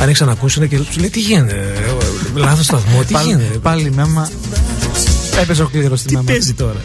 άνοιξαν 0.00 0.26
να 0.26 0.32
ακούσουν 0.32 0.68
και 0.68 0.78
τους 0.78 0.96
λέει 0.96 1.10
τι 1.10 1.20
γίνεται. 1.20 1.72
Λάθος 2.34 2.64
σταθμό, 2.64 3.02
τι 3.06 3.12
Πάλι, 3.12 3.26
γίνεται. 3.28 3.58
πάλι 3.58 3.86
η 3.86 3.90
μέμα. 3.90 4.30
Έπαιζε 5.42 5.62
ο 5.62 5.66
κλήρο 5.66 5.96
στη 5.96 6.08
Τι 6.08 6.14
μέμα. 6.14 6.24
παίζει 6.26 6.52
τώρα. 6.52 6.80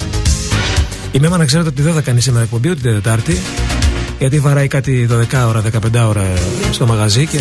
Η 1.12 1.20
ΜΕΜΑ 1.20 1.38
να 1.38 1.46
ξέρετε 1.46 1.70
ότι 1.70 1.82
δεν 1.82 1.94
θα 1.94 2.02
κάνει 2.02 2.22
σήμερα 2.22 2.44
εκπομπή 2.44 2.70
ούτε 2.70 2.82
την 2.82 2.94
Τετάρτη. 2.94 3.40
Γιατί 4.20 4.40
βαράει 4.40 4.68
κάτι 4.68 5.08
12 5.12 5.48
ώρα, 5.48 5.62
15 5.62 6.08
ώρα 6.08 6.24
στο 6.72 6.86
μαγαζί 6.86 7.26
και 7.28 7.40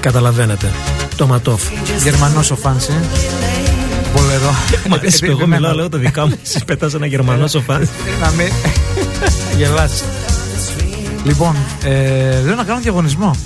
καταλαβαίνετε. 0.00 0.72
Το 1.16 1.26
ματόφ. 1.26 1.62
Γερμανός 2.02 2.50
ο 2.50 2.56
Φάνση. 2.56 2.92
Μπολερό. 4.14 4.54
Μ' 4.88 4.94
αρέσει 4.94 5.18
που 5.26 5.30
εγώ 5.30 5.46
μιλάω, 5.46 5.74
λέω 5.74 5.88
τα 5.88 5.98
δικά 5.98 6.26
μου. 6.26 6.34
Εσύ 6.44 6.64
πετάς 6.64 6.94
ένα 6.94 7.06
γερμανός 7.06 7.50
σοφά. 7.50 7.78
Να 8.20 8.30
με. 8.36 8.48
Γελάσει. 9.58 10.02
Λοιπόν, 11.24 11.56
ε, 11.84 12.40
λέω 12.44 12.54
να 12.54 12.64
κάνω 12.64 12.80
διαγωνισμό. 12.80 13.36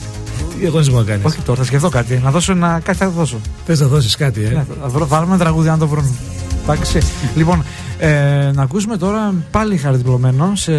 Διαγωνισμό 0.63 0.99
να 0.99 1.05
κάνεις. 1.05 1.25
Όχι 1.25 1.39
τώρα, 1.41 1.59
θα 1.59 1.65
σκεφτώ 1.65 1.89
κάτι. 1.89 2.21
Να 2.25 2.31
δώσω 2.31 2.53
ένα. 2.53 2.81
Κάτι 2.85 2.99
θα 2.99 3.09
δώσω. 3.09 3.41
Θες 3.67 3.81
να 3.81 3.87
δώσεις 3.87 4.17
κάτι, 4.17 4.45
ε; 4.45 4.49
Ναι, 4.49 4.65
θα 4.83 4.89
βρω- 4.89 5.09
βάλουμε 5.09 5.35
ένα 5.35 5.43
τραγούδι 5.45 5.69
αν 5.69 5.79
το 5.79 5.89
βρουν. 5.89 6.17
Εντάξει. 6.63 6.99
λοιπόν, 7.35 7.65
ε, 7.99 8.51
να 8.55 8.63
ακούσουμε 8.63 8.97
τώρα 8.97 9.35
πάλι 9.51 9.77
χαριτυπωμένο 9.77 10.53
σε 10.55 10.73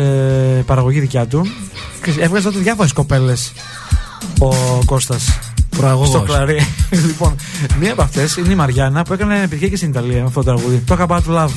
παραγωγή 0.65 0.99
δικιά 0.99 1.25
του. 1.27 1.41
Έβγαζε 2.19 2.43
τότε 2.49 2.59
διάφορες 2.59 2.93
κοπέλες 2.93 3.51
ο 4.39 4.49
Κώστας 4.85 5.39
Προαγωγός. 5.77 6.07
στο 6.09 6.21
κλαρί. 6.21 6.59
λοιπόν, 7.07 7.35
μία 7.79 7.91
από 7.91 8.01
αυτές 8.01 8.35
είναι 8.37 8.51
η 8.51 8.55
Μαριάννα 8.55 9.03
που 9.03 9.13
έκανε 9.13 9.35
επιτυχία 9.41 9.67
και 9.67 9.75
στην 9.75 9.89
Ιταλία 9.89 10.19
με 10.19 10.25
αυτό 10.27 10.43
το 10.43 10.53
τραγούδι. 10.53 10.77
Το 10.85 10.97
About 11.07 11.35
Love. 11.37 11.49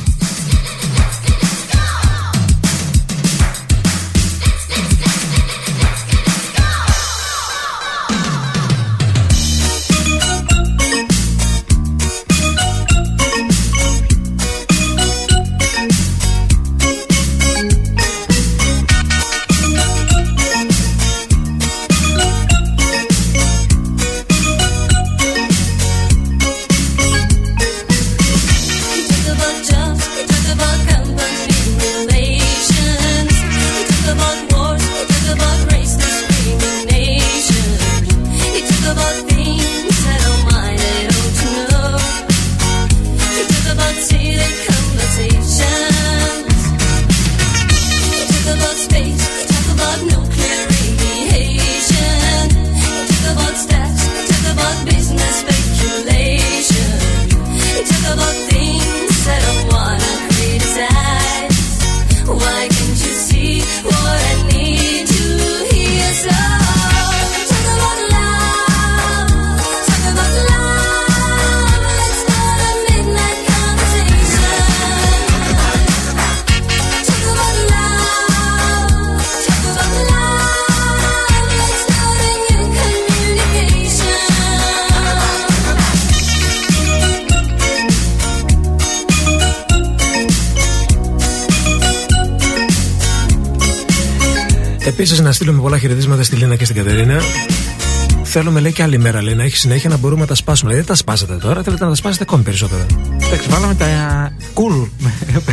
Πολλά 95.66 95.78
χαιρετίσματα 95.78 96.22
στη 96.22 96.36
Λίνα 96.36 96.56
και 96.56 96.64
στην 96.64 96.76
Κατερίνα. 96.76 97.20
Θέλουμε, 98.22 98.60
λέει, 98.60 98.72
και 98.72 98.82
άλλη 98.82 98.98
μέρα 98.98 99.22
λέει, 99.22 99.34
να 99.34 99.42
έχει 99.42 99.56
συνέχεια 99.56 99.88
να 99.88 99.96
μπορούμε 99.96 100.20
να 100.20 100.26
τα 100.26 100.34
σπάσουμε. 100.34 100.70
Δηλαδή, 100.70 100.86
δεν 100.86 100.96
τα 100.96 101.02
σπάσατε 101.02 101.34
τώρα, 101.34 101.62
θέλετε 101.62 101.84
να 101.84 101.90
τα 101.90 101.96
σπάσετε 101.96 102.22
ακόμη 102.28 102.42
περισσότερο. 102.42 102.86
Εντάξει, 103.26 103.48
βάλαμε 103.48 103.74
τα 103.74 103.86
cool. 104.54 104.88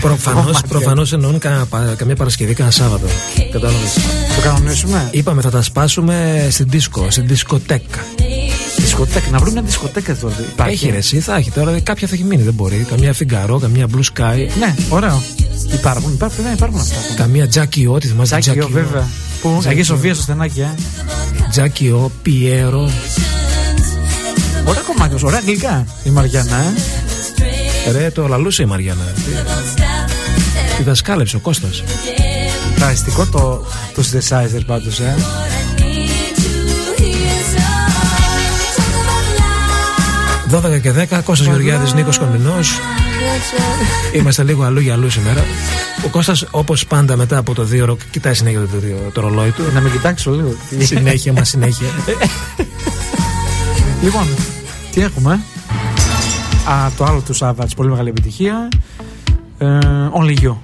Προφανώς 0.01 0.43
κομμάτια. 0.45 0.67
προφανώς 0.67 1.13
εννοούν 1.13 1.39
κα, 1.39 1.65
πα- 1.69 1.93
καμία 1.97 2.15
Παρασκευή, 2.15 2.53
κανένα 2.53 2.75
Σάββατο. 2.75 3.05
Κατάλαβες. 3.51 3.93
Το 4.35 4.41
κανονίσουμε. 4.43 5.07
Είπαμε 5.11 5.41
θα 5.41 5.49
τα 5.49 5.61
σπάσουμε 5.61 6.47
στην 6.51 6.65
δίσκο, 6.69 7.07
στην 7.09 7.27
δισκοτέκα. 7.27 8.05
Δισκοτέκα, 8.77 9.29
να 9.31 9.37
βρούμε 9.37 9.51
μια 9.51 9.61
δισκοτέκα 9.61 10.15
τώρα. 10.15 10.35
Υπάρχει. 10.53 10.73
Έχει 10.73 10.91
ρε, 10.91 10.97
εσύ 10.97 11.19
θα 11.19 11.35
έχει 11.35 11.51
τώρα, 11.51 11.79
κάποια 11.79 12.07
θα 12.07 12.13
έχει 12.15 12.23
μείνει, 12.23 12.41
δεν 12.43 12.53
μπορεί. 12.53 12.85
Καμία 12.89 13.13
Φιγκαρό, 13.13 13.59
καμία 13.59 13.87
Blue 13.95 14.19
Sky, 14.19 14.47
Ναι, 14.59 14.75
ωραίο. 14.89 15.23
Υπάρχουν, 15.73 16.13
υπάρχουν, 16.13 16.43
δεν 16.43 16.53
υπάρχουν 16.53 16.79
αυτά. 16.79 16.95
καμία 17.15 17.47
Jackie 17.53 17.89
O, 17.95 17.99
τη 17.99 18.07
θυμάσαι 18.07 18.37
Τζάκι, 18.39 18.59
Jackie 18.61 18.65
O. 18.65 18.69
βέβαια. 18.71 19.07
Πού, 19.43 19.57
Τζάκι, 19.59 19.67
Αγία 19.67 19.81
ο. 19.81 19.95
Σοφία 19.95 20.13
στο 20.13 20.23
στενάκι, 20.23 20.59
ε. 20.59 20.73
Jackie 21.55 21.91
O, 21.91 22.09
Piero. 22.25 22.89
Ωραία 24.65 24.81
κομμάτια, 24.87 25.17
ωραία 25.23 25.37
αγγλικά. 25.39 25.85
Η 26.03 26.09
Μαριάννα, 26.09 26.57
ε. 27.87 27.91
Ρε, 27.91 28.11
το 28.11 28.27
λαλούσε 28.27 28.63
η 28.63 28.65
Μαριάννα. 28.65 29.13
Τη 30.77 30.83
δασκάλεψε 30.83 31.35
ο 31.35 31.39
Κώστας. 31.39 31.83
Φανταστικό 32.75 33.25
το, 33.25 33.65
το 33.95 34.03
synthesizer 34.11 34.61
πάντως, 34.65 34.99
ε. 34.99 35.15
12 40.53 40.81
και 40.81 40.91
10, 40.91 41.21
Κώστας 41.23 41.47
Γεωργιάδης, 41.47 41.93
Νίκος 41.93 42.17
Κομινός. 42.17 42.79
Είμαστε 44.13 44.43
λίγο 44.43 44.63
αλλού 44.63 44.79
για 44.79 44.93
αλλού 44.93 45.09
σήμερα. 45.09 45.43
Ο 46.05 46.07
Κώστας, 46.07 46.45
όπως 46.51 46.85
πάντα 46.85 47.15
μετά 47.15 47.37
από 47.37 47.53
το 47.53 47.63
δύο 47.63 47.83
ώρο, 47.83 47.97
κοιτάει 48.11 48.33
συνέχεια 48.33 48.59
το, 48.59 48.67
το, 48.67 49.11
το 49.13 49.21
ρολόι 49.21 49.49
του. 49.49 49.63
Να 49.73 49.81
με 49.81 49.89
κοιτάξω 49.89 50.31
λίγο. 50.31 50.55
συνέχεια 50.79 51.33
μας 51.33 51.49
συνέχεια. 51.49 51.87
Λοιπόν, 54.03 54.27
τι 54.91 55.01
έχουμε; 55.01 55.31
Α, 56.69 56.89
το 56.97 57.03
άλλο 57.03 57.21
του 57.25 57.33
Σάββατς, 57.33 57.73
πολύ 57.73 57.89
μεγάλη 57.89 58.09
επιτυχία. 58.09 58.69
Ε, 59.57 59.77
only 60.21 60.43
you. 60.43 60.55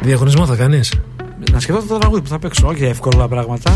Διαγωνισμό 0.00 0.46
θα 0.46 0.56
κάνεις; 0.56 0.92
Να 1.52 1.60
σκεφτώ 1.60 1.82
το 1.82 1.98
τραγούδι 1.98 2.20
που 2.22 2.28
θα 2.28 2.38
παίξω, 2.38 2.66
όχι 2.66 2.84
εύκολα 2.84 3.28
πράγματα. 3.28 3.72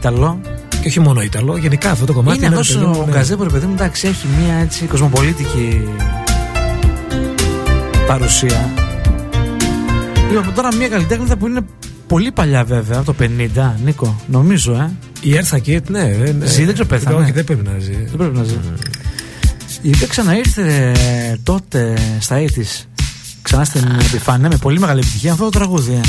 Καλύτερα 0.00 0.38
Ιταλό. 0.38 0.40
Και 0.80 0.88
όχι 0.88 1.00
μόνο 1.00 1.22
Ιταλό, 1.22 1.56
γενικά 1.56 1.90
αυτό 1.90 2.04
το 2.06 2.12
κομμάτι 2.12 2.36
είναι 2.36 2.46
είναι, 2.46 2.58
αυτό 2.58 2.72
ρε 2.72 2.78
παιδί 2.78 2.92
μου, 2.92 3.00
ο 3.02 3.06
ναι. 3.06 3.12
Γκαζέπο, 3.12 3.42
ρε 3.42 3.50
παιδί 3.50 3.66
μου, 3.66 3.72
εντάξει, 3.72 4.08
έχει 4.08 4.26
μια 4.42 4.54
έτσι 4.54 4.84
κοσμοπολίτικη 4.84 5.88
παρουσία. 8.06 8.70
Λοιπόν, 10.30 10.54
τώρα 10.54 10.74
μια 10.74 10.88
καλλιτέχνητα 10.88 11.36
που 11.36 11.46
είναι 11.46 11.60
πολύ 12.06 12.32
παλιά 12.32 12.64
βέβαια, 12.64 12.98
από 12.98 13.12
το 13.12 13.24
50, 13.54 13.70
Νίκο, 13.84 14.20
νομίζω, 14.26 14.72
ε. 14.72 14.90
Η 15.20 15.36
Έρθα 15.36 15.58
Κίτ, 15.58 15.90
ναι. 15.90 16.00
ε, 16.00 16.32
ναι. 16.32 16.46
Ζει, 16.46 16.64
δεν 16.64 16.74
ξέρω, 16.74 16.88
πέθανε. 16.88 17.16
Όχι, 17.16 17.32
δεν 17.32 17.44
πρέπει 17.44 17.64
να 17.64 17.78
ζει. 17.78 17.92
Δεν 17.92 18.16
πρέπει 18.16 18.36
να 18.36 18.42
ζει. 18.42 18.58
Η 19.82 19.92
οποία 19.94 20.06
ξαναήρθε 20.06 20.94
τότε 21.42 21.98
στα 22.20 22.36
80's 22.36 22.84
ξανά 23.42 23.64
στην 23.64 23.84
επιφάνεια 24.00 24.48
με 24.48 24.56
πολύ 24.56 24.78
μεγάλη 24.78 25.00
επιτυχία 25.00 25.32
αυτό 25.32 25.44
το 25.44 25.50
τραγούδι. 25.50 26.00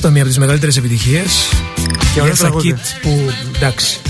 Αυτό 0.00 0.12
μια 0.12 0.22
από 0.22 0.30
τις 0.30 0.40
μεγαλύτερες 0.40 0.76
επιτυχίες. 0.76 1.48
Και 1.74 2.18
η 2.18 2.20
ωραίο 2.20 2.26
Έρθα 2.26 2.42
τραγούδι. 2.42 2.66
Κίτ 2.72 2.78
που 3.02 3.32
εντάξει. 3.56 4.00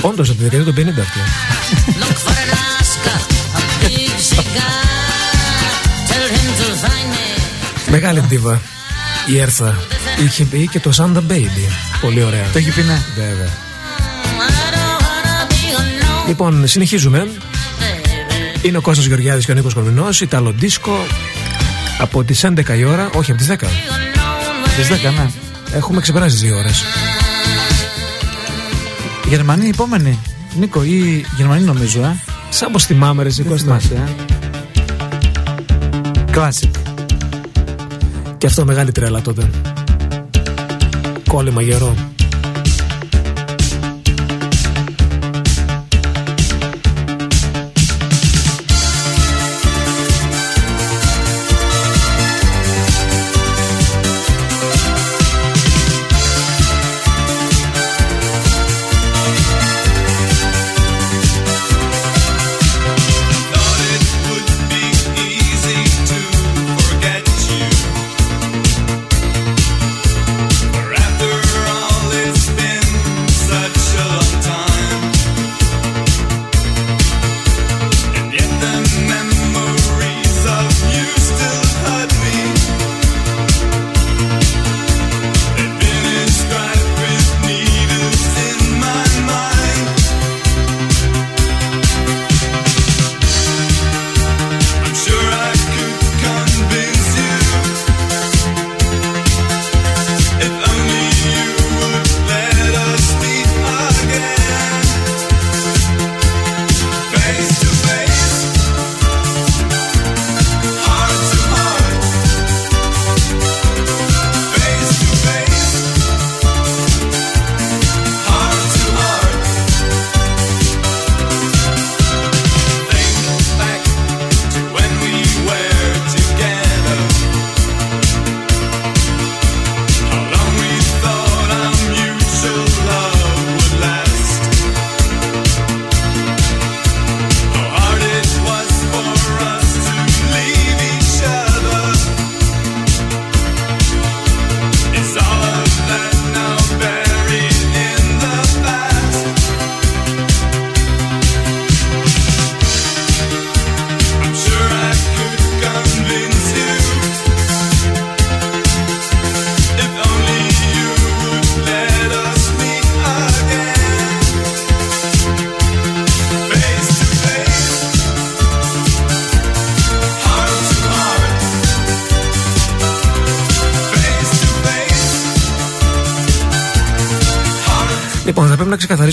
Όντως 0.00 0.28
από 0.28 0.38
τη 0.38 0.44
δεκαετία 0.44 0.72
του 0.72 0.80
50 0.80 1.00
αυτή. 1.00 1.18
Look 2.00 2.18
for 2.24 2.36
an 2.42 2.50
Oscar, 2.78 3.20
a 3.58 3.84
big 3.84 4.14
cigar. 4.30 4.78
Tell 6.10 6.26
him 6.34 6.48
to 6.60 6.66
find 6.82 7.08
me. 7.14 7.90
Μεγάλη 7.90 8.20
ντίβα. 8.20 8.60
Η 9.26 9.38
Έρθα. 9.38 9.78
Είχε 10.24 10.44
πει 10.44 10.68
και 10.68 10.80
το 10.80 10.90
Santa 10.96 11.32
Baby. 11.32 11.72
Πολύ 12.00 12.22
ωραία. 12.22 12.46
Το 12.52 12.58
έχει 12.58 12.70
πει, 12.70 12.82
ναι. 12.82 13.02
Βέβαια. 13.16 13.48
Λοιπόν, 16.26 16.66
συνεχίζουμε. 16.66 17.28
Είναι 18.62 18.76
ο 18.76 18.80
Κώστας 18.80 19.06
Γεωργιάδης 19.06 19.44
και 19.44 19.50
ο 19.50 19.54
Νίκος 19.54 19.74
Κορμινός, 19.74 20.20
Ιταλο 20.20 20.52
Δίσκο 20.56 21.06
από 21.98 22.24
τις 22.24 22.44
11 22.44 22.76
η 22.78 22.84
ώρα, 22.84 23.10
όχι 23.14 23.30
από 23.30 23.40
τις 23.40 23.48
10. 23.48 23.66
Τις 24.78 24.88
10, 24.88 25.10
ναι. 25.16 25.30
Έχουμε 25.76 26.00
ξεπεράσει 26.00 26.36
τις 26.36 26.50
2 26.52 26.56
ώρες. 26.56 26.82
Γερμανοί 29.28 29.66
η 29.66 29.68
επόμενη. 29.68 30.18
Νίκο, 30.58 30.82
ή 30.84 31.24
Γερμανοί 31.36 31.62
νομίζω, 31.64 32.00
ε. 32.04 32.16
Σαν 32.50 32.70
πως 32.72 32.84
θυμάμαι 32.84 33.22
ρε 33.22 33.28
εσύ, 33.28 33.42
Δεν 33.42 33.50
Κώστα. 33.50 33.78
θυμάσαι, 33.78 33.94
ε. 33.94 34.24
Classic. 36.34 36.70
Και 38.38 38.46
αυτό 38.46 38.64
μεγάλη 38.64 38.92
τρέλα 38.92 39.20
τότε. 39.20 39.50
Κόλλημα 41.28 41.62
γερό. 41.62 41.94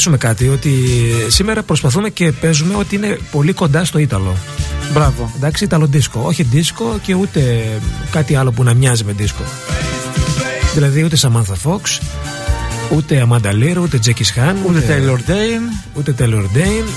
Πρέπει 0.10 0.18
να 0.18 0.18
ξεκαθαρίσουμε 0.18 0.18
κάτι 0.18 0.48
ότι 0.49 0.72
σήμερα 1.32 1.64
προσπαθούμε 1.64 2.10
και 2.10 2.32
παίζουμε 2.32 2.76
ότι 2.76 2.95
είναι 2.95 3.19
πολύ 3.32 3.53
κοντά 3.53 3.86
στο 3.86 3.99
Ήταλο. 3.99 4.36
Μπράβο. 4.94 5.32
Εντάξει, 5.36 5.64
Ήταλο 5.64 5.86
δίσκο. 5.86 6.22
Όχι 6.26 6.44
δίσκο 6.44 6.99
και 7.02 7.14
ούτε 7.14 7.65
κάτι 8.11 8.36
άλλο 8.36 8.52
που 8.52 8.64
να 8.64 8.73
μοιάζει 8.73 9.03
με 9.03 9.11
δίσκο. 9.11 9.44
Δηλαδή 10.73 11.03
ούτε 11.03 11.18
Samantha 11.22 11.69
Fox, 11.72 11.99
ούτε 12.95 13.27
Amanda 13.30 13.52
Lear, 13.52 13.77
ούτε 13.82 13.99
Jackie 14.06 14.10
Chan, 14.10 14.56
Ούτε 14.68 14.84
Taylor 14.88 15.30
Dane. 15.30 15.98
ούτε 15.98 16.15
Taylor 16.19 16.45
Dane. 16.57 16.90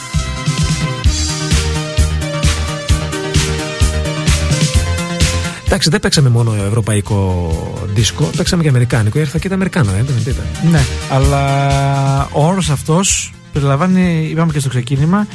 Εντάξει, 5.67 5.91
δεν 5.91 6.01
παίξαμε 6.01 6.29
μόνο 6.29 6.55
ευρωπαϊκό 6.67 7.53
δίσκο, 7.99 8.31
παίξαμε 8.37 8.63
και 8.63 8.69
αμερικάνικο. 8.69 9.19
Έρθα 9.19 9.39
και 9.39 9.47
ήταν 9.47 9.53
αμερικάνο, 9.53 9.91
ε, 9.91 10.03
δεν 10.07 10.17
ήταν. 10.35 10.71
Ναι, 10.71 10.81
αλλά 11.11 12.29
ο 12.33 12.47
όρος 12.47 12.71
αυτός 12.71 13.33
περιλαμβάνει, 13.53 14.29
είπαμε 14.31 14.53
και 14.53 14.61
στο 14.61 14.69
ξεκίνημα, 14.69 15.27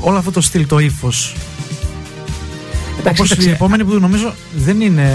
όλο 0.00 0.18
αυτό 0.18 0.30
το 0.30 0.40
στυλ, 0.40 0.66
το 0.66 0.78
ύφος. 0.78 1.34
Εντάξει, 2.98 3.20
Όπως 3.20 3.30
οι 3.30 3.36
κοίταξε, 3.36 3.50
επόμενοι 3.50 3.84
που 3.84 3.98
νομίζω 3.98 4.34
δεν 4.56 4.80
είναι 4.80 5.10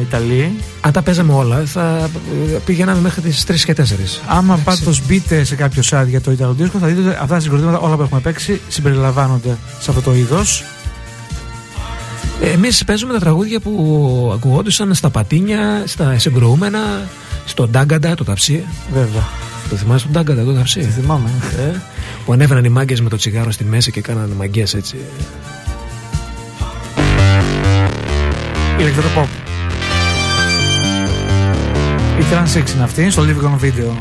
Ιταλοί. 0.00 0.52
Αν 0.80 0.92
τα 0.92 1.02
παίζαμε 1.02 1.32
όλα, 1.32 1.62
θα 1.64 2.10
ε, 2.54 2.58
πηγαίναμε 2.64 3.00
μέχρι 3.00 3.20
τις 3.20 3.44
3 3.46 3.54
και 3.64 3.74
4. 3.76 3.82
Άμα 4.26 4.56
πάντως 4.56 5.06
μπείτε 5.06 5.44
σε 5.44 5.54
κάποιο 5.54 5.82
site 5.90 6.08
για 6.08 6.20
το 6.20 6.30
Ιταλο 6.30 6.56
Disco, 6.58 6.78
θα 6.80 6.86
δείτε 6.86 7.00
ότι 7.00 7.08
αυτά 7.08 7.34
τα 7.34 7.40
συγκροτήματα 7.40 7.78
όλα 7.78 7.96
που 7.96 8.02
έχουμε 8.02 8.20
παίξει 8.20 8.60
συμπεριλαμβάνονται 8.68 9.56
σε 9.80 9.90
αυτό 9.90 10.02
το 10.02 10.14
είδος. 10.14 10.64
Εμείς 12.44 12.84
παίζουμε 12.84 13.12
τα 13.12 13.18
τραγούδια 13.18 13.60
που 13.60 14.32
ακουγόντουσαν 14.34 14.94
στα 14.94 15.10
πατίνια, 15.10 15.82
στα 15.86 16.18
συγκροούμενα, 16.18 17.08
στο 17.44 17.68
ντάγκαντα, 17.68 18.14
το 18.14 18.24
ταψί. 18.24 18.64
Βέβαια. 18.92 19.28
Το 19.70 19.76
θυμάσαι 19.76 20.04
τον 20.04 20.12
ντάγκαντα, 20.12 20.44
το 20.44 20.52
ταψί; 20.52 20.82
θυμάμαι. 20.82 21.30
Ε, 21.58 21.76
που 22.24 22.32
ανέβαιναν 22.32 22.64
οι 22.64 22.68
μάγκες 22.68 23.00
με 23.00 23.08
το 23.08 23.16
τσιγάρο 23.16 23.50
στη 23.50 23.64
μέση 23.64 23.90
και 23.90 24.00
κάνανε 24.00 24.34
μαγκές 24.34 24.74
έτσι. 24.74 24.96
Ηλεκτροπop. 28.78 29.26
Η 32.18 32.24
Trans 32.32 32.58
6 32.58 32.74
είναι 32.74 32.82
αυτή, 32.82 33.10
στο 33.10 33.22
Living 33.22 33.44
on 33.44 33.64
Video. 33.64 33.92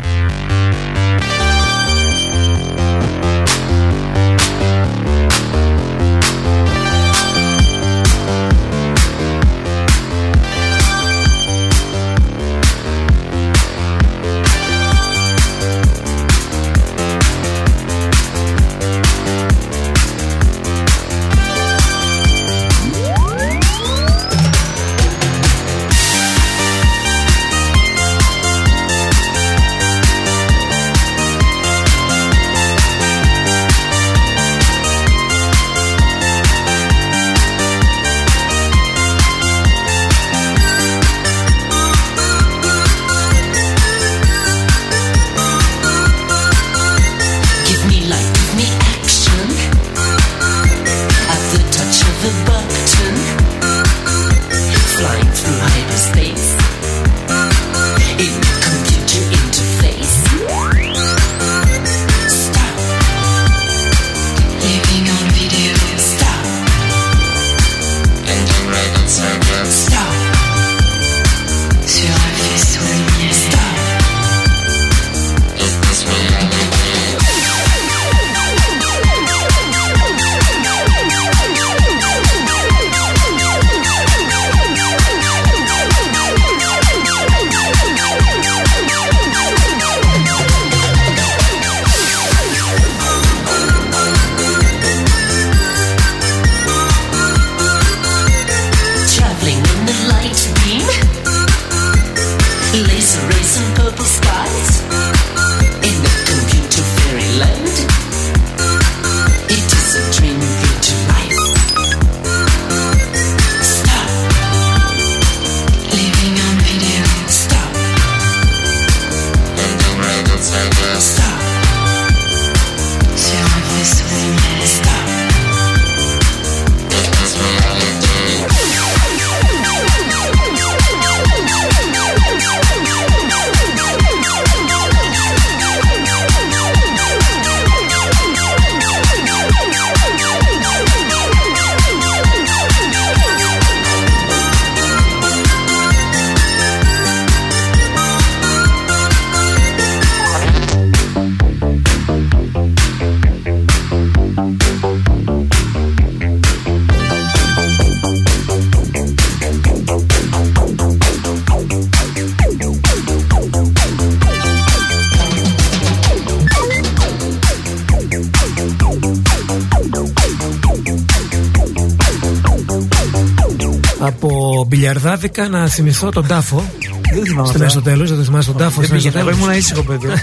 Από 175.01 175.09
μπιλιαρδάδικα 175.09 175.49
να 175.49 175.67
θυμηθώ 175.67 176.09
τον 176.09 176.27
τάφο. 176.27 176.69
Δεν 177.13 177.25
θυμάμαι 177.25 177.25
Στην 177.25 177.41
αυτά. 177.41 177.59
Αριστοτέλους, 177.59 178.09
δεν 178.09 178.17
το 178.17 178.23
θυμάσαι 178.23 178.47
τον 178.47 178.57
τάφο 178.57 178.81
Δεν 178.81 178.85
στην 178.85 178.97
πήγαινα, 178.97 179.19
εγώ 179.19 179.29
Αριστοτέλους. 179.29 179.55
ήμουν 179.55 179.59
ήσυχο 179.59 179.83
παιδί. 179.83 180.21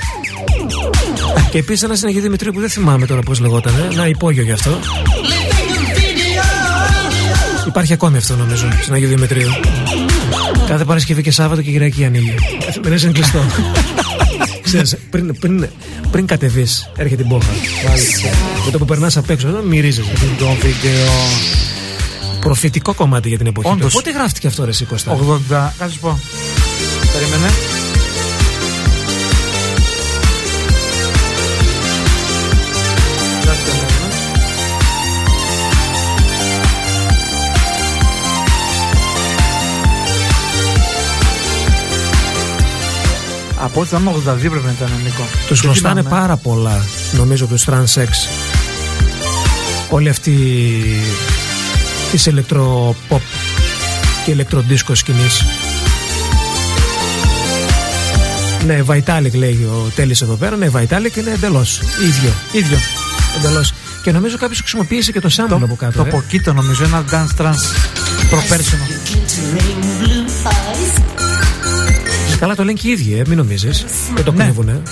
Και 1.51 1.59
επίσης 1.59 1.83
ένα 1.83 1.95
συνεχή 1.95 2.21
Δημητρίου 2.21 2.53
που 2.53 2.61
δεν 2.61 2.69
θυμάμαι 2.69 3.07
τώρα 3.07 3.21
πώς 3.21 3.41
λεγόταν. 3.41 3.73
Να 3.95 4.07
υπόγειο 4.07 4.43
γι' 4.43 4.53
αυτό. 4.53 4.79
Υπάρχει 7.67 7.93
ακόμη 7.93 8.17
αυτό 8.17 8.37
νομίζω 8.37 8.69
στην 8.83 8.95
Αγίου 8.95 9.09
Δημητρίου. 9.09 9.49
Κάθε 10.67 10.85
Παρασκευή 10.85 11.23
και 11.23 11.31
Σάββατο 11.31 11.63
και 11.63 11.71
Κυριακή 11.71 12.05
ανοίγει. 12.05 12.35
Καθημερινά 12.67 13.01
είναι 13.03 13.13
κλειστό. 13.13 13.39
Ξέρεις, 14.63 14.97
πριν, 15.11 15.39
πριν, 15.39 15.69
πριν 16.11 16.27
κατεβείς, 16.27 16.91
έρχεται 16.97 17.23
η 17.23 17.27
μπόχα. 17.29 17.51
Με 18.65 18.71
το 18.71 18.79
που 18.79 18.85
περνάς 18.85 19.17
απ' 19.17 19.31
έξω, 19.31 19.49
εδώ 19.49 19.63
μυρίζεσαι. 19.63 20.13
Το 20.39 20.47
βίντεο. 20.47 21.58
Προφητικό 22.41 22.95
κομμάτι 22.95 23.29
για 23.29 23.39
την 23.39 23.47
εποχή. 23.47 23.69
Όντως. 23.69 23.85
τους. 23.85 23.95
Πότε 23.95 24.11
γράφτηκε 24.11 24.47
αυτό, 24.47 24.65
ρε 24.65 24.73
Σίκωστα. 24.73 25.13
80. 25.13 25.73
Κάτσε 25.79 25.95
σου 25.95 26.01
πω. 26.01 26.21
Περίμενε. 27.13 27.49
Από 43.61 43.81
ό,τι 43.81 43.89
ήταν 43.89 44.09
82 44.09 44.39
πρέπει 44.51 44.65
να 44.65 44.71
ήταν 44.71 44.91
Νίκο. 45.05 45.23
Τους 45.47 45.61
Δεν 45.61 45.71
χρωστάνε 45.71 46.01
θυμάμαι. 46.01 46.21
πάρα 46.21 46.37
πολλά, 46.37 46.85
νομίζω, 47.13 47.47
τους 47.47 47.65
Transex. 47.71 48.09
Όλη 49.91 50.09
αυτή 50.09 50.37
της 52.11 52.27
ηλεκτροποπ 52.27 53.23
και 54.25 54.31
ηλεκτροδίσκο 54.31 54.95
σκηνής. 54.95 55.45
Ναι, 58.67 58.83
Vitalik 58.87 59.33
λέει 59.35 59.55
ο 59.71 59.91
Τέλης 59.95 60.21
εδώ 60.21 60.35
πέρα. 60.35 60.57
Ναι, 60.57 60.71
Vitalik 60.75 61.17
είναι 61.17 61.31
εντελώς 61.35 61.81
ίδιο. 62.09 62.33
ίδιο. 62.53 62.79
Εντελώς. 63.39 63.73
Και 64.03 64.13
νομίζω 64.13 64.37
κάποιος 64.37 64.59
χρησιμοποίησε 64.59 65.13
και 65.13 65.21
το 65.21 65.29
sample 65.37 65.59
από 65.63 65.75
κάτω. 65.77 66.03
Το 66.03 66.09
ε. 66.09 66.11
Pokito 66.23 66.55
νομίζω, 66.55 66.85
ένα 66.85 67.05
dance 67.11 67.43
trance 67.43 67.55
προπέρσινο. 68.31 68.83
Καλά 72.39 72.55
το 72.55 72.65
λένε 72.65 72.79
και 72.79 72.89
οι 72.89 72.91
ίδιοι, 72.91 73.15
ε, 73.19 73.23
μην 73.29 73.37
νομίζεις. 73.39 73.85
Δεν 74.15 74.25
το 74.25 74.33
Ναι. 74.33 74.43
κρύβουνε. 74.45 74.83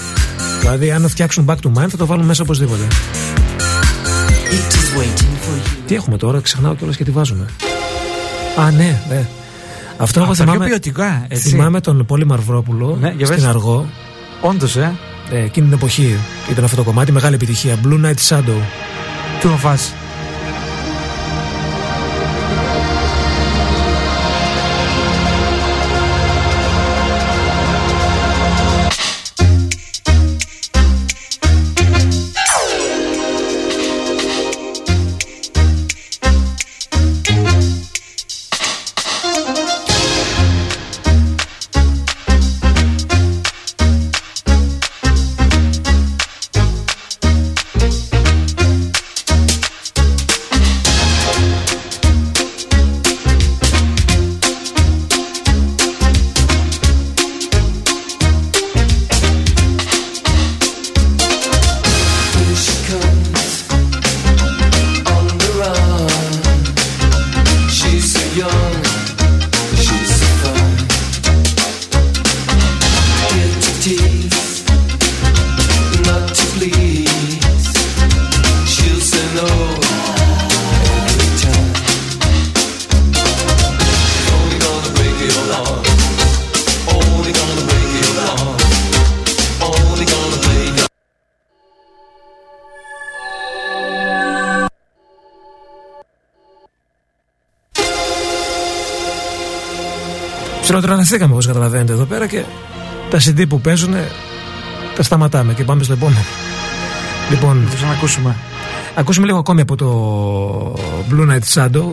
Δηλαδή, 0.60 0.90
αν 0.90 1.08
φτιάξουν 1.08 1.44
back 1.48 1.54
to 1.54 1.82
mind, 1.82 1.88
θα 1.90 1.96
το 1.96 2.06
βάλουν 2.06 2.24
μέσα 2.24 2.42
οπωσδήποτε. 2.42 2.86
Τι 5.86 5.94
έχουμε 5.94 6.16
τώρα, 6.16 6.40
ξεχνάω 6.40 6.74
κιόλας 6.74 6.97
και 6.97 7.05
τι 7.05 7.10
βάζουμε. 7.10 7.47
Α, 8.58 8.70
ναι, 8.70 9.00
ναι. 9.08 9.26
Αυτό 9.97 10.20
εγώ 10.20 10.31
Αυτά 10.31 10.42
πιο 10.44 10.52
θυμάμαι. 10.52 10.68
ποιοτικά, 10.70 11.24
έτσι. 11.28 11.48
Θυμάμαι 11.48 11.81
τον 11.81 12.06
Πόλη 12.06 12.26
Μαρβρόπουλο 12.26 12.97
Ναι, 13.00 13.15
για 13.16 13.26
στην 13.26 13.39
πες. 13.39 13.47
Αργό. 13.48 13.89
Όντως, 14.40 14.76
ε. 14.76 14.94
Ε, 15.31 15.39
εκείνη 15.39 15.66
την 15.66 15.76
εποχή 15.76 16.18
ήταν 16.50 16.65
αυτό 16.65 16.76
το 16.76 16.82
κομμάτι, 16.82 17.12
μεγάλη 17.12 17.34
επιτυχία. 17.34 17.78
Blue 17.84 18.05
Night 18.06 18.28
Shadow. 18.28 18.60
Τι 19.40 19.47
μου 19.47 19.56
φας. 19.58 19.92
Ψιλοτραναθήκαμε 100.66 101.32
όπως 101.32 101.46
καταλαβαίνετε 101.46 101.92
εδώ 101.92 102.04
πέρα 102.04 102.26
και 102.26 102.42
τα 103.10 103.18
CD 103.18 103.44
που 103.48 103.60
παίζουν 103.60 103.94
τα 104.96 105.02
σταματάμε 105.02 105.54
και 105.54 105.64
πάμε 105.64 105.82
στο 105.82 105.92
επόμενο. 105.92 106.18
Λοιπόν, 107.30 107.66
Θα 107.70 107.76
ξανακούσουμε. 107.76 108.36
ακούσουμε 108.94 109.26
λίγο 109.26 109.38
ακόμη 109.38 109.60
από 109.60 109.76
το 109.76 110.78
Blue 111.10 111.30
Night 111.30 111.54
Shadow. 111.54 111.90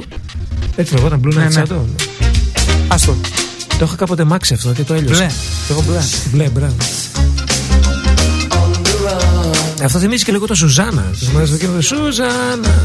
Έτσι 0.75 0.93
λεγόταν 0.93 1.21
Blue 1.23 1.29
Night 1.29 1.33
Ναι, 1.33 1.43
ναι. 1.43 1.63
Shadow. 1.69 2.03
Άστο. 2.87 3.15
Το 3.77 3.85
είχα 3.85 3.95
κάποτε 3.95 4.23
μάξει 4.23 4.53
αυτό 4.53 4.71
και 4.71 4.83
το 4.83 4.93
έλειωσα. 4.93 5.15
Μπλε. 5.15 5.31
Εγώ 5.69 5.83
μπλε. 5.87 5.99
Μπλε, 6.31 6.49
μπράβο. 6.49 6.75
Αυτό 9.83 9.99
θυμίζει 9.99 10.23
και 10.23 10.31
λίγο 10.31 10.47
το 10.47 10.55
Σουζάνα. 10.55 11.05
Το 11.19 11.25
θυμάσαι 11.25 11.51
το 11.51 11.57
κείμενο 11.57 11.81
Σουζάνα. 11.81 12.83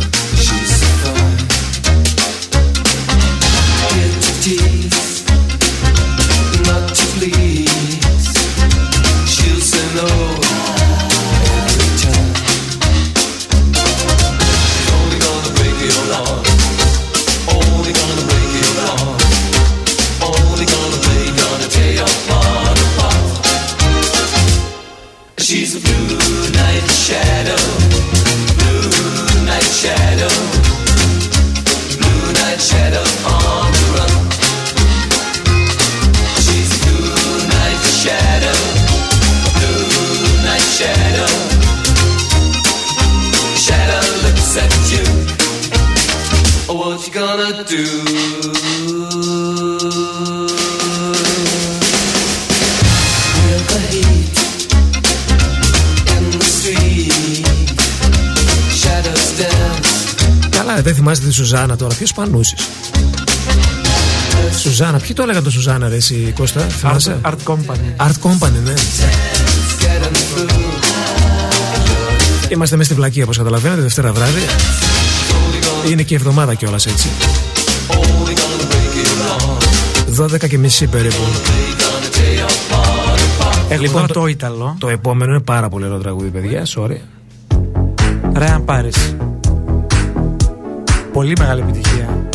Dance. 60.79 60.83
Καλά, 60.83 60.83
δεν 60.83 60.95
θυμάστε 60.95 61.27
τη 61.27 61.33
Σουζάνα 61.33 61.77
τώρα. 61.77 61.95
Ποιος 61.95 62.13
πανούσει. 62.13 62.55
Σουζάνα, 64.63 64.99
ποιοι 64.99 65.13
το 65.13 65.23
έλεγαν 65.23 65.43
το 65.43 65.51
Σουζάνα, 65.51 65.89
ρε, 65.89 65.97
εσύ 65.97 66.33
Κώστα; 66.39 66.61
Θυμάσαι; 66.61 67.17
Art 67.25 67.37
Company. 67.45 68.07
Art 68.07 68.19
Company, 68.29 68.61
ναι. 68.65 68.73
Getting 69.81 70.17
through. 70.17 70.51
Είμαστε 72.49 72.77
μέσα 72.77 72.89
στη 72.91 72.99
βλακία, 73.01 73.25
όπως 73.25 73.37
καταλαβαίνετε, 73.37 73.81
Δευτέρα 73.81 74.13
βράδυ. 74.13 74.41
Είναι 75.91 76.03
και 76.03 76.15
εβδομάδα 76.15 76.55
κιόλας 76.55 76.87
έτσι. 76.87 77.09
12 80.21 80.49
και 80.49 80.59
μισή 80.59 80.87
περίπου. 80.87 81.23
Έχω 83.69 83.83
Λοιπόν, 83.83 83.95
τώρα 84.01 84.07
το- 84.07 84.21
το 84.21 84.27
Ιταλό. 84.27 84.77
Το 84.79 84.89
επόμενο 84.89 85.31
είναι 85.33 85.41
πάρα 85.43 85.69
πολύ 85.69 85.85
ωραίο 85.85 85.99
τραγούδι, 85.99 86.29
παιδιά. 86.29 86.67
Sorry. 86.77 86.97
Ρε 88.37 88.51
αν 88.51 88.65
πάρεις. 88.65 88.97
Πολύ 91.19 91.33
μεγάλη 91.39 91.61
επιτυχία. 91.61 92.28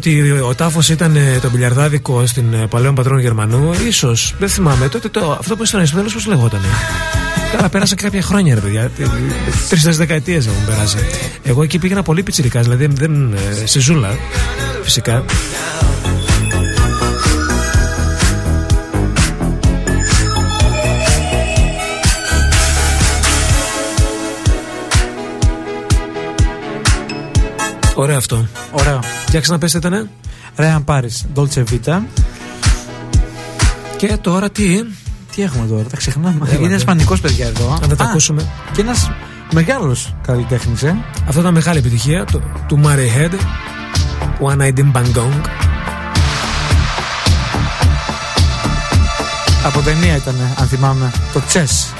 Ότι 0.00 0.30
ο 0.30 0.54
τάφος 0.54 0.88
ήταν 0.88 1.16
ε, 1.16 1.38
το 1.42 1.50
μπιλιαρδάδικο 1.50 2.26
στην 2.26 2.52
ε, 2.52 2.66
παλαιόν 2.66 2.94
πατρόν 2.94 3.18
Γερμανού. 3.18 3.74
σω, 3.92 4.16
δεν 4.38 4.48
θυμάμαι. 4.48 4.88
Τότε 4.88 5.08
το, 5.08 5.36
αυτό 5.40 5.56
που 5.56 5.64
ήταν 5.64 5.86
στο 5.86 6.02
πώς 6.02 6.26
λεγότανε. 6.26 6.64
Καλά, 7.56 7.68
πέρασα 7.68 7.94
και 7.94 8.02
κάποια 8.02 8.22
χρόνια, 8.22 8.54
ρε 8.54 8.60
παιδιά. 8.60 8.90
Τρει-τέσσερι 9.68 9.96
δεκαετίες 9.96 10.46
έχουν 10.46 10.64
περάσει. 10.66 10.96
Εγώ 11.42 11.62
εκεί 11.62 11.78
πήγαινα 11.78 12.02
πολύ 12.02 12.22
πιτσιρικά, 12.22 12.60
δηλαδή 12.60 12.86
δεν, 12.86 13.32
ε, 13.62 13.66
σε 13.66 13.80
ζούλα, 13.80 14.18
φυσικά. 14.82 15.24
Ωραίο 27.94 28.16
αυτό. 28.16 28.46
Ωραίο. 28.70 29.19
Για 29.30 29.40
ξαναπέστε 29.40 29.78
ήτανε. 29.78 30.10
Ρέαν 30.56 30.84
Πάρη, 30.84 31.10
Dolce 31.34 31.64
Vita. 31.70 32.00
Και 33.96 34.16
τώρα 34.20 34.50
τι. 34.50 34.82
Τι 35.34 35.42
έχουμε 35.42 35.66
τώρα, 35.66 35.82
τα 35.82 35.96
ξεχνάμε. 35.96 36.38
Έλατε. 36.46 36.64
Είναι 36.64 36.74
ισπανικό 36.74 37.16
παιδιά 37.18 37.46
εδώ. 37.46 37.72
Αν 37.72 37.88
δεν 37.88 37.96
τα 37.96 38.04
Α, 38.04 38.08
ακούσουμε. 38.08 38.48
Και 38.72 38.80
ένας 38.80 39.10
μεγάλος 39.52 40.14
καλλιτέχνης, 40.22 40.82
ε. 40.82 40.96
Αυτό 41.28 41.40
ήταν 41.40 41.52
μεγάλη 41.52 41.78
επιτυχία 41.78 42.24
του, 42.24 42.42
του 42.68 42.80
Murray 42.84 42.88
Head 43.18 43.32
One 44.40 44.60
Eyed 44.60 44.78
in 44.78 44.92
Bangkok 44.92 45.48
Από 49.64 49.80
ταινία 49.80 50.16
ήταν, 50.16 50.34
αν 50.58 50.66
θυμάμαι. 50.66 51.10
Το 51.32 51.42
Chess. 51.52 51.94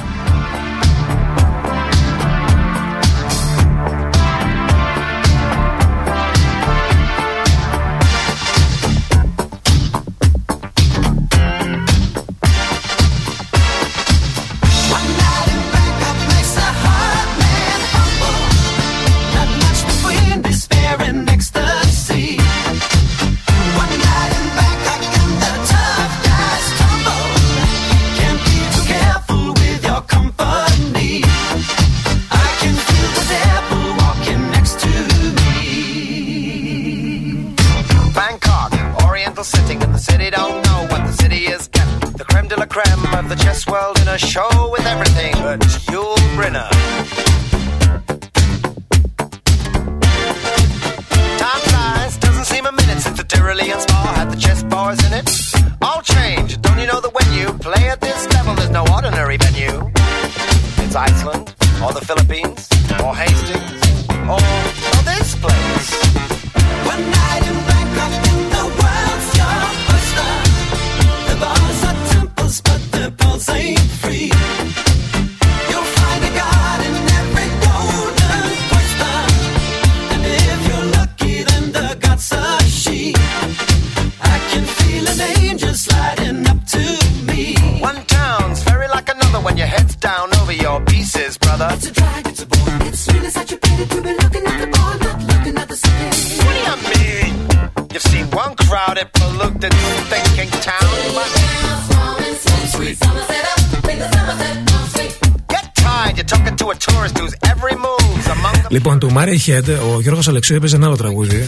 Murray 109.15 109.49
Head, 109.49 109.63
ο 109.95 110.01
Γιώργος 110.01 110.27
Αλεξίου 110.27 110.55
έπαιζε 110.55 110.75
ένα 110.75 110.85
άλλο 110.85 110.95
τραγούδι. 110.95 111.45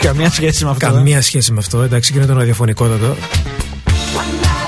Καμία 0.00 0.30
σχέση 0.30 0.64
με 0.64 0.70
αυτό. 0.70 0.86
ε. 0.86 0.90
Καμία 0.90 1.22
σχέση 1.22 1.52
με 1.52 1.58
αυτό, 1.58 1.82
εντάξει, 1.82 2.12
και 2.12 2.18
είναι 2.18 2.26
το 2.26 2.32
ραδιοφωνικότατο. 2.34 3.16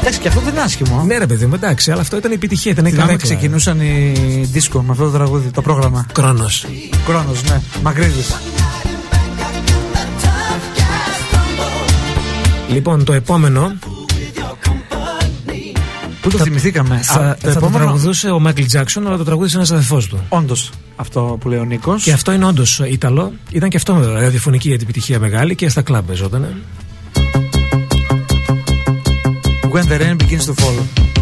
Εντάξει, 0.00 0.18
και 0.20 0.28
αυτό 0.28 0.40
δεν 0.40 0.52
είναι 0.52 0.62
άσχημο. 0.62 1.02
Ναι, 1.06 1.18
ρε 1.18 1.26
παιδί 1.26 1.46
μου, 1.46 1.54
εντάξει, 1.54 1.90
αλλά 1.90 2.00
αυτό 2.00 2.16
ήταν 2.16 2.30
η 2.30 2.34
επιτυχία, 2.34 2.70
ήταν 2.72 2.86
η 2.86 2.90
Θυμάμαι 2.90 3.06
καρέκλα. 3.06 3.34
ξεκινούσαν 3.34 3.80
οι 3.80 4.12
δίσκο 4.52 4.82
με 4.82 4.90
αυτό 4.92 5.04
το 5.04 5.10
τραγούδι, 5.10 5.48
το 5.48 5.62
πρόγραμμα. 5.62 6.06
Κρόνος. 6.12 6.66
Κρόνος, 7.06 7.42
ναι. 7.42 7.60
Μαγκρίδης. 7.82 8.34
Λοιπόν, 12.68 13.04
το 13.04 13.12
επόμενο 13.12 13.72
Πού 16.20 16.30
το 16.30 16.38
θυμηθήκαμε; 16.38 17.00
θα, 17.02 17.20
Α, 17.20 17.36
θα 17.52 17.60
το 17.60 17.70
τραγουδούσε 17.72 18.30
ο 18.30 18.40
Μάικλ 18.40 18.62
Τζάξον, 18.64 19.06
αλλά 19.06 19.16
το 19.16 19.24
τραγούδισε 19.24 19.56
ένας 19.56 19.70
αδερφός 19.70 20.06
του. 20.06 20.18
Όντως, 20.28 20.70
αυτό 21.04 21.36
που 21.40 21.48
λέει 21.48 21.58
ο 21.58 21.64
Νίκος. 21.64 22.02
Και 22.02 22.12
αυτό 22.12 22.32
είναι 22.32 22.46
όντως 22.46 22.78
Ιταλό. 22.78 23.32
Ήταν 23.50 23.68
και 23.68 23.76
αυτό 23.76 24.12
ραδιοφωνική 24.18 24.68
για 24.68 24.76
την 24.78 24.86
επιτυχία 24.86 25.18
μεγάλη 25.18 25.54
και 25.54 25.68
στα 25.68 25.82
κλαμπ 25.82 26.06
παίζονταν. 26.06 26.54
When 29.72 29.86
the 29.90 29.98
rain 29.98 30.16
begins 30.16 30.44
to 30.46 30.54
fall. 30.54 31.13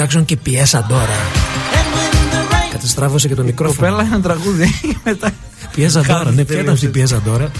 Τζάξον 0.00 0.24
και 0.24 0.36
Πιέσα 0.36 0.84
Ντόρα. 0.88 1.18
Καταστράβωσε 2.72 3.28
και 3.28 3.34
το 3.34 3.42
μικρόφωνο. 3.42 3.90
Κοπέλα 3.90 4.08
ένα 4.12 4.20
τραγούδι. 4.20 4.80
Μετά. 5.04 5.30
Πιέζα 5.72 6.00
Ντόρα, 6.00 6.30
ναι, 6.30 6.30
ποια 6.30 6.34
ήταν 6.34 6.46
Τελείωσε. 6.46 6.70
αυτή 6.70 6.84
η 6.86 6.88
Πιέζα 6.88 7.20
Ντόρα. 7.24 7.50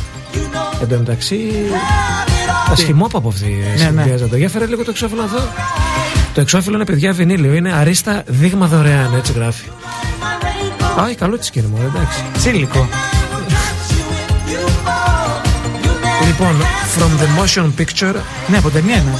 Εν 0.82 0.88
τω 0.88 0.96
μεταξύ. 0.98 1.36
Τα 2.68 2.76
σχημόπα 2.76 3.18
από 3.18 3.28
αυτή 3.28 3.44
η 3.44 3.82
Ναι, 3.82 3.90
ναι. 3.90 4.02
Πιέζα 4.02 4.24
Ντόρα. 4.24 4.38
Για 4.38 4.48
φέρε 4.48 4.66
λίγο 4.66 4.84
το 4.84 4.90
εξώφυλλο 4.90 5.22
εδώ. 5.22 5.48
Το 6.34 6.40
εξώφυλλο 6.40 6.76
είναι 6.76 6.84
παιδιά 6.84 7.12
βινίλιο. 7.12 7.52
Είναι 7.54 7.72
αρίστα 7.72 8.22
δείγμα 8.26 8.66
δωρεάν, 8.66 9.14
έτσι 9.16 9.32
γράφει. 9.32 9.68
Α, 11.00 11.02
όχι, 11.04 11.14
καλό 11.14 11.38
τη 11.38 11.44
σκηνή 11.44 11.66
μου, 11.66 11.78
εντάξει. 11.94 12.22
Τσίλικο. 12.38 12.88
Λοιπόν, 16.26 16.54
from 16.96 17.10
the 17.22 17.42
motion 17.42 17.70
picture. 17.80 18.14
Ναι, 18.48 18.56
από 18.58 18.70
ταινία 18.70 18.96
είναι. 18.96 19.18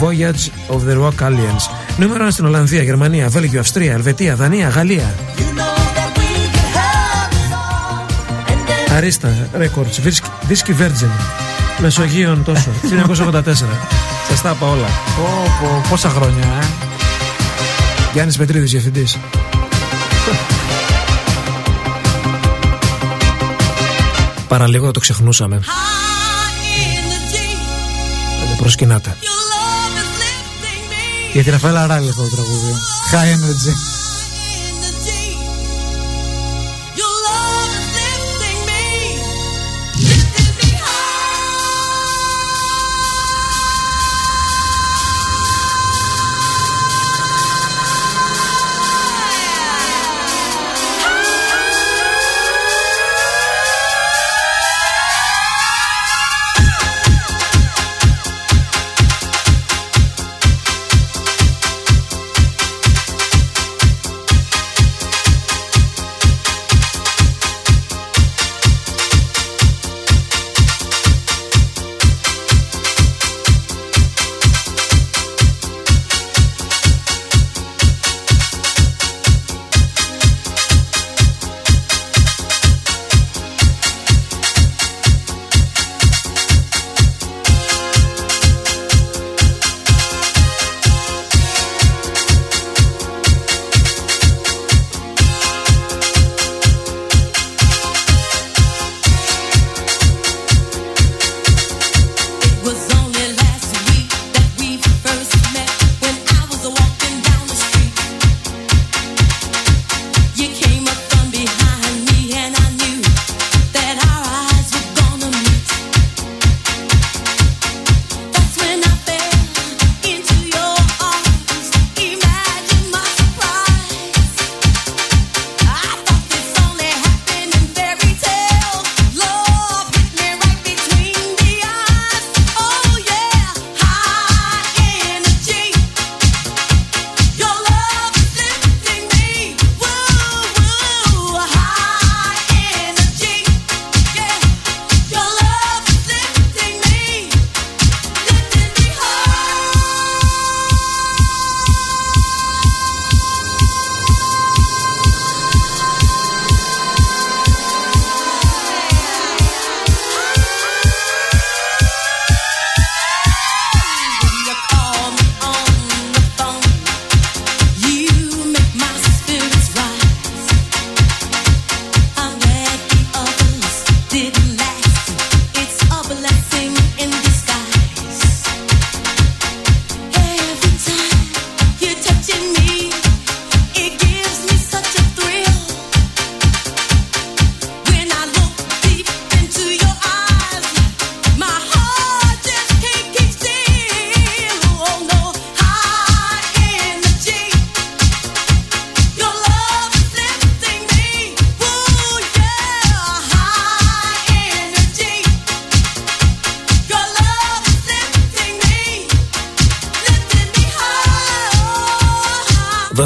Voyage 0.00 0.74
of 0.74 0.78
the 0.78 1.02
Rock 1.04 1.26
Aliens. 1.28 1.83
Νούμερο 1.98 2.26
1 2.26 2.28
στην 2.30 2.44
Ολλανδία, 2.44 2.82
Γερμανία, 2.82 3.28
Βέλγιο, 3.28 3.60
Αυστρία, 3.60 3.92
Ελβετία, 3.92 4.34
Δανία, 4.36 4.68
Γαλλία. 4.68 5.14
Αρίστα, 8.96 9.48
Records, 9.58 10.06
Whiskey- 10.06 10.50
Whiskey 10.50 10.70
Virgin. 10.82 11.10
Μεσογείων 11.78 12.44
τόσο. 12.44 12.70
1984. 13.06 13.42
Σας 14.28 14.42
τα 14.42 14.50
είπα 14.50 14.66
όλα. 14.66 14.86
Πω, 15.16 15.52
πω, 15.60 15.82
πόσα 15.90 16.08
χρόνια, 16.08 16.44
ε. 16.60 16.64
Γιάννης 18.12 18.36
Πετρίδης, 18.36 18.70
διευθυντής. 18.70 19.16
Παραλίγο 24.48 24.90
το 24.90 25.00
ξεχνούσαμε. 25.00 25.56
Δεν 28.38 28.48
το 28.56 28.62
προσκυνάτε. 28.62 29.16
Για 31.34 31.42
τη 31.42 31.50
Ραφαέλα 31.50 31.86
Ράλη 31.86 32.08
αυτό 32.08 32.22
το 32.22 32.28
τραγούδι. 32.28 32.72
High 33.12 33.36
energy. 33.36 33.93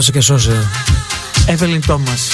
Δώσε 0.09 0.20
και 0.20 0.33
σώσε. 0.33 0.69
Εύελιν 1.47 1.81
Τόμας. 1.87 2.31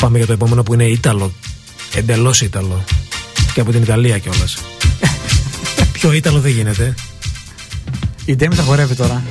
Πάμε 0.00 0.18
για 0.18 0.26
το 0.26 0.32
επόμενο 0.32 0.62
που 0.62 0.74
είναι 0.74 0.84
Ήταλο. 0.84 1.32
Εντελώς 1.94 2.40
Ήταλο. 2.40 2.84
Και 3.54 3.60
από 3.60 3.70
την 3.70 3.82
Ιταλία 3.82 4.18
κιόλας. 4.18 4.56
Πιο 5.92 6.12
Ήταλο 6.12 6.40
δεν 6.40 6.52
γίνεται. 6.52 6.94
Η 8.24 8.36
Ντέμι 8.36 8.54
θα 8.54 8.62
χορεύει 8.62 8.94
τώρα. 8.94 9.22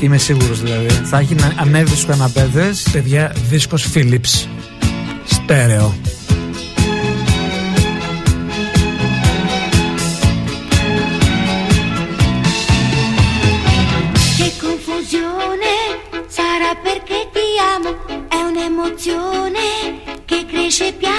Είμαι 0.00 0.18
σίγουρος 0.18 0.60
δηλαδή. 0.62 0.88
Θα 1.04 1.18
έχει 1.18 1.34
να 1.34 1.52
ανέβει 1.56 1.90
στους 1.90 2.04
καναπέδες. 2.04 2.82
Παιδιά, 2.92 3.34
δίσκος 3.48 3.86
Philips. 3.94 4.46
Στέρεο. 5.24 5.96
Un'emozione 18.98 20.22
che 20.24 20.44
cresce 20.46 20.92
piano 20.92 21.17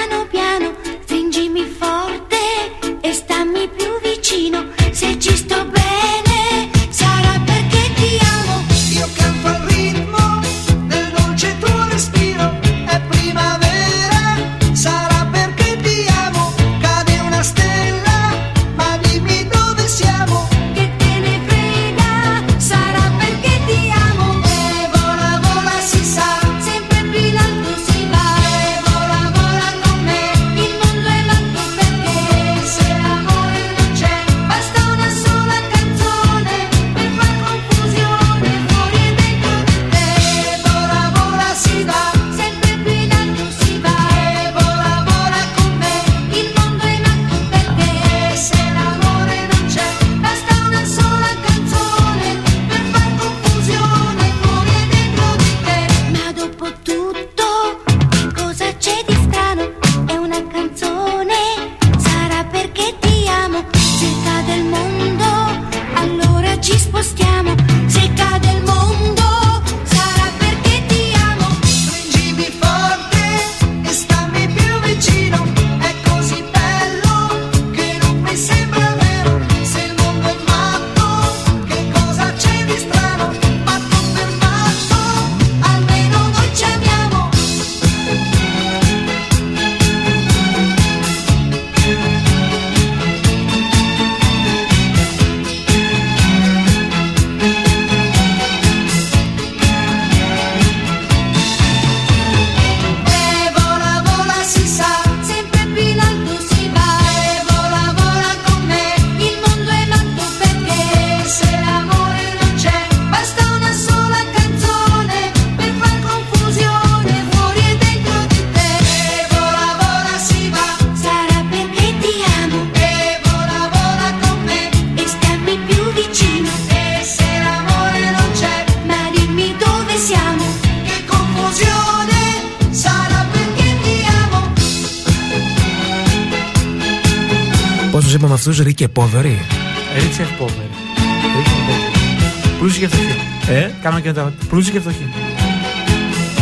Πλούσιοι 144.70 144.72
και 144.72 144.80
φτωχοί. 144.80 145.08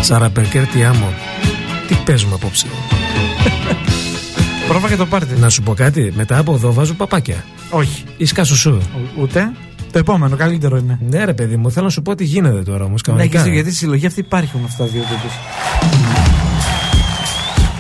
Σαραπερκέρ 0.00 0.66
τι 0.66 0.84
άμμο. 0.84 1.12
Τι 1.88 1.94
παίζουμε 2.04 2.34
απόψε. 2.34 2.66
Πρόβα 4.68 4.88
και 4.88 4.96
το 4.96 5.06
πάρτι. 5.06 5.34
Να 5.38 5.48
σου 5.48 5.62
πω 5.62 5.74
κάτι, 5.74 6.12
μετά 6.16 6.38
από 6.38 6.54
εδώ 6.54 6.72
βάζω 6.72 6.94
παπάκια. 6.94 7.44
Όχι. 7.70 8.04
Ή 8.16 8.24
σκάσου 8.24 8.56
σου. 8.56 8.80
Ούτε. 9.18 9.52
Το 9.92 9.98
επόμενο, 9.98 10.36
καλύτερο 10.36 10.76
είναι. 10.76 10.98
Ναι, 11.08 11.24
ρε 11.24 11.34
παιδί 11.34 11.56
μου, 11.56 11.70
θέλω 11.70 11.84
να 11.84 11.90
σου 11.90 12.02
πω 12.02 12.14
τι 12.14 12.24
γίνεται 12.24 12.62
τώρα 12.62 12.84
όμως. 12.84 13.02
Ναι, 13.14 13.26
και 13.26 13.38
στη- 13.38 13.50
γιατί 13.50 13.68
στη 13.70 13.78
συλλογή 13.78 14.06
αυτή 14.06 14.20
υπάρχουν 14.20 14.60
αυτά 14.64 14.84
τα 14.84 14.90
δύο 14.90 15.00
τύπους. 15.02 15.32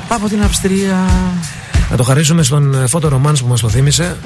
Από 0.08 0.28
την 0.28 0.42
Αυστρία. 0.42 1.08
Να 1.90 1.96
το 1.96 2.02
χαρίσουμε 2.02 2.42
στον 2.42 2.74
ε, 2.74 2.84
Photo 2.90 3.06
Romance 3.12 3.38
που 3.40 3.46
μας 3.48 3.60
το 3.60 3.68
θύμισε. 3.68 4.16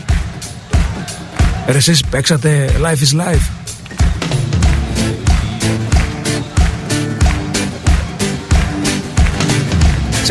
Ρε 1.67 1.77
εσείς 1.77 2.05
παίξατε 2.11 2.71
Life 2.83 3.03
is 3.07 3.21
Life. 3.21 3.62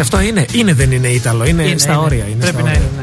Αυτό 0.02 0.22
είναι, 0.22 0.46
είναι 0.54 0.74
δεν 0.74 0.92
είναι 0.92 1.08
Ήταλο, 1.08 1.46
είναι, 1.46 1.64
Είναι, 1.64 1.78
στα 1.78 1.94
είναι. 1.94 2.02
όρια. 2.02 2.26
Είναι 2.26 2.36
Πρέπει 2.40 2.54
στα 2.58 2.64
να 2.64 2.70
όρια. 2.70 2.82
είναι, 2.82 2.90
ναι. 2.98 3.01